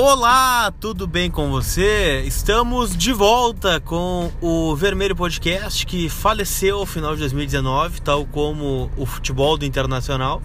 Olá, 0.00 0.72
tudo 0.78 1.08
bem 1.08 1.28
com 1.28 1.50
você? 1.50 2.22
Estamos 2.24 2.96
de 2.96 3.12
volta 3.12 3.80
com 3.80 4.30
o 4.40 4.76
Vermelho 4.76 5.16
Podcast 5.16 5.84
que 5.84 6.08
faleceu 6.08 6.78
no 6.78 6.86
final 6.86 7.14
de 7.14 7.20
2019, 7.22 8.00
tal 8.02 8.24
como 8.24 8.88
o 8.96 9.04
futebol 9.04 9.58
do 9.58 9.64
Internacional 9.64 10.40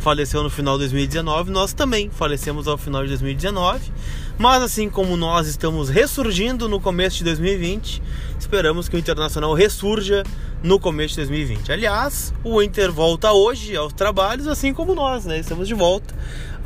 faleceu 0.00 0.42
no 0.42 0.50
final 0.50 0.74
de 0.74 0.80
2019. 0.80 1.52
Nós 1.52 1.72
também 1.72 2.10
falecemos 2.10 2.66
ao 2.66 2.76
final 2.76 3.04
de 3.04 3.10
2019, 3.10 3.92
mas 4.38 4.60
assim 4.60 4.90
como 4.90 5.16
nós 5.16 5.46
estamos 5.46 5.88
ressurgindo 5.88 6.68
no 6.68 6.80
começo 6.80 7.18
de 7.18 7.24
2020, 7.26 8.02
esperamos 8.40 8.88
que 8.88 8.96
o 8.96 8.98
Internacional 8.98 9.54
ressurja 9.54 10.24
no 10.64 10.80
começo 10.80 11.10
de 11.10 11.20
2020. 11.20 11.70
Aliás, 11.70 12.34
o 12.42 12.60
Inter 12.60 12.90
volta 12.90 13.30
hoje 13.30 13.76
aos 13.76 13.92
trabalhos, 13.92 14.48
assim 14.48 14.74
como 14.74 14.96
nós, 14.96 15.24
né? 15.24 15.38
Estamos 15.38 15.68
de 15.68 15.74
volta 15.74 16.12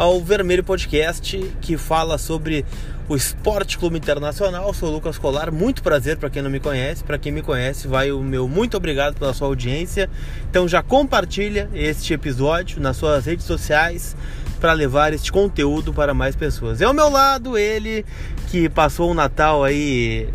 ao 0.01 0.19
Vermelho 0.19 0.65
Podcast, 0.65 1.37
que 1.61 1.77
fala 1.77 2.17
sobre 2.17 2.65
o 3.07 3.15
Esporte 3.15 3.77
Clube 3.77 3.99
Internacional. 3.99 4.73
Sou 4.73 4.89
o 4.89 4.93
Lucas 4.93 5.19
Colar, 5.19 5.53
muito 5.53 5.83
prazer 5.83 6.17
para 6.17 6.31
quem 6.31 6.41
não 6.41 6.49
me 6.49 6.59
conhece. 6.59 7.05
Para 7.05 7.19
quem 7.19 7.31
me 7.31 7.43
conhece, 7.43 7.87
vai 7.87 8.11
o 8.11 8.23
meu 8.23 8.49
muito 8.49 8.79
obrigado 8.79 9.19
pela 9.19 9.35
sua 9.35 9.49
audiência. 9.49 10.09
Então 10.49 10.67
já 10.67 10.83
compartilha 10.83 11.69
este 11.75 12.15
episódio 12.15 12.81
nas 12.81 12.97
suas 12.97 13.27
redes 13.27 13.45
sociais 13.45 14.17
para 14.59 14.73
levar 14.73 15.13
este 15.13 15.31
conteúdo 15.31 15.93
para 15.93 16.15
mais 16.15 16.35
pessoas. 16.35 16.81
É 16.81 16.87
ao 16.87 16.95
meu 16.95 17.11
lado 17.11 17.59
ele 17.59 18.03
que 18.49 18.71
passou 18.71 19.11
o 19.11 19.15
Natal 19.15 19.63
aí 19.63 20.31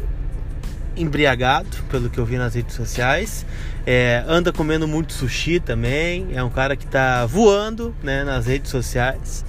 embriagado, 0.95 1.75
pelo 1.89 2.07
que 2.07 2.19
eu 2.19 2.25
vi 2.25 2.37
nas 2.37 2.53
redes 2.53 2.75
sociais. 2.75 3.43
É, 3.85 4.23
anda 4.27 4.51
comendo 4.51 4.87
muito 4.87 5.13
sushi 5.13 5.59
também. 5.59 6.29
É 6.33 6.43
um 6.43 6.49
cara 6.49 6.75
que 6.75 6.85
está 6.85 7.25
voando 7.25 7.95
né, 8.01 8.23
nas 8.23 8.47
redes 8.47 8.71
sociais 8.71 9.45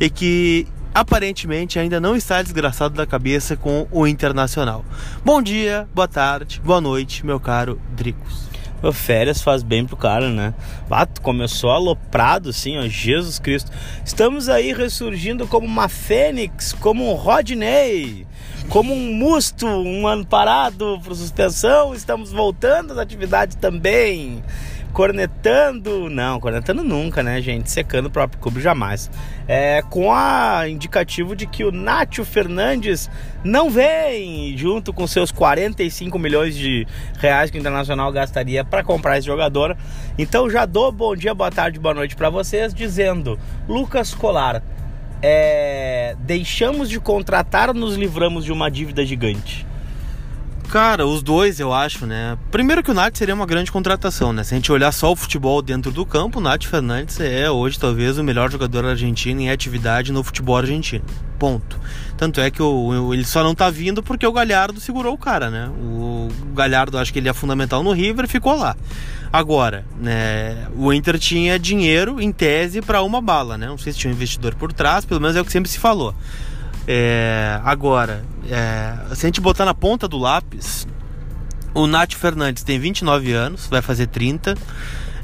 e 0.00 0.10
que 0.10 0.66
aparentemente 0.94 1.78
ainda 1.78 2.00
não 2.00 2.16
está 2.16 2.42
desgraçado 2.42 2.94
da 2.94 3.06
cabeça 3.06 3.56
com 3.56 3.86
o 3.90 4.06
Internacional. 4.06 4.84
Bom 5.24 5.42
dia, 5.42 5.86
boa 5.94 6.08
tarde, 6.08 6.60
boa 6.64 6.80
noite, 6.80 7.24
meu 7.24 7.38
caro 7.38 7.80
Dricos. 7.94 8.45
Férias 8.92 9.42
faz 9.42 9.62
bem 9.62 9.84
pro 9.84 9.96
cara, 9.96 10.30
né? 10.30 10.54
Bato 10.88 11.20
começou 11.20 11.70
aloprado, 11.70 12.50
assim, 12.50 12.78
ó, 12.78 12.86
Jesus 12.86 13.38
Cristo. 13.38 13.70
Estamos 14.04 14.48
aí 14.48 14.72
ressurgindo 14.72 15.46
como 15.46 15.66
uma 15.66 15.88
fênix, 15.88 16.72
como 16.72 17.10
um 17.10 17.14
Rodney 17.14 18.26
como 18.68 18.92
um 18.92 19.14
musto, 19.14 19.66
um 19.66 20.06
ano 20.06 20.26
parado 20.26 21.00
por 21.04 21.14
suspensão, 21.14 21.94
estamos 21.94 22.32
voltando 22.32 22.92
às 22.92 22.98
atividades 22.98 23.56
também. 23.56 24.42
Cornetando, 24.96 26.08
não, 26.08 26.40
cornetando 26.40 26.82
nunca, 26.82 27.22
né, 27.22 27.38
gente? 27.42 27.70
Secando 27.70 28.06
o 28.06 28.10
próprio 28.10 28.40
clube 28.40 28.62
jamais. 28.62 29.10
É, 29.46 29.82
com 29.82 30.10
a 30.10 30.66
indicativo 30.70 31.36
de 31.36 31.46
que 31.46 31.64
o 31.64 31.70
Nátio 31.70 32.24
Fernandes 32.24 33.10
não 33.44 33.68
vem 33.68 34.56
junto 34.56 34.94
com 34.94 35.06
seus 35.06 35.30
45 35.30 36.18
milhões 36.18 36.56
de 36.56 36.86
reais 37.18 37.50
que 37.50 37.58
o 37.58 37.60
Internacional 37.60 38.10
gastaria 38.10 38.64
para 38.64 38.82
comprar 38.82 39.18
esse 39.18 39.26
jogador. 39.26 39.76
Então 40.16 40.48
já 40.48 40.64
dou 40.64 40.90
bom 40.90 41.14
dia, 41.14 41.34
boa 41.34 41.50
tarde, 41.50 41.78
boa 41.78 41.92
noite 41.92 42.16
para 42.16 42.30
vocês, 42.30 42.72
dizendo: 42.72 43.38
Lucas 43.68 44.14
Colar, 44.14 44.62
é, 45.20 46.16
deixamos 46.20 46.88
de 46.88 46.98
contratar 46.98 47.74
nos 47.74 47.96
livramos 47.96 48.46
de 48.46 48.50
uma 48.50 48.70
dívida 48.70 49.04
gigante? 49.04 49.66
Cara, 50.70 51.06
os 51.06 51.22
dois 51.22 51.60
eu 51.60 51.72
acho, 51.72 52.06
né? 52.06 52.36
Primeiro 52.50 52.82
que 52.82 52.90
o 52.90 52.94
Nath 52.94 53.16
seria 53.16 53.34
uma 53.34 53.46
grande 53.46 53.70
contratação, 53.70 54.32
né? 54.32 54.42
Se 54.42 54.52
a 54.52 54.56
gente 54.56 54.70
olhar 54.70 54.90
só 54.92 55.12
o 55.12 55.16
futebol 55.16 55.62
dentro 55.62 55.90
do 55.92 56.04
campo, 56.04 56.38
o 56.38 56.42
Nath 56.42 56.64
Fernandes 56.64 57.20
é 57.20 57.50
hoje 57.50 57.78
talvez 57.78 58.18
o 58.18 58.24
melhor 58.24 58.50
jogador 58.50 58.84
argentino 58.84 59.40
em 59.40 59.50
atividade 59.50 60.12
no 60.12 60.22
futebol 60.24 60.56
argentino. 60.56 61.04
Ponto. 61.38 61.78
Tanto 62.16 62.40
é 62.40 62.50
que 62.50 62.60
o, 62.60 63.14
ele 63.14 63.24
só 63.24 63.44
não 63.44 63.54
tá 63.54 63.70
vindo 63.70 64.02
porque 64.02 64.26
o 64.26 64.32
Galhardo 64.32 64.80
segurou 64.80 65.14
o 65.14 65.18
cara, 65.18 65.50
né? 65.50 65.70
O 65.78 66.28
Galhardo 66.54 66.98
acho 66.98 67.12
que 67.12 67.20
ele 67.20 67.28
é 67.28 67.32
fundamental 67.32 67.82
no 67.82 67.92
River 67.92 68.24
e 68.24 68.28
ficou 68.28 68.56
lá. 68.56 68.76
Agora, 69.32 69.84
né, 70.00 70.66
o 70.76 70.92
Inter 70.92 71.18
tinha 71.18 71.58
dinheiro 71.58 72.20
em 72.20 72.32
tese 72.32 72.80
para 72.80 73.02
uma 73.02 73.20
bala, 73.20 73.56
né? 73.56 73.66
Não 73.66 73.78
sei 73.78 73.92
se 73.92 73.98
tinha 73.98 74.10
um 74.10 74.14
investidor 74.14 74.54
por 74.54 74.72
trás, 74.72 75.04
pelo 75.04 75.20
menos 75.20 75.36
é 75.36 75.40
o 75.40 75.44
que 75.44 75.52
sempre 75.52 75.70
se 75.70 75.78
falou. 75.78 76.14
É, 76.86 77.60
agora, 77.64 78.24
é, 78.48 79.14
se 79.14 79.26
a 79.26 79.28
gente 79.28 79.40
botar 79.40 79.64
na 79.64 79.74
ponta 79.74 80.06
do 80.06 80.16
lápis, 80.16 80.86
o 81.74 81.86
Nath 81.86 82.14
Fernandes 82.14 82.62
tem 82.62 82.78
29 82.78 83.32
anos, 83.32 83.66
vai 83.66 83.82
fazer 83.82 84.06
30. 84.06 84.54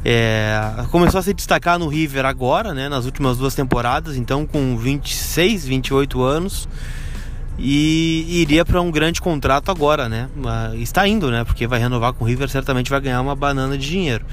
É, 0.04 0.60
começou 0.90 1.20
a 1.20 1.22
se 1.22 1.32
destacar 1.32 1.78
no 1.78 1.86
River 1.86 2.26
agora, 2.26 2.74
né, 2.74 2.88
nas 2.88 3.04
últimas 3.04 3.38
duas 3.38 3.54
temporadas, 3.54 4.16
então 4.16 4.44
com 4.44 4.76
26, 4.76 5.64
28 5.64 6.22
anos. 6.22 6.68
E 7.58 8.40
iria 8.40 8.64
para 8.64 8.80
um 8.80 8.90
grande 8.90 9.20
contrato 9.20 9.70
agora, 9.70 10.08
né? 10.08 10.28
Está 10.74 11.06
indo, 11.06 11.30
né? 11.30 11.44
Porque 11.44 11.66
vai 11.66 11.78
renovar 11.78 12.12
com 12.14 12.24
o 12.24 12.26
River, 12.26 12.48
certamente 12.48 12.90
vai 12.90 13.00
ganhar 13.00 13.20
uma 13.20 13.36
banana 13.36 13.76
de 13.76 13.88
dinheiro. 13.88 14.24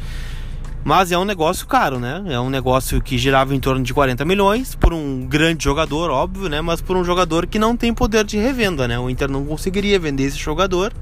Mas 0.83 1.11
é 1.11 1.17
um 1.17 1.25
negócio 1.25 1.67
caro, 1.67 1.99
né? 1.99 2.23
É 2.27 2.39
um 2.39 2.49
negócio 2.49 3.01
que 3.01 3.17
girava 3.17 3.53
em 3.53 3.59
torno 3.59 3.83
de 3.83 3.93
40 3.93 4.23
milhões 4.25 4.75
por 4.75 4.93
um 4.93 5.25
grande 5.27 5.63
jogador, 5.63 6.09
óbvio, 6.09 6.47
né? 6.47 6.61
Mas 6.61 6.81
por 6.81 6.95
um 6.95 7.03
jogador 7.03 7.45
que 7.45 7.59
não 7.59 7.75
tem 7.75 7.93
poder 7.93 8.23
de 8.23 8.37
revenda, 8.37 8.87
né? 8.87 8.97
O 8.97 9.09
Inter 9.09 9.29
não 9.29 9.45
conseguiria 9.45 9.99
vender 9.99 10.23
esse 10.23 10.37
jogador. 10.37 10.93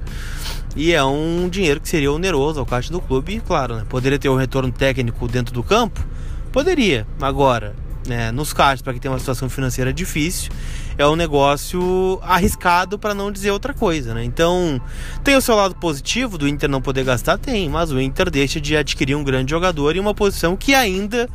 E 0.76 0.92
é 0.92 1.02
um 1.02 1.48
dinheiro 1.48 1.80
que 1.80 1.88
seria 1.88 2.12
oneroso 2.12 2.60
ao 2.60 2.66
caixa 2.66 2.92
do 2.92 3.00
clube. 3.00 3.40
Claro, 3.46 3.76
né? 3.76 3.84
poderia 3.88 4.18
ter 4.18 4.28
um 4.28 4.36
retorno 4.36 4.70
técnico 4.70 5.26
dentro 5.28 5.54
do 5.54 5.62
campo? 5.62 6.04
Poderia. 6.52 7.06
Agora, 7.20 7.74
né, 8.06 8.32
nos 8.32 8.52
caixas, 8.52 8.82
para 8.82 8.92
quem 8.92 9.00
tem 9.00 9.10
uma 9.10 9.18
situação 9.18 9.48
financeira 9.48 9.92
difícil, 9.92 10.50
é 10.98 11.06
um 11.06 11.14
negócio 11.14 12.18
arriscado 12.22 12.98
para 12.98 13.14
não 13.14 13.30
dizer 13.30 13.52
outra 13.52 13.72
coisa, 13.72 14.12
né? 14.12 14.24
Então, 14.24 14.80
tem 15.22 15.36
o 15.36 15.40
seu 15.40 15.54
lado 15.54 15.76
positivo 15.76 16.36
do 16.36 16.48
Inter 16.48 16.68
não 16.68 16.82
poder 16.82 17.04
gastar, 17.04 17.38
tem, 17.38 17.68
mas 17.68 17.92
o 17.92 18.00
Inter 18.00 18.28
deixa 18.28 18.60
de 18.60 18.76
adquirir 18.76 19.14
um 19.14 19.22
grande 19.22 19.50
jogador 19.50 19.94
em 19.94 20.00
uma 20.00 20.12
posição 20.12 20.56
que 20.56 20.74
ainda 20.74 21.28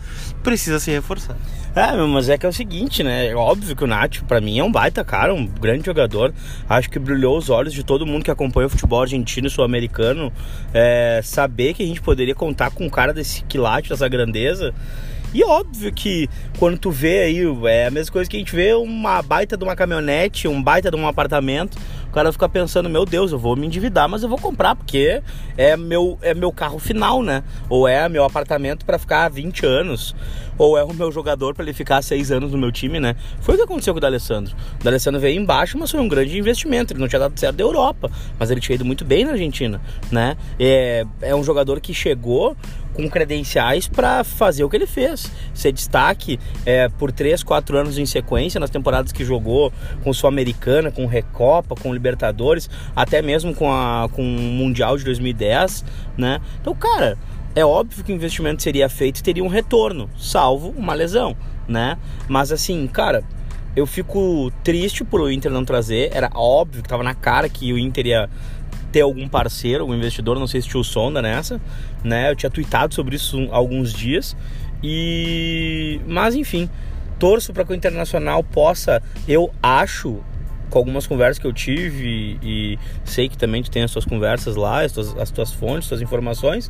precisa 0.44 0.80
ser 0.80 0.92
reforçada. 0.92 1.40
É, 1.76 1.96
mas 2.06 2.30
é 2.30 2.38
que 2.38 2.46
é 2.46 2.50
o 2.50 2.54
seguinte, 2.54 3.02
né? 3.02 3.28
É 3.28 3.36
óbvio 3.36 3.76
que 3.76 3.84
o 3.84 3.88
Nath, 3.88 4.22
para 4.28 4.40
mim, 4.40 4.60
é 4.60 4.64
um 4.64 4.72
baita 4.72 5.04
cara, 5.04 5.34
um 5.34 5.48
grande 5.48 5.86
jogador. 5.86 6.32
Acho 6.70 6.90
que 6.90 7.00
brilhou 7.00 7.36
os 7.36 7.50
olhos 7.50 7.74
de 7.74 7.84
todo 7.84 8.06
mundo 8.06 8.24
que 8.24 8.30
acompanha 8.30 8.68
o 8.68 8.70
futebol 8.70 9.02
argentino 9.02 9.48
e 9.48 9.50
sul-americano. 9.50 10.32
É, 10.72 11.22
saber 11.24 11.74
que 11.74 11.82
a 11.82 11.86
gente 11.86 12.02
poderia 12.02 12.36
contar 12.36 12.70
com 12.70 12.86
um 12.86 12.90
cara 12.90 13.12
desse 13.12 13.44
quilate, 13.46 13.90
dessa 13.90 14.08
grandeza. 14.08 14.72
E 15.34 15.44
óbvio 15.44 15.92
que 15.92 16.30
quando 16.60 16.78
tu 16.78 16.92
vê 16.92 17.24
aí, 17.24 17.42
é 17.66 17.88
a 17.88 17.92
mesma 17.92 18.12
coisa 18.12 18.30
que 18.30 18.38
a 18.38 18.40
gente 18.40 18.56
vê 18.56 18.74
uma 18.74 19.22
baita 19.22 19.58
de 19.58 19.64
uma 19.64 19.76
caminhonete, 19.76 20.48
um 20.48 20.62
baita 20.62 20.92
de 20.92 20.96
um 20.96 21.08
apartamento, 21.08 21.78
o 22.08 22.12
cara 22.14 22.32
fica 22.32 22.48
pensando, 22.48 22.88
meu 22.88 23.06
Deus, 23.06 23.32
eu 23.32 23.40
vou 23.40 23.56
me 23.56 23.66
endividar, 23.66 24.08
mas 24.08 24.22
eu 24.22 24.30
vou 24.30 24.38
comprar, 24.38 24.76
porque 24.76 25.24
é 25.58 25.76
meu, 25.76 26.20
é 26.22 26.36
meu 26.36 26.52
carro 26.52 26.78
final, 26.78 27.24
né? 27.24 27.44
Ou 27.68 27.88
é 27.88 28.08
meu 28.08 28.24
apartamento 28.24 28.86
para 28.86 29.00
ficar 29.00 29.28
20 29.30 29.66
anos, 29.66 30.16
ou 30.56 30.78
é 30.78 30.84
o 30.84 30.94
meu 30.94 31.12
jogador 31.12 31.56
para 31.56 31.66
ele 31.66 31.74
ficar 31.74 32.04
6 32.04 32.32
anos 32.32 32.52
no 32.52 32.58
meu 32.60 32.72
time, 32.72 33.00
né? 33.00 33.16
Foi 33.42 33.56
o 33.56 33.58
que 33.58 33.64
aconteceu 33.64 33.96
com 33.96 33.98
o 33.98 34.02
D'Alessandro. 34.02 34.56
O 34.80 34.84
D'Alessandro 34.84 35.20
veio 35.20 35.42
embaixo, 35.42 35.76
mas 35.80 35.90
foi 35.90 36.00
um 36.00 36.08
grande 36.08 36.38
investimento. 36.38 36.94
Ele 36.94 37.00
não 37.00 37.08
tinha 37.08 37.20
dado 37.20 37.40
certo 37.40 37.56
da 37.56 37.64
Europa, 37.64 38.12
mas 38.38 38.52
ele 38.52 38.62
tinha 38.62 38.76
ido 38.76 38.86
muito 38.86 39.04
bem 39.04 39.26
na 39.26 39.32
Argentina, 39.32 39.82
né? 40.12 40.38
É, 40.60 41.06
é 41.20 41.36
um 41.36 41.44
jogador 41.44 41.82
que 41.82 41.96
chegou 41.96 42.56
com 42.94 43.10
credenciais 43.10 43.88
para 43.88 44.24
fazer 44.24 44.64
o 44.64 44.70
que 44.70 44.76
ele 44.76 44.88
fez. 44.88 45.32
Ser 45.54 45.72
destaque 45.72 46.40
é, 46.66 46.88
por 46.90 47.12
3, 47.12 47.44
4 47.44 47.78
anos 47.78 47.98
em 47.98 48.06
sequência, 48.06 48.60
nas 48.60 48.70
temporadas 48.70 49.12
que 49.12 49.26
jogou 49.26 49.72
com 50.04 50.14
Sul-Americana, 50.14 50.92
com 50.92 51.06
Recopa, 51.06 51.76
com 51.76 51.94
Libertadores, 51.94 52.70
até 52.96 53.22
mesmo 53.22 53.54
com, 53.54 53.72
a, 53.72 54.08
com 54.12 54.22
o 54.22 54.26
Mundial 54.26 54.98
de 54.98 55.04
2010, 55.04 55.84
né? 56.18 56.40
Então, 56.62 56.76
cara, 56.76 57.18
é 57.56 57.66
óbvio 57.66 58.04
que 58.04 58.12
o 58.12 58.16
investimento 58.16 58.64
seria 58.64 58.90
feito 58.90 59.20
e 59.20 59.24
teria 59.24 59.44
um 59.44 59.48
retorno, 59.48 60.10
salvo 60.18 60.74
uma 60.78 60.94
lesão, 60.94 61.36
né? 61.68 61.98
Mas 62.28 62.52
assim, 62.52 62.88
cara, 62.88 63.24
eu 63.76 63.88
fico 63.88 64.52
triste 64.64 65.04
por 65.04 65.20
o 65.20 65.32
Inter 65.32 65.52
não 65.52 65.66
trazer. 65.66 66.12
Era 66.14 66.30
óbvio 66.34 66.84
que 66.84 66.90
tava 66.90 67.04
na 67.04 67.16
cara 67.16 67.50
que 67.50 67.74
o 67.74 67.78
Inter 67.78 68.06
ia 68.06 68.30
ter 68.94 69.02
algum 69.02 69.28
parceiro, 69.28 69.82
algum 69.82 69.96
investidor, 69.96 70.40
não 70.40 70.46
sei 70.46 70.62
se 70.62 70.70
tinha 70.70 70.80
o 70.80 70.84
Sonda 70.84 71.20
nessa, 71.20 71.60
né? 72.04 72.30
Eu 72.30 72.36
tinha 72.36 72.50
tweetado 72.50 72.94
sobre 72.94 73.16
isso 73.16 73.50
há 73.52 73.56
alguns 73.56 73.92
dias. 73.92 74.38
E 74.84 76.00
mas 76.08 76.36
enfim, 76.36 76.70
torço 77.18 77.52
para 77.52 77.66
que 77.66 77.72
o 77.72 77.76
Internacional 77.76 78.44
possa, 78.44 79.02
eu 79.28 79.52
acho, 79.64 80.22
com 80.70 80.78
algumas 80.78 81.08
conversas 81.08 81.40
que 81.40 81.48
eu 81.48 81.54
tive 81.54 82.38
e, 82.44 82.78
sei 83.04 83.28
que 83.28 83.38
também 83.38 83.64
tu 83.64 83.72
tem 83.72 83.82
as 83.82 83.92
tuas 83.92 84.06
conversas 84.06 84.56
lá, 84.56 84.84
as 84.84 84.92
tuas, 84.92 85.18
as 85.18 85.32
tuas 85.32 85.52
fontes, 85.52 85.86
as 85.86 85.88
tuas 85.90 86.02
informações, 86.02 86.70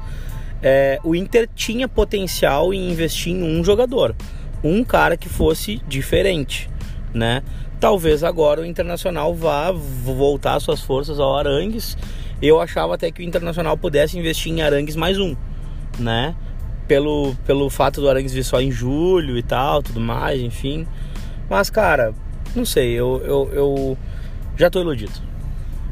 é, 0.62 1.00
o 1.04 1.14
Inter 1.14 1.50
tinha 1.54 1.90
potencial 1.90 2.74
em 2.74 2.90
investir 2.90 3.34
em 3.34 3.44
um 3.44 3.64
jogador, 3.64 4.16
um 4.64 4.82
cara 4.82 5.18
que 5.18 5.28
fosse 5.28 5.82
diferente, 5.90 6.70
né? 7.14 7.44
Talvez 7.84 8.24
agora 8.24 8.62
o 8.62 8.66
Internacional 8.66 9.36
vá 9.36 9.70
voltar 9.70 10.58
suas 10.62 10.80
forças 10.80 11.20
ao 11.20 11.38
Arangues. 11.38 11.98
Eu 12.42 12.62
achava 12.62 12.96
até 12.96 13.12
que 13.12 13.22
o 13.22 13.26
Internacional 13.26 13.78
pudesse 13.78 14.18
investir 14.18 14.54
em 14.54 14.62
Arangues 14.62 14.96
mais 14.96 15.20
um, 15.20 15.36
né? 16.00 16.34
Pelo, 16.88 17.36
pelo 17.46 17.70
fato 17.70 18.00
do 18.00 18.10
Arangues 18.10 18.32
vir 18.32 18.46
só 18.46 18.62
em 18.62 18.72
julho 18.72 19.38
e 19.38 19.44
tal, 19.44 19.84
tudo 19.84 20.00
mais, 20.00 20.40
enfim. 20.40 20.88
Mas, 21.50 21.70
cara, 21.70 22.14
Não 22.56 22.64
sei, 22.64 22.94
eu, 22.94 23.22
eu, 23.26 23.50
eu 23.52 23.98
já 24.56 24.70
tô 24.70 24.80
iludido. 24.80 25.20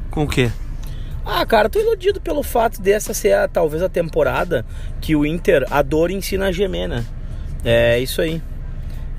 Com 0.10 0.24
o 0.24 0.28
quê? 0.30 0.50
Ah, 1.26 1.46
cara, 1.46 1.70
tô 1.70 1.78
iludido 1.78 2.22
pelo 2.22 2.42
fato 2.42 2.82
dessa 2.82 3.14
ser 3.14 3.34
a, 3.34 3.50
talvez 3.50 3.84
a 3.84 3.90
temporada 3.90 4.66
que 5.02 5.14
o 5.14 5.26
Inter, 5.26 5.66
a 5.70 5.82
dor 5.82 6.10
ensina 6.10 6.46
a 6.46 6.52
gemer, 6.54 6.88
né? 6.88 7.04
É 7.66 8.00
isso 8.00 8.22
aí. 8.22 8.42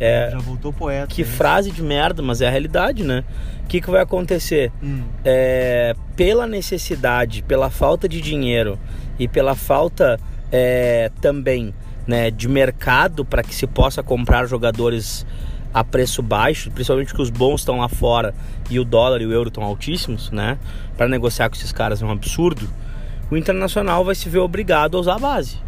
É, 0.05 0.31
Já 0.33 0.39
voltou 0.39 0.73
poeta. 0.73 1.07
que 1.07 1.23
hein? 1.23 1.29
frase 1.29 1.71
de 1.71 1.81
merda, 1.81 2.23
mas 2.23 2.41
é 2.41 2.49
a 2.49 2.51
realidade, 2.51 3.05
né? 3.05 3.23
O 3.63 3.69
que, 3.69 3.81
que 3.81 3.89
vai 3.89 4.03
acontecer? 4.03 4.73
Hum. 4.83 5.05
É, 5.25 5.95
pela 6.17 6.45
necessidade, 6.45 7.43
pela 7.43 7.71
falta 7.71 8.09
de 8.09 8.21
dinheiro 8.21 8.77
e 9.17 9.29
pela 9.29 9.55
falta 9.55 10.19
é, 10.51 11.09
também 11.21 11.73
né, 12.05 12.33
de 12.33 12.49
mercado 12.49 13.25
para 13.25 13.45
que 13.45 13.55
se 13.55 13.65
possa 13.65 14.03
comprar 14.03 14.47
jogadores 14.47 15.25
a 15.73 15.85
preço 15.85 16.21
baixo, 16.21 16.71
principalmente 16.73 17.15
que 17.15 17.23
os 17.23 17.31
bons 17.31 17.61
estão 17.61 17.79
lá 17.79 17.89
fora 17.89 18.35
e 18.69 18.81
o 18.81 18.85
dólar 18.85 19.23
e 19.23 19.27
o 19.27 19.33
euro 19.33 19.49
estão 19.49 19.63
altíssimos, 19.63 20.33
né? 20.33 20.59
Para 20.97 21.09
negociar 21.09 21.49
com 21.49 21.55
esses 21.55 21.73
caras 21.73 22.03
é 22.03 22.05
um 22.05 22.11
absurdo. 22.11 22.69
O 23.31 23.37
Internacional 23.37 24.05
vai 24.05 24.17
se 24.17 24.29
ver 24.29 24.41
obrigado 24.41 24.97
a 24.97 25.01
usar 25.01 25.15
a 25.15 25.19
base. 25.21 25.59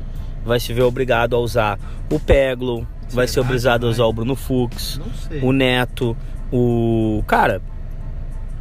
Vai 0.45 0.61
se 0.61 0.73
ver 0.75 0.83
obrigado 0.83 1.35
a 1.35 1.39
usar 1.39 1.79
o 2.11 2.21
Peglo, 2.21 2.87
vai 3.15 3.27
ser 3.29 3.41
obrigado 3.41 3.87
a 3.87 3.91
usar 3.91 4.05
o 4.05 4.13
Bruno 4.13 4.35
Fux, 4.37 5.01
o 5.43 5.53
Neto, 5.53 6.17
o. 6.53 7.23
Cara, 7.27 7.63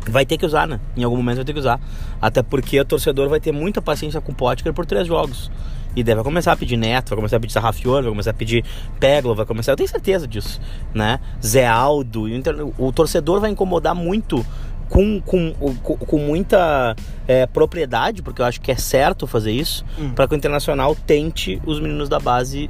vai 0.08 0.26
ter 0.26 0.38
que 0.38 0.46
usar, 0.46 0.68
né? 0.68 0.80
Em 0.96 1.04
algum 1.04 1.18
momento 1.18 1.38
vai 1.38 1.46
ter 1.46 1.54
que 1.54 1.60
usar. 1.60 1.80
Até 2.22 2.42
porque 2.44 2.80
o 2.80 2.86
torcedor 2.86 3.30
vai 3.30 3.40
ter 3.40 3.52
muita 3.52 3.82
paciência 3.82 4.22
com 4.22 4.32
o 4.32 4.36
Potker 4.36 4.74
por 4.74 4.86
três 4.86 5.08
jogos. 5.08 5.52
E 5.96 6.04
daí 6.04 6.16
vai 6.16 6.24
começar 6.24 6.54
a 6.54 6.56
pedir 6.56 6.76
Neto, 6.76 7.10
vai 7.10 7.18
começar 7.18 7.38
a 7.38 7.40
pedir 7.40 7.54
Sarrafior, 7.54 8.02
vai 8.02 8.12
começar 8.12 8.32
a 8.32 8.34
pedir 8.34 8.66
Peglo, 9.00 9.36
vai 9.36 9.46
começar. 9.46 9.74
Eu 9.74 9.76
tenho 9.76 9.88
certeza 9.90 10.28
disso, 10.28 10.60
né? 10.94 11.20
Zé 11.44 11.68
Aldo. 11.68 12.24
o 12.80 12.92
torcedor 12.92 13.40
vai 13.40 13.52
incomodar 13.52 13.94
muito. 13.96 14.46
Com, 14.90 15.20
com, 15.22 15.54
com, 15.54 15.74
com 15.98 16.18
muita 16.20 16.96
é, 17.28 17.48
propriedade, 17.48 18.22
porque 18.22 18.42
eu 18.44 18.46
acho 18.46 18.62
que 18.62 18.72
é 18.72 18.76
certo 18.76 19.26
fazer 19.26 19.52
isso, 19.52 19.84
Hum. 19.98 20.12
para 20.14 20.28
que 20.28 20.36
o 20.36 20.38
Internacional 20.38 20.96
tente 20.96 21.60
os 21.66 21.80
meninos 21.80 22.10
da 22.10 22.20
base 22.20 22.70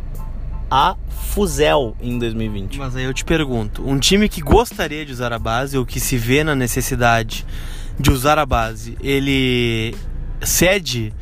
a 0.73 0.95
fuzel 1.07 1.95
em 2.01 2.17
2020. 2.17 2.79
Mas 2.79 2.95
aí 2.95 3.03
eu 3.03 3.13
te 3.13 3.23
pergunto, 3.23 3.87
um 3.87 3.99
time 3.99 4.27
que 4.27 4.41
gostaria 4.41 5.05
de 5.05 5.11
usar 5.11 5.31
a 5.31 5.37
base 5.37 5.77
ou 5.77 5.85
que 5.85 5.99
se 5.99 6.17
vê 6.17 6.43
na 6.43 6.55
necessidade 6.55 7.45
de 7.99 8.09
usar 8.09 8.39
a 8.39 8.45
base, 8.45 8.97
ele 8.99 9.93
cede 10.41 11.13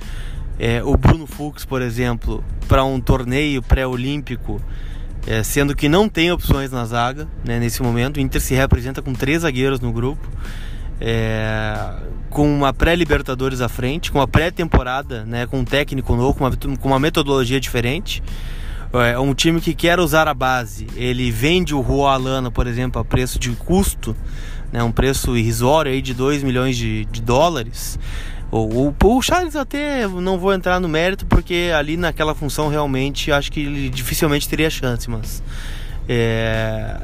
é, 0.58 0.82
o 0.82 0.96
Bruno 0.96 1.28
Fux, 1.28 1.66
por 1.66 1.82
exemplo, 1.82 2.42
para 2.66 2.86
um 2.86 3.02
torneio 3.02 3.62
pré-olímpico, 3.62 4.62
é, 5.28 5.44
sendo 5.44 5.76
que 5.76 5.90
não 5.90 6.08
tem 6.08 6.32
opções 6.32 6.72
na 6.72 6.86
zaga 6.86 7.28
né, 7.44 7.60
nesse 7.60 7.84
momento. 7.84 8.16
O 8.16 8.20
Inter 8.22 8.40
se 8.40 8.56
representa 8.56 9.02
com 9.02 9.12
três 9.12 9.42
zagueiros 9.42 9.82
no 9.82 9.92
grupo. 9.92 10.30
é, 11.02 11.76
com 12.30 12.48
uma 12.48 12.72
pré-Libertadores 12.72 13.60
à 13.60 13.68
frente, 13.68 14.14
com 14.14 14.20
uma 14.20 14.28
pré-temporada, 14.28 15.26
né, 15.26 15.46
com 15.46 15.60
um 15.60 15.66
técnico 15.66 16.16
novo, 16.16 16.38
com 16.38 16.46
uma, 16.46 16.78
com 16.78 16.88
uma 16.88 17.00
metodologia 17.00 17.60
diferente. 17.60 18.24
É 18.94 19.18
um 19.18 19.34
time 19.34 19.62
que 19.62 19.74
quer 19.74 20.00
usar 20.00 20.28
a 20.28 20.34
base, 20.34 20.86
ele 20.96 21.32
vende 21.32 21.74
o 21.74 21.82
Juan 21.82 22.12
Alana, 22.12 22.52
por 22.52 22.68
exemplo, 22.68 23.02
a 23.02 23.06
preço 23.06 23.40
de 23.40 23.50
custo, 23.52 24.16
né, 24.72 24.84
um 24.84 24.92
preço 24.92 25.38
irrisório 25.38 25.92
aí 25.92 26.02
de 26.02 26.14
2 26.14 26.44
milhões 26.44 26.76
de, 26.76 27.06
de 27.06 27.22
dólares. 27.22 27.98
O, 28.52 28.90
o, 28.90 28.96
o 29.02 29.22
Charles 29.22 29.56
até 29.56 30.06
não 30.08 30.38
vou 30.38 30.54
entrar 30.54 30.80
no 30.82 30.90
mérito, 30.90 31.26
porque 31.26 31.72
ali 31.74 31.96
naquela 31.96 32.36
função 32.36 32.68
realmente 32.68 33.32
acho 33.32 33.50
que 33.50 33.62
ele 33.62 33.90
dificilmente 33.90 34.48
teria 34.48 34.70
chance, 34.70 35.10
mas. 35.10 35.42
é, 36.08 36.98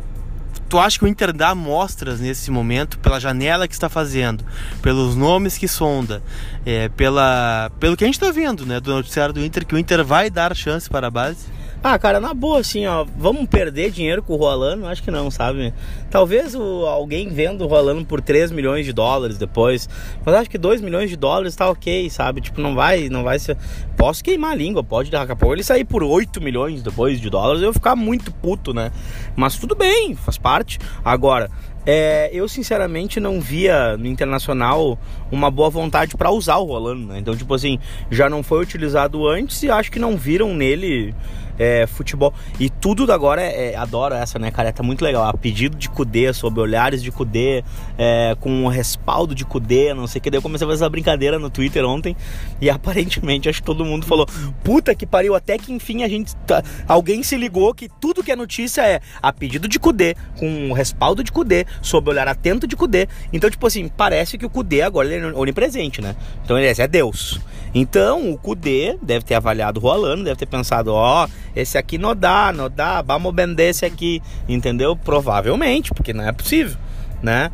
Tu 0.70 0.78
acha 0.78 1.00
que 1.00 1.06
o 1.06 1.08
Inter 1.08 1.32
dá 1.32 1.50
amostras 1.50 2.20
nesse 2.20 2.52
momento, 2.52 3.00
pela 3.00 3.22
janela 3.22 3.70
que 3.70 3.74
está 3.74 3.88
fazendo, 3.88 4.44
pelos 4.82 5.16
nomes 5.16 5.58
que 5.58 5.66
sonda, 5.66 6.22
é, 6.66 6.90
pela, 6.90 7.72
pelo 7.80 7.96
que 7.96 8.04
a 8.04 8.08
gente 8.08 8.16
está 8.16 8.32
vendo 8.32 8.66
né, 8.66 8.82
do 8.82 8.92
noticiário 8.92 9.34
do 9.34 9.42
Inter, 9.44 9.66
que 9.66 9.74
o 9.74 9.78
Inter 9.78 10.04
vai 10.04 10.30
dar 10.30 10.54
chance 10.54 10.90
para 10.90 11.08
a 11.08 11.10
base? 11.10 11.46
Ah, 11.84 11.98
cara, 12.00 12.20
na 12.20 12.34
boa, 12.34 12.60
assim, 12.60 12.88
ó, 12.88 13.06
vamos 13.18 13.48
perder 13.48 13.92
dinheiro 13.92 14.24
com 14.24 14.34
o 14.34 14.36
Rolando? 14.36 14.88
Acho 14.88 15.04
que 15.04 15.12
não, 15.12 15.30
sabe? 15.30 15.72
Talvez 16.10 16.56
o, 16.56 16.86
alguém 16.88 17.30
venda 17.30 17.64
o 17.64 17.68
Rolando 17.68 18.04
por 18.04 18.20
3 18.20 18.52
milhões 18.52 18.84
de 18.84 18.92
dólares 18.92 19.38
depois, 19.38 19.88
mas 20.26 20.36
acho 20.36 20.50
que 20.50 20.58
2 20.58 20.82
milhões 20.82 21.10
de 21.10 21.16
dólares 21.16 21.56
tá 21.56 21.70
ok, 21.70 22.10
sabe? 22.10 22.42
Tipo, 22.42 22.62
não 22.62 22.74
vai, 22.74 23.10
não 23.10 23.24
vai 23.24 23.38
ser... 23.38 23.56
Posso 23.96 24.24
queimar 24.24 24.52
a 24.52 24.56
língua, 24.56 24.84
pode 24.84 25.12
daqui 25.12 25.32
a 25.32 25.36
pouco 25.36 25.54
ele 25.54 25.64
sair 25.64 25.86
por 25.86 26.04
8 26.04 26.42
milhões 26.42 26.82
depois 26.82 27.22
de 27.22 27.30
dólares, 27.30 27.62
eu 27.62 27.72
ficar 27.72 27.96
muito 27.96 28.32
puto, 28.32 28.74
né? 28.74 28.92
Mas 29.36 29.58
tudo 29.58 29.76
bem, 29.76 30.16
faz 30.16 30.38
parte. 30.38 30.80
Agora, 31.06 31.50
é, 31.86 32.30
eu 32.34 32.50
sinceramente 32.50 33.18
não 33.18 33.40
via 33.40 33.96
no 33.96 34.08
Internacional 34.08 35.00
uma 35.32 35.50
boa 35.50 35.70
vontade 35.70 36.18
para 36.18 36.30
usar 36.32 36.58
o 36.58 36.66
Rolando, 36.66 37.08
né? 37.08 37.20
Então, 37.20 37.34
tipo 37.34 37.54
assim, 37.54 37.80
já 38.12 38.30
não 38.30 38.44
foi 38.44 38.62
utilizado 38.62 39.26
antes 39.26 39.64
e 39.64 39.70
acho 39.70 39.90
que 39.90 40.00
não 40.00 40.18
viram 40.18 40.54
nele 40.54 41.16
é, 41.58 41.86
futebol. 41.88 42.34
E 42.60 42.70
tudo 42.70 43.12
agora 43.12 43.42
é, 43.42 43.72
é- 43.74 43.76
adoro 43.76 44.16
essa, 44.16 44.38
né, 44.40 44.52
cara? 44.52 44.72
Tá 44.72 44.84
muito 44.84 45.04
legal. 45.04 45.24
A 45.26 45.34
pedido 45.34 45.78
de 45.78 45.90
Cudê, 45.90 46.32
sob 46.34 46.60
olhares 46.60 47.02
de 47.02 47.12
Cudê, 47.12 47.64
é, 47.98 48.36
com 48.40 48.66
o 48.66 48.68
respaldo 48.70 49.34
de 49.34 49.46
Cudê, 49.46 49.94
não 49.94 50.08
sei 50.08 50.20
o 50.20 50.22
que. 50.22 50.30
Daí 50.30 50.38
eu 50.38 50.42
comecei 50.42 50.66
a 50.66 50.70
fazer 50.70 50.84
essa 50.84 50.90
brincadeira 50.90 51.40
no 51.40 51.50
Twitter 51.50 51.86
ontem. 51.86 52.16
E 52.62 52.70
aparentemente 52.70 53.50
acho 53.50 53.62
que 53.62 53.66
todo 53.66 53.86
mundo 53.86 54.06
falou: 54.06 54.28
puta 54.64 54.94
que 54.96 55.06
pariu, 55.06 55.36
até 55.36 55.58
que 55.58 55.72
enfim 55.72 56.04
a 56.04 56.08
gente. 56.08 56.36
tá- 56.38 56.64
Alguém 56.88 57.24
se 57.24 57.36
ligou 57.38 57.74
que 57.74 57.90
tudo 58.02 58.24
que 58.24 58.32
é 58.32 58.36
notícia 58.36 58.82
é 58.82 59.00
a 59.22 59.32
pedido 59.34 59.68
de 59.68 59.80
Cudê, 59.80 60.16
com 60.38 60.70
o 60.70 60.74
respaldo 60.74 61.24
de 61.24 61.32
Cudê, 61.32 61.66
sob 61.82 62.10
olhar 62.10 62.28
atento 62.28 62.68
de 62.68 62.76
Cudê. 62.76 63.08
Então, 63.34 63.50
tipo 63.50 63.66
assim, 63.66 63.88
parece 63.88 64.38
que 64.38 64.46
o 64.46 64.50
Cudê 64.50 64.82
agora 64.82 65.14
ele 65.14 65.26
é 65.26 65.34
onipresente, 65.34 66.02
né? 66.02 66.16
Então 66.44 66.58
ele 66.58 66.68
é, 66.68 66.74
é 66.84 66.88
Deus. 66.88 67.40
Então 67.80 68.32
o 68.32 68.38
Kudê 68.38 68.98
deve 69.02 69.24
ter 69.24 69.36
avaliado 69.36 69.80
o 69.80 69.84
Rolando, 69.84 70.24
deve 70.24 70.36
ter 70.36 70.46
pensado, 70.48 70.92
ó, 70.94 71.28
esse 71.56 71.78
aqui 71.78 71.98
não 72.00 72.16
dá, 72.16 72.52
não 72.52 72.70
dá, 72.70 73.02
vamos 73.04 73.34
vender 73.36 73.70
esse 73.70 73.86
aqui, 73.86 74.20
entendeu? 74.50 74.96
Provavelmente, 74.96 75.94
porque 75.94 76.12
não 76.12 76.24
é 76.28 76.32
possível, 76.32 76.76
né? 77.22 77.52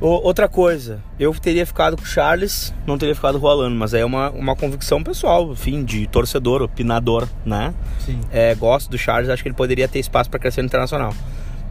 O- 0.00 0.26
outra 0.26 0.48
coisa, 0.48 1.00
eu 1.20 1.32
teria 1.34 1.64
ficado 1.66 1.96
com 1.96 2.02
o 2.02 2.06
Charles, 2.06 2.72
não 2.86 2.98
teria 2.98 3.14
ficado 3.14 3.38
com 3.38 3.46
o 3.46 3.48
Rolando, 3.48 3.76
mas 3.76 3.94
aí 3.94 4.00
é 4.00 4.04
uma, 4.04 4.30
uma 4.30 4.56
convicção 4.56 5.02
pessoal, 5.04 5.52
enfim, 5.52 5.84
de 5.84 6.06
torcedor, 6.08 6.62
opinador, 6.62 7.28
né? 7.44 7.72
Sim. 8.04 8.18
É, 8.32 8.54
gosto 8.56 8.90
do 8.90 8.98
Charles, 8.98 9.28
acho 9.30 9.42
que 9.42 9.48
ele 9.48 9.56
poderia 9.56 9.86
ter 9.86 9.98
espaço 10.00 10.28
para 10.30 10.40
crescer 10.40 10.62
no 10.62 10.66
internacional. 10.66 11.12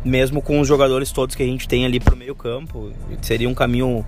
Mesmo 0.05 0.41
com 0.41 0.59
os 0.61 0.67
jogadores 0.67 1.11
todos 1.11 1.35
que 1.35 1.43
a 1.43 1.45
gente 1.45 1.67
tem 1.67 1.85
ali 1.85 1.99
pro 1.99 2.15
meio 2.15 2.35
campo, 2.35 2.91
seria 3.21 3.49
um 3.49 3.53
caminho 3.53 4.05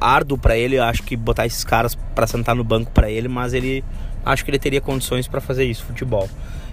árduo 0.00 0.36
para 0.36 0.56
ele, 0.56 0.78
acho 0.78 1.02
que 1.02 1.16
botar 1.16 1.46
esses 1.46 1.64
caras 1.64 1.94
para 2.14 2.26
sentar 2.26 2.54
no 2.54 2.64
banco 2.64 2.90
para 2.90 3.10
ele, 3.10 3.28
mas 3.28 3.54
ele 3.54 3.84
acho 4.24 4.44
que 4.44 4.50
ele 4.50 4.58
teria 4.58 4.80
condições 4.80 5.26
para 5.26 5.40
fazer 5.40 5.64
isso, 5.64 5.84
futebol. 5.84 6.28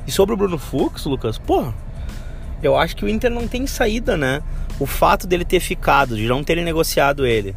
E 0.06 0.12
sobre 0.12 0.34
o 0.34 0.38
Bruno 0.38 0.58
Fux, 0.58 1.06
Lucas, 1.06 1.38
porra, 1.38 1.74
eu 2.62 2.78
acho 2.78 2.96
que 2.96 3.06
o 3.06 3.10
Inter 3.10 3.32
não 3.32 3.48
tem 3.48 3.66
saída, 3.66 4.18
né? 4.18 4.42
O 4.80 4.86
fato 4.86 5.28
dele 5.28 5.46
ter 5.46 5.60
ficado, 5.60 6.16
de 6.16 6.28
não 6.28 6.44
terem 6.44 6.64
negociado 6.64 7.26
ele, 7.26 7.56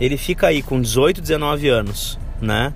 ele 0.00 0.16
fica 0.16 0.48
aí 0.48 0.62
com 0.62 0.80
18, 0.80 1.20
19 1.20 1.68
anos, 1.68 2.18
né? 2.40 2.72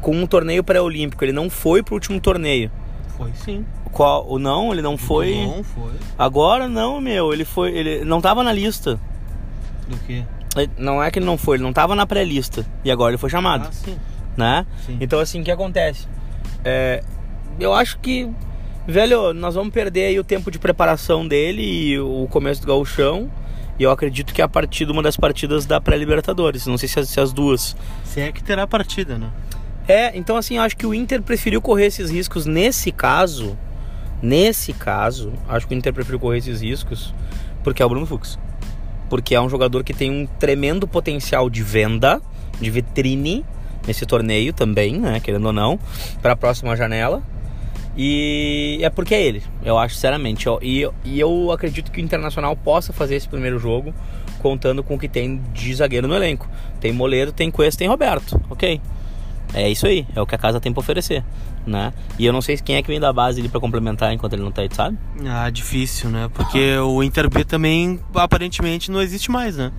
Com 0.00 0.14
um 0.14 0.26
torneio 0.26 0.62
pré-olímpico, 0.62 1.24
ele 1.24 1.32
não 1.32 1.48
foi 1.48 1.82
pro 1.82 1.94
último 1.94 2.20
torneio. 2.20 2.70
Foi 3.16 3.32
sim. 3.34 3.64
Qual, 3.90 4.26
ou 4.26 4.38
não, 4.38 4.72
ele 4.72 4.82
não 4.82 4.96
foi. 4.96 5.34
Não 5.34 5.64
foi. 5.64 5.92
Agora 6.18 6.68
não, 6.68 7.00
meu, 7.00 7.32
ele 7.32 7.44
foi, 7.44 7.72
ele 7.72 8.04
não 8.04 8.20
tava 8.20 8.42
na 8.42 8.52
lista. 8.52 9.00
Do 9.88 9.96
quê? 10.06 10.22
Não 10.76 11.02
é 11.02 11.10
que 11.10 11.18
ele 11.18 11.26
não 11.26 11.36
foi, 11.38 11.56
ele 11.56 11.62
não 11.64 11.72
tava 11.72 11.94
na 11.94 12.06
pré-lista 12.06 12.66
e 12.84 12.90
agora 12.90 13.10
ele 13.12 13.18
foi 13.18 13.30
chamado, 13.30 13.66
Ah, 13.68 13.72
sim. 13.72 13.96
né? 14.36 14.66
Sim. 14.86 14.96
Então 15.00 15.20
assim, 15.20 15.40
o 15.40 15.44
que 15.44 15.50
acontece? 15.50 16.06
É, 16.64 17.02
eu 17.60 17.72
acho 17.74 17.98
que, 18.00 18.28
velho, 18.86 19.32
nós 19.32 19.54
vamos 19.54 19.72
perder 19.72 20.06
aí 20.06 20.18
o 20.18 20.24
tempo 20.24 20.50
de 20.50 20.58
preparação 20.58 21.26
dele 21.26 21.62
e 21.62 22.00
o 22.00 22.26
começo 22.30 22.60
do 22.62 22.66
gauchão. 22.66 23.30
E 23.78 23.84
eu 23.84 23.92
acredito 23.92 24.34
que 24.34 24.40
é 24.42 24.44
a 24.44 24.48
partir 24.48 24.84
de 24.86 24.90
uma 24.90 25.00
das 25.02 25.16
partidas 25.16 25.64
da 25.64 25.80
pré-libertadores. 25.80 26.66
Não 26.66 26.76
sei 26.76 26.88
se 26.88 26.98
as, 26.98 27.08
se 27.08 27.20
as 27.20 27.32
duas. 27.32 27.76
Se 28.02 28.20
é 28.20 28.32
que 28.32 28.42
terá 28.42 28.66
partida, 28.66 29.16
né? 29.16 29.30
É, 29.86 30.16
então 30.18 30.36
assim, 30.36 30.56
eu 30.56 30.62
acho 30.62 30.76
que 30.76 30.84
o 30.84 30.92
Inter 30.92 31.22
preferiu 31.22 31.62
correr 31.62 31.86
esses 31.86 32.10
riscos 32.10 32.44
nesse 32.44 32.90
caso. 32.90 33.56
Nesse 34.20 34.72
caso, 34.72 35.32
acho 35.48 35.68
que 35.68 35.74
o 35.74 35.78
Inter 35.78 35.92
preferiu 35.92 36.18
correr 36.18 36.38
esses 36.38 36.60
riscos 36.60 37.14
porque 37.62 37.80
é 37.80 37.86
o 37.86 37.88
Bruno 37.88 38.04
Fux. 38.04 38.36
Porque 39.08 39.34
é 39.34 39.40
um 39.40 39.48
jogador 39.48 39.82
que 39.82 39.94
tem 39.94 40.10
um 40.10 40.26
tremendo 40.26 40.86
potencial 40.86 41.48
de 41.48 41.62
venda, 41.62 42.20
de 42.60 42.70
vitrine 42.70 43.44
nesse 43.86 44.04
torneio 44.04 44.52
também, 44.52 44.98
né, 44.98 45.18
querendo 45.20 45.46
ou 45.46 45.52
não, 45.52 45.78
para 46.20 46.32
a 46.32 46.36
próxima 46.36 46.76
janela. 46.76 47.22
E 47.96 48.78
é 48.82 48.90
porque 48.90 49.14
é 49.14 49.22
ele, 49.22 49.42
eu 49.64 49.76
acho, 49.76 49.94
sinceramente. 49.94 50.48
ó. 50.48 50.58
E, 50.62 50.88
e 51.04 51.18
eu 51.18 51.50
acredito 51.50 51.90
que 51.90 52.00
o 52.00 52.04
Internacional 52.04 52.54
possa 52.54 52.92
fazer 52.92 53.16
esse 53.16 53.28
primeiro 53.28 53.58
jogo 53.58 53.92
contando 54.38 54.84
com 54.84 54.94
o 54.94 54.98
que 54.98 55.08
tem 55.08 55.42
de 55.52 55.74
zagueiro 55.74 56.06
no 56.06 56.14
elenco. 56.14 56.48
Tem 56.80 56.92
Moledo, 56.92 57.32
tem 57.32 57.50
Cuesta, 57.50 57.80
tem 57.80 57.88
Roberto, 57.88 58.40
ok? 58.48 58.80
É 59.52 59.68
isso 59.68 59.86
aí, 59.86 60.06
é 60.14 60.20
o 60.20 60.26
que 60.26 60.34
a 60.34 60.38
casa 60.38 60.60
tem 60.60 60.72
para 60.72 60.80
oferecer, 60.80 61.24
né? 61.66 61.92
E 62.18 62.26
eu 62.26 62.32
não 62.32 62.40
sei 62.40 62.56
quem 62.56 62.76
é 62.76 62.82
que 62.82 62.88
vem 62.88 63.00
da 63.00 63.12
base 63.12 63.40
ali 63.40 63.48
para 63.48 63.60
complementar 63.60 64.12
enquanto 64.12 64.32
ele 64.32 64.42
não 64.42 64.50
tá 64.50 64.62
aí, 64.62 64.68
sabe? 64.72 64.98
Ah, 65.26 65.48
difícil, 65.50 66.10
né? 66.10 66.28
Porque 66.32 66.76
o 66.78 67.02
Inter 67.02 67.28
B 67.28 67.44
também 67.44 68.00
aparentemente 68.14 68.90
não 68.90 69.00
existe 69.00 69.30
mais, 69.30 69.56
né? 69.56 69.72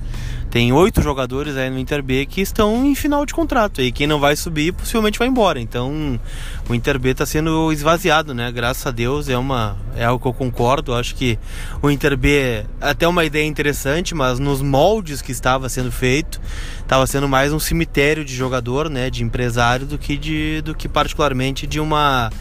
Tem 0.50 0.74
oito 0.74 1.00
jogadores 1.02 1.56
aí 1.56 1.70
no 1.70 1.78
Inter 1.78 2.02
B 2.02 2.26
que 2.26 2.42
estão 2.42 2.84
em 2.84 2.96
final 2.96 3.24
de 3.24 3.36
contrato. 3.36 3.82
E 3.82 3.92
quem 3.92 4.08
não 4.08 4.20
vai 4.20 4.36
subir 4.36 4.74
possivelmente 4.74 5.20
vai 5.20 5.28
embora. 5.28 5.60
Então 5.60 6.20
o 6.68 6.74
Inter 6.74 6.98
B 6.98 7.10
está 7.10 7.24
sendo 7.26 7.72
esvaziado, 7.72 8.34
né? 8.34 8.52
Graças 8.52 8.86
a 8.88 8.92
Deus 8.92 9.30
é 9.30 9.38
uma 9.38 9.78
é 9.96 10.06
algo 10.06 10.20
que 10.20 10.28
eu 10.28 10.34
concordo. 10.34 10.96
Acho 10.96 11.14
que 11.14 11.38
o 11.84 11.90
Inter 11.92 12.18
B 12.18 12.36
é 12.36 12.66
até 12.82 13.08
uma 13.08 13.24
ideia 13.26 13.46
interessante, 13.46 14.16
mas 14.16 14.40
nos 14.40 14.62
moldes 14.62 15.22
que 15.22 15.32
estava 15.32 15.70
sendo 15.70 15.92
feito, 15.92 16.42
estava 16.80 17.06
sendo 17.06 17.30
mais 17.30 17.54
um 17.54 17.60
cemitério 17.60 18.26
de 18.26 18.36
jogador, 18.36 18.90
né? 18.90 19.12
De 19.12 19.24
empresário 19.24 19.86
do 19.86 20.00
que 20.00 20.18
de 20.18 20.62
do 20.62 20.74
que 20.74 20.90
particularmente 20.90 21.68
de 21.70 21.80
uma 21.80 22.32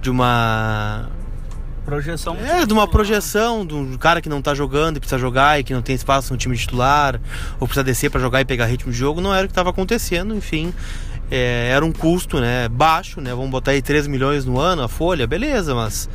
de 0.00 0.10
uma 0.10 1.08
Projeção. 1.88 2.36
É, 2.36 2.66
de 2.66 2.72
uma 2.74 2.86
projeção 2.86 3.64
de 3.64 3.72
um 3.72 3.96
cara 3.96 4.20
que 4.20 4.28
não 4.28 4.42
tá 4.42 4.54
jogando 4.54 4.98
e 4.98 5.00
precisa 5.00 5.18
jogar 5.18 5.58
e 5.58 5.64
que 5.64 5.72
não 5.72 5.80
tem 5.80 5.94
espaço 5.94 6.34
no 6.34 6.38
time 6.38 6.54
titular, 6.54 7.18
ou 7.58 7.66
precisa 7.66 7.82
descer 7.82 8.10
para 8.10 8.20
jogar 8.20 8.42
e 8.42 8.44
pegar 8.44 8.66
ritmo 8.66 8.92
de 8.92 8.98
jogo, 8.98 9.22
não 9.22 9.34
era 9.34 9.46
o 9.46 9.48
que 9.48 9.52
estava 9.52 9.70
acontecendo, 9.70 10.34
enfim. 10.34 10.74
É, 11.30 11.70
era 11.72 11.82
um 11.82 11.90
custo 11.90 12.40
né, 12.40 12.68
baixo, 12.68 13.22
né? 13.22 13.30
Vamos 13.30 13.48
botar 13.48 13.70
aí 13.70 13.80
3 13.80 14.06
milhões 14.06 14.44
no 14.44 14.60
ano, 14.60 14.82
a 14.82 14.88
folha, 14.88 15.26
beleza, 15.26 15.74
mas 15.74 16.10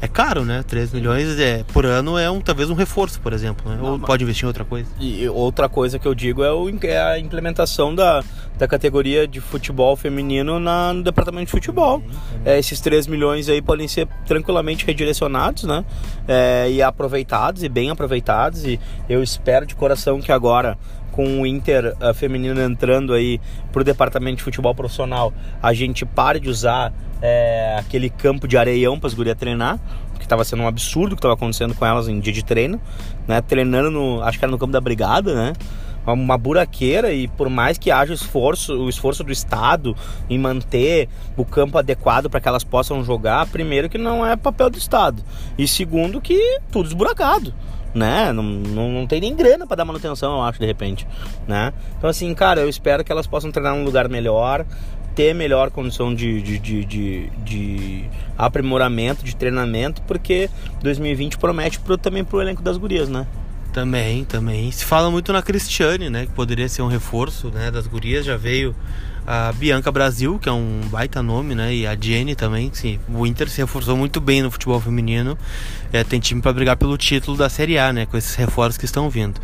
é 0.00 0.08
caro, 0.08 0.44
né? 0.44 0.64
3 0.66 0.92
milhões 0.92 1.38
é, 1.38 1.62
por 1.72 1.84
ano 1.84 2.16
é 2.16 2.30
um, 2.30 2.40
talvez 2.40 2.70
um 2.70 2.74
reforço, 2.74 3.20
por 3.20 3.32
exemplo. 3.32 3.70
Né? 3.70 3.76
Não, 3.76 3.92
Ou 3.92 3.98
pode 3.98 4.24
investir 4.24 4.44
em 4.44 4.46
outra 4.46 4.64
coisa. 4.64 4.88
E 4.98 5.28
outra 5.28 5.68
coisa 5.68 5.98
que 5.98 6.08
eu 6.08 6.14
digo 6.14 6.42
é, 6.42 6.50
o, 6.50 6.70
é 6.82 6.98
a 6.98 7.18
implementação 7.18 7.94
da, 7.94 8.24
da 8.58 8.66
categoria 8.66 9.28
de 9.28 9.40
futebol 9.40 9.94
feminino 9.96 10.58
na, 10.58 10.94
no 10.94 11.02
departamento 11.02 11.46
de 11.46 11.50
futebol. 11.50 12.02
É, 12.44 12.58
esses 12.58 12.80
3 12.80 13.06
milhões 13.06 13.48
aí 13.48 13.60
podem 13.60 13.86
ser 13.86 14.08
tranquilamente 14.26 14.86
redirecionados, 14.86 15.64
né? 15.64 15.84
É, 16.26 16.70
e 16.70 16.80
aproveitados, 16.80 17.62
e 17.62 17.68
bem 17.68 17.90
aproveitados. 17.90 18.64
E 18.64 18.80
eu 19.08 19.22
espero 19.22 19.66
de 19.66 19.74
coração 19.74 20.20
que 20.20 20.32
agora 20.32 20.78
com 21.12 21.42
o 21.42 21.46
Inter 21.46 21.94
uh, 22.00 22.14
feminino 22.14 22.60
entrando 22.62 23.12
aí 23.12 23.40
pro 23.72 23.84
departamento 23.84 24.36
de 24.36 24.42
futebol 24.44 24.74
profissional, 24.74 25.32
a 25.60 25.74
gente 25.74 26.06
pare 26.06 26.38
de 26.38 26.48
usar 26.48 26.92
é, 27.22 27.76
aquele 27.78 28.10
campo 28.10 28.46
de 28.48 28.56
areião 28.56 28.98
para 28.98 29.08
as 29.08 29.14
gurias 29.14 29.36
treinar, 29.36 29.78
que 30.18 30.24
estava 30.24 30.44
sendo 30.44 30.62
um 30.62 30.66
absurdo 30.66 31.12
o 31.12 31.16
que 31.16 31.20
estava 31.20 31.34
acontecendo 31.34 31.74
com 31.74 31.84
elas 31.84 32.08
em 32.08 32.20
dia 32.20 32.32
de 32.32 32.44
treino, 32.44 32.80
né? 33.26 33.40
Treinando 33.40 33.90
no, 33.90 34.22
acho 34.22 34.38
que 34.38 34.44
era 34.44 34.50
no 34.50 34.58
campo 34.58 34.72
da 34.72 34.80
brigada, 34.80 35.34
né? 35.34 35.52
uma 36.06 36.36
buraqueira 36.36 37.12
e 37.12 37.28
por 37.28 37.48
mais 37.48 37.78
que 37.78 37.90
haja 37.90 38.14
esforço, 38.14 38.74
o 38.74 38.88
esforço 38.88 39.22
do 39.22 39.30
Estado 39.30 39.94
em 40.28 40.38
manter 40.38 41.08
o 41.36 41.44
campo 41.44 41.78
adequado 41.78 42.28
para 42.28 42.40
que 42.40 42.48
elas 42.48 42.64
possam 42.64 43.04
jogar, 43.04 43.46
primeiro 43.46 43.88
que 43.88 43.98
não 43.98 44.26
é 44.26 44.34
papel 44.34 44.70
do 44.70 44.78
Estado 44.78 45.22
e 45.58 45.68
segundo 45.68 46.20
que 46.20 46.58
tudo 46.72 46.88
esburacado 46.88 47.54
né? 47.94 48.32
Não, 48.32 48.42
não, 48.42 48.88
não 48.88 49.06
tem 49.06 49.20
nem 49.20 49.34
grana 49.34 49.66
para 49.66 49.78
dar 49.78 49.84
manutenção, 49.84 50.34
eu 50.34 50.42
acho, 50.42 50.60
de 50.60 50.66
repente, 50.66 51.06
né? 51.46 51.72
Então, 51.98 52.08
assim, 52.08 52.32
cara, 52.34 52.60
eu 52.60 52.68
espero 52.68 53.04
que 53.04 53.10
elas 53.10 53.26
possam 53.26 53.50
treinar 53.50 53.74
num 53.74 53.84
lugar 53.84 54.08
melhor, 54.08 54.64
ter 55.14 55.34
melhor 55.34 55.70
condição 55.70 56.14
de, 56.14 56.40
de, 56.40 56.58
de, 56.58 56.84
de, 56.84 57.30
de 57.44 58.04
aprimoramento, 58.36 59.24
de 59.24 59.34
treinamento, 59.34 60.02
porque 60.02 60.48
2020 60.82 61.38
promete 61.38 61.78
pro, 61.80 61.98
também 61.98 62.24
pro 62.24 62.40
elenco 62.40 62.62
das 62.62 62.76
gurias, 62.76 63.08
né? 63.08 63.26
Também, 63.72 64.24
também. 64.24 64.70
Se 64.72 64.84
fala 64.84 65.10
muito 65.10 65.32
na 65.32 65.42
Cristiane, 65.42 66.10
né? 66.10 66.26
Que 66.26 66.32
poderia 66.32 66.68
ser 66.68 66.82
um 66.82 66.88
reforço 66.88 67.48
né, 67.48 67.70
das 67.70 67.86
gurias. 67.86 68.24
Já 68.24 68.36
veio 68.36 68.74
a 69.26 69.52
Bianca 69.52 69.92
Brasil, 69.92 70.40
que 70.40 70.48
é 70.48 70.52
um 70.52 70.80
baita 70.90 71.22
nome, 71.22 71.54
né? 71.54 71.72
E 71.72 71.86
a 71.86 71.94
Jenny 71.94 72.34
também. 72.34 72.70
Sim, 72.72 72.98
o 73.08 73.24
Inter 73.26 73.48
se 73.48 73.60
reforçou 73.60 73.96
muito 73.96 74.20
bem 74.20 74.42
no 74.42 74.50
futebol 74.50 74.80
feminino. 74.80 75.38
É, 75.92 76.02
tem 76.02 76.18
time 76.18 76.42
para 76.42 76.52
brigar 76.52 76.76
pelo 76.76 76.96
título 76.98 77.36
da 77.36 77.48
Série 77.48 77.78
A, 77.78 77.92
né? 77.92 78.06
Com 78.06 78.16
esses 78.16 78.34
reforços 78.34 78.76
que 78.76 78.86
estão 78.86 79.08
vindo. 79.08 79.40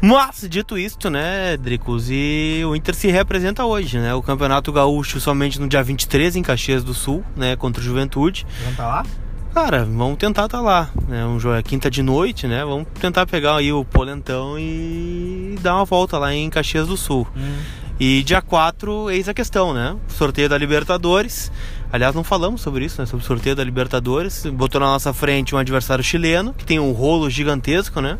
Mas, 0.00 0.46
dito 0.48 0.78
isto, 0.78 1.08
né, 1.10 1.56
Dricos, 1.56 2.08
e 2.10 2.62
o 2.66 2.76
Inter 2.76 2.94
se 2.94 3.08
representa 3.08 3.64
hoje, 3.64 3.98
né? 3.98 4.14
O 4.14 4.22
Campeonato 4.22 4.72
Gaúcho 4.72 5.20
somente 5.20 5.60
no 5.60 5.68
dia 5.68 5.82
23 5.82 6.36
em 6.36 6.42
Caxias 6.42 6.84
do 6.84 6.94
Sul, 6.94 7.24
né? 7.34 7.56
Contra 7.56 7.80
o 7.80 7.84
Juventude. 7.84 8.46
Vamos 8.62 8.76
tá 8.76 8.86
lá? 8.86 9.06
Cara, 9.54 9.86
vamos 9.86 10.18
tentar 10.18 10.44
estar 10.44 10.58
tá 10.58 10.60
lá. 10.62 10.90
É 11.10 11.24
um 11.24 11.40
jogo 11.40 11.54
é 11.54 11.62
quinta 11.62 11.90
de 11.90 12.02
noite, 12.02 12.46
né? 12.46 12.62
Vamos 12.62 12.86
tentar 13.00 13.24
pegar 13.26 13.56
aí 13.56 13.72
o 13.72 13.86
polentão 13.86 14.58
e 14.58 15.56
dar 15.62 15.76
uma 15.76 15.84
volta 15.86 16.18
lá 16.18 16.34
em 16.34 16.50
Caxias 16.50 16.86
do 16.86 16.96
Sul. 16.96 17.26
Hum. 17.34 17.56
E 17.98 18.22
dia 18.22 18.42
4, 18.42 19.10
eis 19.10 19.26
a 19.26 19.32
questão, 19.32 19.72
né? 19.72 19.96
Sorteio 20.08 20.50
da 20.50 20.58
Libertadores. 20.58 21.50
Aliás, 21.92 22.14
não 22.14 22.24
falamos 22.24 22.60
sobre 22.60 22.84
isso, 22.84 23.00
né? 23.00 23.06
Sobre 23.06 23.24
o 23.24 23.26
sorteio 23.26 23.54
da 23.54 23.62
Libertadores. 23.62 24.44
Botou 24.46 24.80
na 24.80 24.86
nossa 24.86 25.12
frente 25.12 25.54
um 25.54 25.58
adversário 25.58 26.02
chileno, 26.02 26.52
que 26.52 26.64
tem 26.64 26.78
um 26.78 26.92
rolo 26.92 27.30
gigantesco, 27.30 28.00
né? 28.00 28.18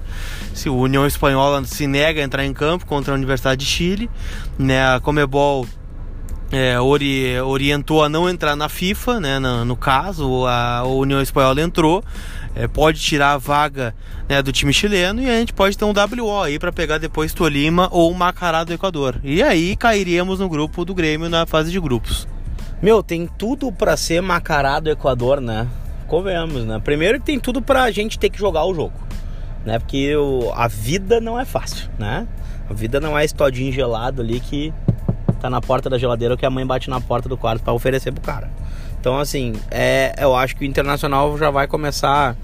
Se 0.55 0.69
o 0.69 0.77
União 0.77 1.07
Espanhola 1.07 1.65
se 1.65 1.87
nega 1.87 2.21
a 2.21 2.25
entrar 2.25 2.45
em 2.45 2.53
campo 2.53 2.87
contra 2.87 3.13
a 3.13 3.17
Universidade 3.17 3.65
de 3.65 3.71
Chile, 3.71 4.11
né? 4.59 4.95
A 4.95 5.01
Comebol 5.01 5.67
é, 6.51 6.81
ori, 6.81 7.41
orientou 7.41 8.05
a 8.05 8.09
não 8.09 8.29
entrar 8.29 8.55
na 8.55 8.69
FIFA, 8.69 9.21
né? 9.21 9.39
No, 9.39 9.65
no 9.65 9.77
caso, 9.77 10.47
a, 10.47 10.85
União 10.85 11.21
Espanhola 11.21 11.61
entrou. 11.61 12.05
É, 12.55 12.67
pode 12.67 13.01
tirar 13.01 13.33
a 13.33 13.39
vaga 13.39 13.95
né, 14.27 14.41
do 14.41 14.51
time 14.51 14.73
chileno 14.73 15.21
e 15.21 15.29
a 15.29 15.39
gente 15.39 15.53
pode 15.53 15.77
ter 15.77 15.85
um 15.85 15.93
WO 15.93 16.41
aí 16.41 16.59
para 16.59 16.73
pegar 16.73 16.97
depois 16.97 17.35
Tolima 17.35 17.87
ou 17.91 18.15
Macará 18.15 18.65
do 18.65 18.73
Equador. 18.73 19.21
E 19.23 19.43
aí 19.43 19.77
cairíamos 19.77 20.41
no 20.41 20.49
grupo 20.49 20.83
do 20.83 20.95
Grêmio 20.95 21.29
na 21.29 21.45
fase 21.45 21.71
de 21.71 21.79
grupos. 21.79 22.27
Meu, 22.83 23.03
tem 23.03 23.27
tudo 23.27 23.73
para 23.73 23.97
ser 23.97 24.21
Macará 24.21 24.79
do 24.81 24.91
Equador, 24.91 25.41
né? 25.41 25.67
Convenhamos, 26.07 26.65
né? 26.65 26.79
Primeiro 26.83 27.19
tem 27.19 27.41
tudo 27.41 27.63
pra 27.63 27.91
gente 27.91 28.19
ter 28.19 28.29
que 28.29 28.39
jogar 28.39 28.65
o 28.65 28.75
jogo, 28.75 28.93
né? 29.65 29.79
Porque 29.79 30.15
o, 30.15 30.53
a 30.55 30.69
vida 30.69 31.19
não 31.21 31.41
é 31.41 31.45
fácil, 31.45 31.89
né? 31.99 32.29
A 32.69 32.75
vida 32.75 33.01
não 33.01 33.19
é 33.19 33.25
esse 33.25 33.35
todinho 33.35 33.73
gelado 33.73 34.21
ali 34.21 34.41
que 34.41 34.75
tá 35.41 35.49
na 35.49 35.61
porta 35.61 35.89
da 35.89 35.97
geladeira 35.97 36.35
ou 36.35 36.39
que 36.39 36.45
a 36.45 36.51
mãe 36.51 36.67
bate 36.67 36.91
na 36.91 37.01
porta 37.01 37.29
do 37.29 37.37
quarto 37.37 37.63
para 37.63 37.73
oferecer 37.73 38.13
pro 38.13 38.23
cara. 38.23 38.51
Então, 39.01 39.19
assim, 39.19 39.55
é, 39.71 40.15
eu 40.19 40.35
acho 40.37 40.55
que 40.55 40.65
o 40.65 40.67
Internacional 40.67 41.37
já 41.39 41.51
vai 41.51 41.67
começar 41.67 42.37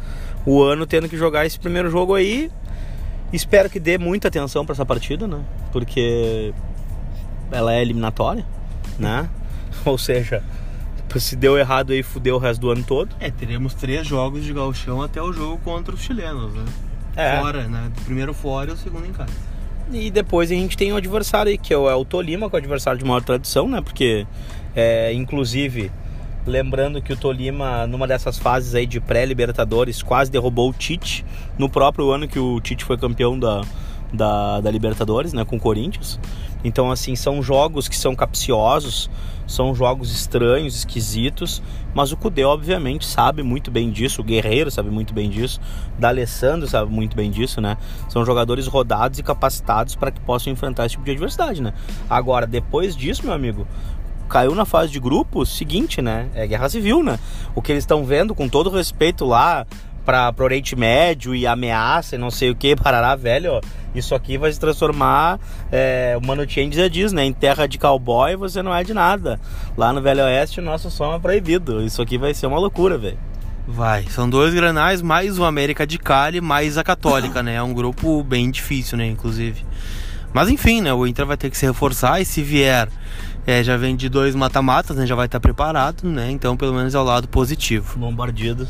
o 0.46 0.62
ano 0.62 0.86
tendo 0.86 1.08
que 1.08 1.16
jogar 1.16 1.44
esse 1.44 1.58
primeiro 1.58 1.90
jogo 1.90 2.14
aí. 2.14 2.50
Espero 3.32 3.68
que 3.68 3.78
dê 3.78 3.98
muita 3.98 4.28
atenção 4.28 4.64
para 4.64 4.72
essa 4.72 4.86
partida, 4.86 5.26
né? 5.26 5.40
Porque 5.72 6.54
ela 7.50 7.74
é 7.74 7.82
eliminatória, 7.82 8.44
né? 8.98 9.28
Ou 9.86 9.98
seja, 9.98 10.42
se 11.16 11.36
deu 11.36 11.58
errado 11.58 11.92
aí, 11.92 12.02
fudeu 12.02 12.36
o 12.36 12.38
resto 12.38 12.60
do 12.60 12.70
ano 12.70 12.84
todo. 12.84 13.14
É, 13.20 13.30
teremos 13.30 13.74
três 13.74 14.06
jogos 14.06 14.44
de 14.44 14.52
galchão 14.52 15.02
até 15.02 15.20
o 15.20 15.32
jogo 15.32 15.58
contra 15.58 15.94
os 15.94 16.00
chilenos, 16.00 16.52
né? 16.54 16.64
É. 17.16 17.40
Fora, 17.40 17.68
né? 17.68 17.90
O 17.98 18.04
primeiro 18.04 18.32
fora 18.32 18.70
e 18.70 18.74
o 18.74 18.76
segundo 18.76 19.06
em 19.06 19.12
casa. 19.12 19.32
E 19.92 20.10
depois 20.10 20.50
a 20.50 20.54
gente 20.54 20.76
tem 20.76 20.92
o 20.92 20.96
adversário 20.96 21.50
aí, 21.50 21.58
que 21.58 21.74
é 21.74 21.76
o, 21.76 21.88
é 21.88 21.94
o 21.94 22.04
Tolima, 22.04 22.48
que 22.48 22.56
é 22.56 22.58
o 22.58 22.60
adversário 22.60 22.98
de 22.98 23.04
maior 23.04 23.22
tradição, 23.22 23.68
né? 23.68 23.82
Porque, 23.82 24.26
é, 24.74 25.12
inclusive, 25.12 25.90
lembrando 26.46 27.02
que 27.02 27.12
o 27.12 27.16
Tolima, 27.16 27.86
numa 27.86 28.06
dessas 28.06 28.38
fases 28.38 28.74
aí 28.74 28.86
de 28.86 29.00
pré-Libertadores, 29.00 30.02
quase 30.02 30.30
derrubou 30.30 30.70
o 30.70 30.72
Tite, 30.72 31.24
no 31.58 31.68
próprio 31.68 32.10
ano 32.10 32.26
que 32.26 32.38
o 32.38 32.60
Tite 32.60 32.84
foi 32.84 32.96
campeão 32.96 33.38
da, 33.38 33.62
da, 34.12 34.60
da 34.60 34.70
Libertadores, 34.70 35.34
né? 35.34 35.44
Com 35.44 35.56
o 35.56 35.60
Corinthians. 35.60 36.18
Então, 36.64 36.90
assim, 36.90 37.16
são 37.16 37.42
jogos 37.42 37.88
que 37.88 37.96
são 37.96 38.14
capciosos, 38.14 39.10
são 39.46 39.74
jogos 39.74 40.12
estranhos, 40.12 40.76
esquisitos, 40.76 41.62
mas 41.94 42.12
o 42.12 42.16
Cudê, 42.16 42.44
obviamente, 42.44 43.04
sabe 43.04 43.42
muito 43.42 43.70
bem 43.70 43.90
disso, 43.90 44.22
o 44.22 44.24
Guerreiro 44.24 44.70
sabe 44.70 44.90
muito 44.90 45.12
bem 45.12 45.28
disso, 45.28 45.60
o 45.96 46.00
D'Alessandro 46.00 46.68
sabe 46.68 46.90
muito 46.90 47.16
bem 47.16 47.30
disso, 47.30 47.60
né? 47.60 47.76
São 48.08 48.24
jogadores 48.24 48.66
rodados 48.66 49.18
e 49.18 49.22
capacitados 49.22 49.94
para 49.94 50.10
que 50.10 50.20
possam 50.20 50.52
enfrentar 50.52 50.86
esse 50.86 50.92
tipo 50.92 51.04
de 51.04 51.10
adversidade, 51.10 51.60
né? 51.60 51.74
Agora, 52.08 52.46
depois 52.46 52.96
disso, 52.96 53.24
meu 53.24 53.34
amigo, 53.34 53.66
caiu 54.28 54.54
na 54.54 54.64
fase 54.64 54.90
de 54.90 54.98
grupo, 54.98 55.44
seguinte, 55.44 56.00
né? 56.00 56.30
É 56.34 56.46
guerra 56.46 56.68
civil, 56.68 57.02
né? 57.02 57.18
O 57.54 57.60
que 57.60 57.72
eles 57.72 57.82
estão 57.82 58.04
vendo, 58.04 58.34
com 58.34 58.48
todo 58.48 58.70
respeito 58.70 59.26
lá, 59.26 59.66
para 60.04 60.34
o 60.36 60.42
Oriente 60.42 60.74
Médio 60.74 61.34
e 61.34 61.46
ameaça 61.46 62.16
e 62.16 62.18
não 62.18 62.30
sei 62.30 62.50
o 62.50 62.56
que, 62.56 62.74
parará, 62.74 63.14
velho, 63.14 63.52
ó, 63.52 63.60
isso 63.94 64.14
aqui 64.14 64.38
vai 64.38 64.52
se 64.52 64.58
transformar, 64.58 65.38
é, 65.70 66.16
o 66.20 66.26
Mano 66.26 66.48
Chain 66.48 66.72
já 66.72 66.88
diz, 66.88 67.12
né, 67.12 67.24
em 67.24 67.32
terra 67.32 67.66
de 67.66 67.78
cowboy 67.78 68.36
você 68.36 68.62
não 68.62 68.74
é 68.74 68.82
de 68.82 68.94
nada. 68.94 69.40
Lá 69.76 69.92
no 69.92 70.00
Velho 70.00 70.24
Oeste 70.24 70.60
o 70.60 70.62
nosso 70.62 70.90
som 70.90 71.14
é 71.14 71.18
proibido, 71.18 71.82
isso 71.82 72.00
aqui 72.00 72.18
vai 72.18 72.34
ser 72.34 72.46
uma 72.46 72.58
loucura, 72.58 72.98
velho. 72.98 73.18
Vai, 73.66 74.04
são 74.04 74.28
dois 74.28 74.52
granais, 74.52 75.00
mais 75.00 75.38
o 75.38 75.44
América 75.44 75.86
de 75.86 75.98
Cali, 75.98 76.40
mais 76.40 76.76
a 76.76 76.84
Católica, 76.84 77.42
né, 77.42 77.54
é 77.54 77.62
um 77.62 77.72
grupo 77.72 78.22
bem 78.22 78.50
difícil, 78.50 78.98
né, 78.98 79.06
inclusive. 79.06 79.64
Mas 80.32 80.48
enfim, 80.48 80.80
né, 80.80 80.92
o 80.92 81.06
Inter 81.06 81.26
vai 81.26 81.36
ter 81.36 81.50
que 81.50 81.58
se 81.58 81.66
reforçar 81.66 82.20
e 82.20 82.24
se 82.24 82.42
vier 82.42 82.88
é, 83.46 83.62
já 83.62 83.76
vem 83.76 83.96
de 83.96 84.08
dois 84.08 84.34
mata-matas, 84.34 84.96
né? 84.96 85.06
Já 85.06 85.14
vai 85.14 85.26
estar 85.26 85.40
preparado, 85.40 86.04
né? 86.04 86.30
Então, 86.30 86.56
pelo 86.56 86.72
menos 86.72 86.94
é 86.94 86.98
o 86.98 87.02
lado 87.02 87.28
positivo. 87.28 87.98
Bombardido. 87.98 88.68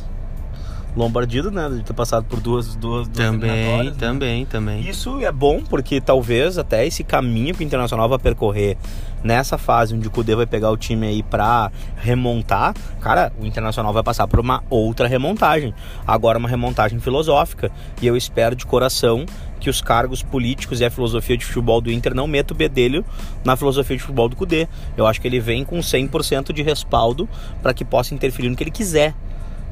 Lombardido, 0.97 1.51
né? 1.51 1.69
De 1.69 1.83
ter 1.83 1.93
passado 1.93 2.25
por 2.25 2.41
duas, 2.41 2.75
duas, 2.77 3.09
duas 3.09 3.29
Também, 3.29 3.93
também, 3.95 4.41
né? 4.41 4.47
também. 4.49 4.89
Isso 4.89 5.21
é 5.21 5.33
bom 5.33 5.63
porque 5.63 6.01
talvez 6.01 6.59
até 6.59 6.87
esse 6.87 7.03
caminho 7.03 7.55
que 7.55 7.63
o 7.63 7.65
Internacional 7.65 8.09
vai 8.09 8.19
percorrer 8.19 8.77
nessa 9.25 9.57
fase 9.57 9.95
onde 9.95 10.09
o 10.09 10.11
Cudê 10.11 10.35
vai 10.35 10.47
pegar 10.47 10.71
o 10.71 10.77
time 10.77 11.07
aí 11.07 11.23
pra 11.23 11.71
remontar, 11.97 12.75
cara, 13.01 13.33
o 13.41 13.47
Internacional 13.47 13.93
vai 13.93 14.03
passar 14.03 14.27
por 14.27 14.41
uma 14.41 14.63
outra 14.69 15.07
remontagem. 15.07 15.73
Agora 16.07 16.39
uma 16.39 16.49
remontagem 16.49 16.99
filosófica. 16.99 17.71
E 18.01 18.07
eu 18.07 18.17
espero 18.17 18.55
de 18.55 18.67
coração 18.67 19.25
que 19.61 19.71
os 19.71 19.81
cargos 19.81 20.23
políticos 20.23 20.81
e 20.81 20.85
a 20.85 20.91
filosofia 20.91 21.37
de 21.37 21.45
futebol 21.45 21.81
do 21.81 21.91
Inter 21.91 22.15
não 22.15 22.27
metam 22.27 22.55
o 22.55 22.59
bedelho 22.59 23.05
na 23.45 23.57
filosofia 23.57 23.97
de 23.97 24.03
futebol 24.03 24.29
do 24.29 24.35
Cudê. 24.35 24.69
Eu 24.97 25.07
acho 25.07 25.21
que 25.21 25.29
ele 25.29 25.39
vem 25.39 25.65
com 25.65 25.79
100% 25.79 26.53
de 26.53 26.63
respaldo 26.63 27.29
para 27.63 27.73
que 27.73 27.85
possa 27.85 28.13
interferir 28.13 28.49
no 28.49 28.57
que 28.57 28.65
ele 28.65 28.73
quiser, 28.73 29.15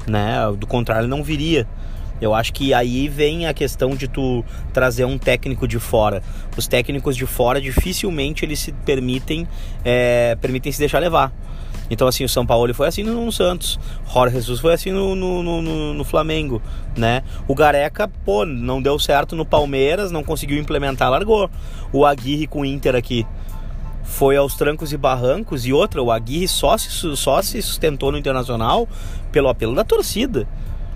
né? 0.07 0.37
Do 0.57 0.67
contrário, 0.67 1.07
não 1.07 1.23
viria. 1.23 1.67
Eu 2.21 2.35
acho 2.35 2.53
que 2.53 2.71
aí 2.71 3.07
vem 3.07 3.47
a 3.47 3.53
questão 3.53 3.95
de 3.95 4.07
tu 4.07 4.45
trazer 4.71 5.05
um 5.05 5.17
técnico 5.17 5.67
de 5.67 5.79
fora. 5.79 6.21
Os 6.55 6.67
técnicos 6.67 7.17
de 7.17 7.25
fora 7.25 7.59
dificilmente 7.59 8.45
eles 8.45 8.59
se 8.59 8.71
permitem, 8.71 9.47
é, 9.83 10.37
permitem 10.39 10.71
se 10.71 10.77
deixar 10.77 10.99
levar. 10.99 11.33
Então, 11.89 12.07
assim, 12.07 12.23
o 12.23 12.29
São 12.29 12.45
Paulo 12.45 12.73
foi 12.73 12.87
assim 12.87 13.03
no, 13.03 13.31
Santos. 13.31 13.77
Jorge 14.13 14.35
Jesus 14.35 14.61
foi 14.61 14.73
assim 14.73 14.91
no, 14.91 15.15
no, 15.15 15.43
no, 15.43 15.93
no, 15.93 16.03
Flamengo, 16.05 16.61
né? 16.95 17.21
O 17.47 17.55
Gareca, 17.55 18.07
pô, 18.07 18.45
não 18.45 18.81
deu 18.81 18.97
certo 18.97 19.35
no 19.35 19.45
Palmeiras, 19.45 20.09
não 20.09 20.23
conseguiu 20.23 20.57
implementar, 20.57 21.09
largou. 21.09 21.49
O 21.91 22.05
Aguirre 22.05 22.47
com 22.47 22.61
o 22.61 22.65
Inter 22.65 22.95
aqui 22.95 23.25
foi 24.03 24.37
aos 24.37 24.55
trancos 24.55 24.91
e 24.93 24.97
barrancos. 24.97 25.65
E 25.65 25.73
outra, 25.73 26.01
o 26.01 26.11
Aguirre 26.11 26.47
só 26.47 26.77
se, 26.77 26.89
só 27.15 27.41
se 27.41 27.61
sustentou 27.61 28.11
no 28.11 28.17
Internacional 28.17 28.87
pelo 29.31 29.49
apelo 29.49 29.75
da 29.75 29.83
torcida 29.83 30.47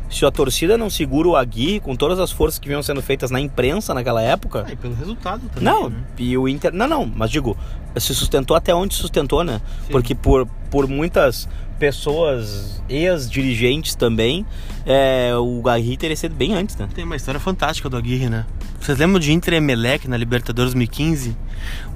se 0.09 0.25
a 0.25 0.31
torcida 0.31 0.77
não 0.77 0.89
segura 0.89 1.27
o 1.27 1.35
Aguirre 1.35 1.79
com 1.79 1.95
todas 1.95 2.19
as 2.19 2.31
forças 2.31 2.59
que 2.59 2.67
vinham 2.67 2.83
sendo 2.83 3.01
feitas 3.01 3.31
na 3.31 3.39
imprensa 3.39 3.93
naquela 3.93 4.21
época. 4.21 4.65
Ah, 4.67 4.71
e 4.71 4.75
pelo 4.75 4.93
resultado 4.93 5.41
também. 5.49 5.63
Não, 5.63 5.89
né? 5.89 5.97
e 6.17 6.37
o 6.37 6.47
Inter. 6.47 6.73
Não, 6.73 6.87
não, 6.87 7.05
mas 7.05 7.29
digo, 7.29 7.57
se 7.97 8.13
sustentou 8.13 8.55
até 8.55 8.73
onde 8.73 8.93
sustentou, 8.93 9.43
né? 9.43 9.61
Sim. 9.85 9.91
Porque 9.91 10.15
por, 10.15 10.47
por 10.69 10.87
muitas 10.87 11.49
pessoas, 11.79 12.81
ex-dirigentes 12.89 13.95
também, 13.95 14.45
é, 14.85 15.31
o 15.35 15.67
Aguirre 15.67 15.97
teria 15.97 16.15
sido 16.15 16.35
bem 16.35 16.53
antes, 16.53 16.75
né? 16.75 16.87
Tem 16.93 17.03
uma 17.03 17.15
história 17.15 17.39
fantástica 17.39 17.89
do 17.89 17.97
Aguirre, 17.97 18.29
né? 18.29 18.45
Vocês 18.79 18.97
lembram 18.99 19.19
de 19.19 19.33
Inter 19.33 19.55
Emelec 19.55 20.07
na 20.07 20.15
Libertadores 20.15 20.73
2015? 20.73 21.35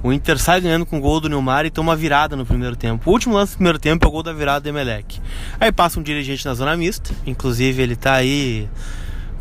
O 0.02 0.12
Inter 0.12 0.38
sai 0.38 0.60
ganhando 0.60 0.84
com 0.84 0.98
o 0.98 1.00
gol 1.00 1.20
do 1.20 1.28
Neymar 1.28 1.64
e 1.64 1.70
toma 1.70 1.94
virada 1.94 2.34
no 2.34 2.44
primeiro 2.44 2.74
tempo. 2.74 3.08
O 3.08 3.12
último 3.12 3.34
lance 3.34 3.52
do 3.52 3.56
primeiro 3.56 3.78
tempo 3.78 4.04
é 4.04 4.08
o 4.08 4.10
gol 4.10 4.22
da 4.22 4.32
virada 4.32 4.60
do 4.60 4.68
Emelec. 4.68 5.20
Aí 5.60 5.70
passa 5.70 6.00
um 6.00 6.02
dirigente 6.02 6.44
na 6.44 6.52
zona 6.52 6.76
mista, 6.76 7.14
inclusive 7.24 7.80
ele 7.80 7.94
tá 7.94 8.14
aí 8.14 8.68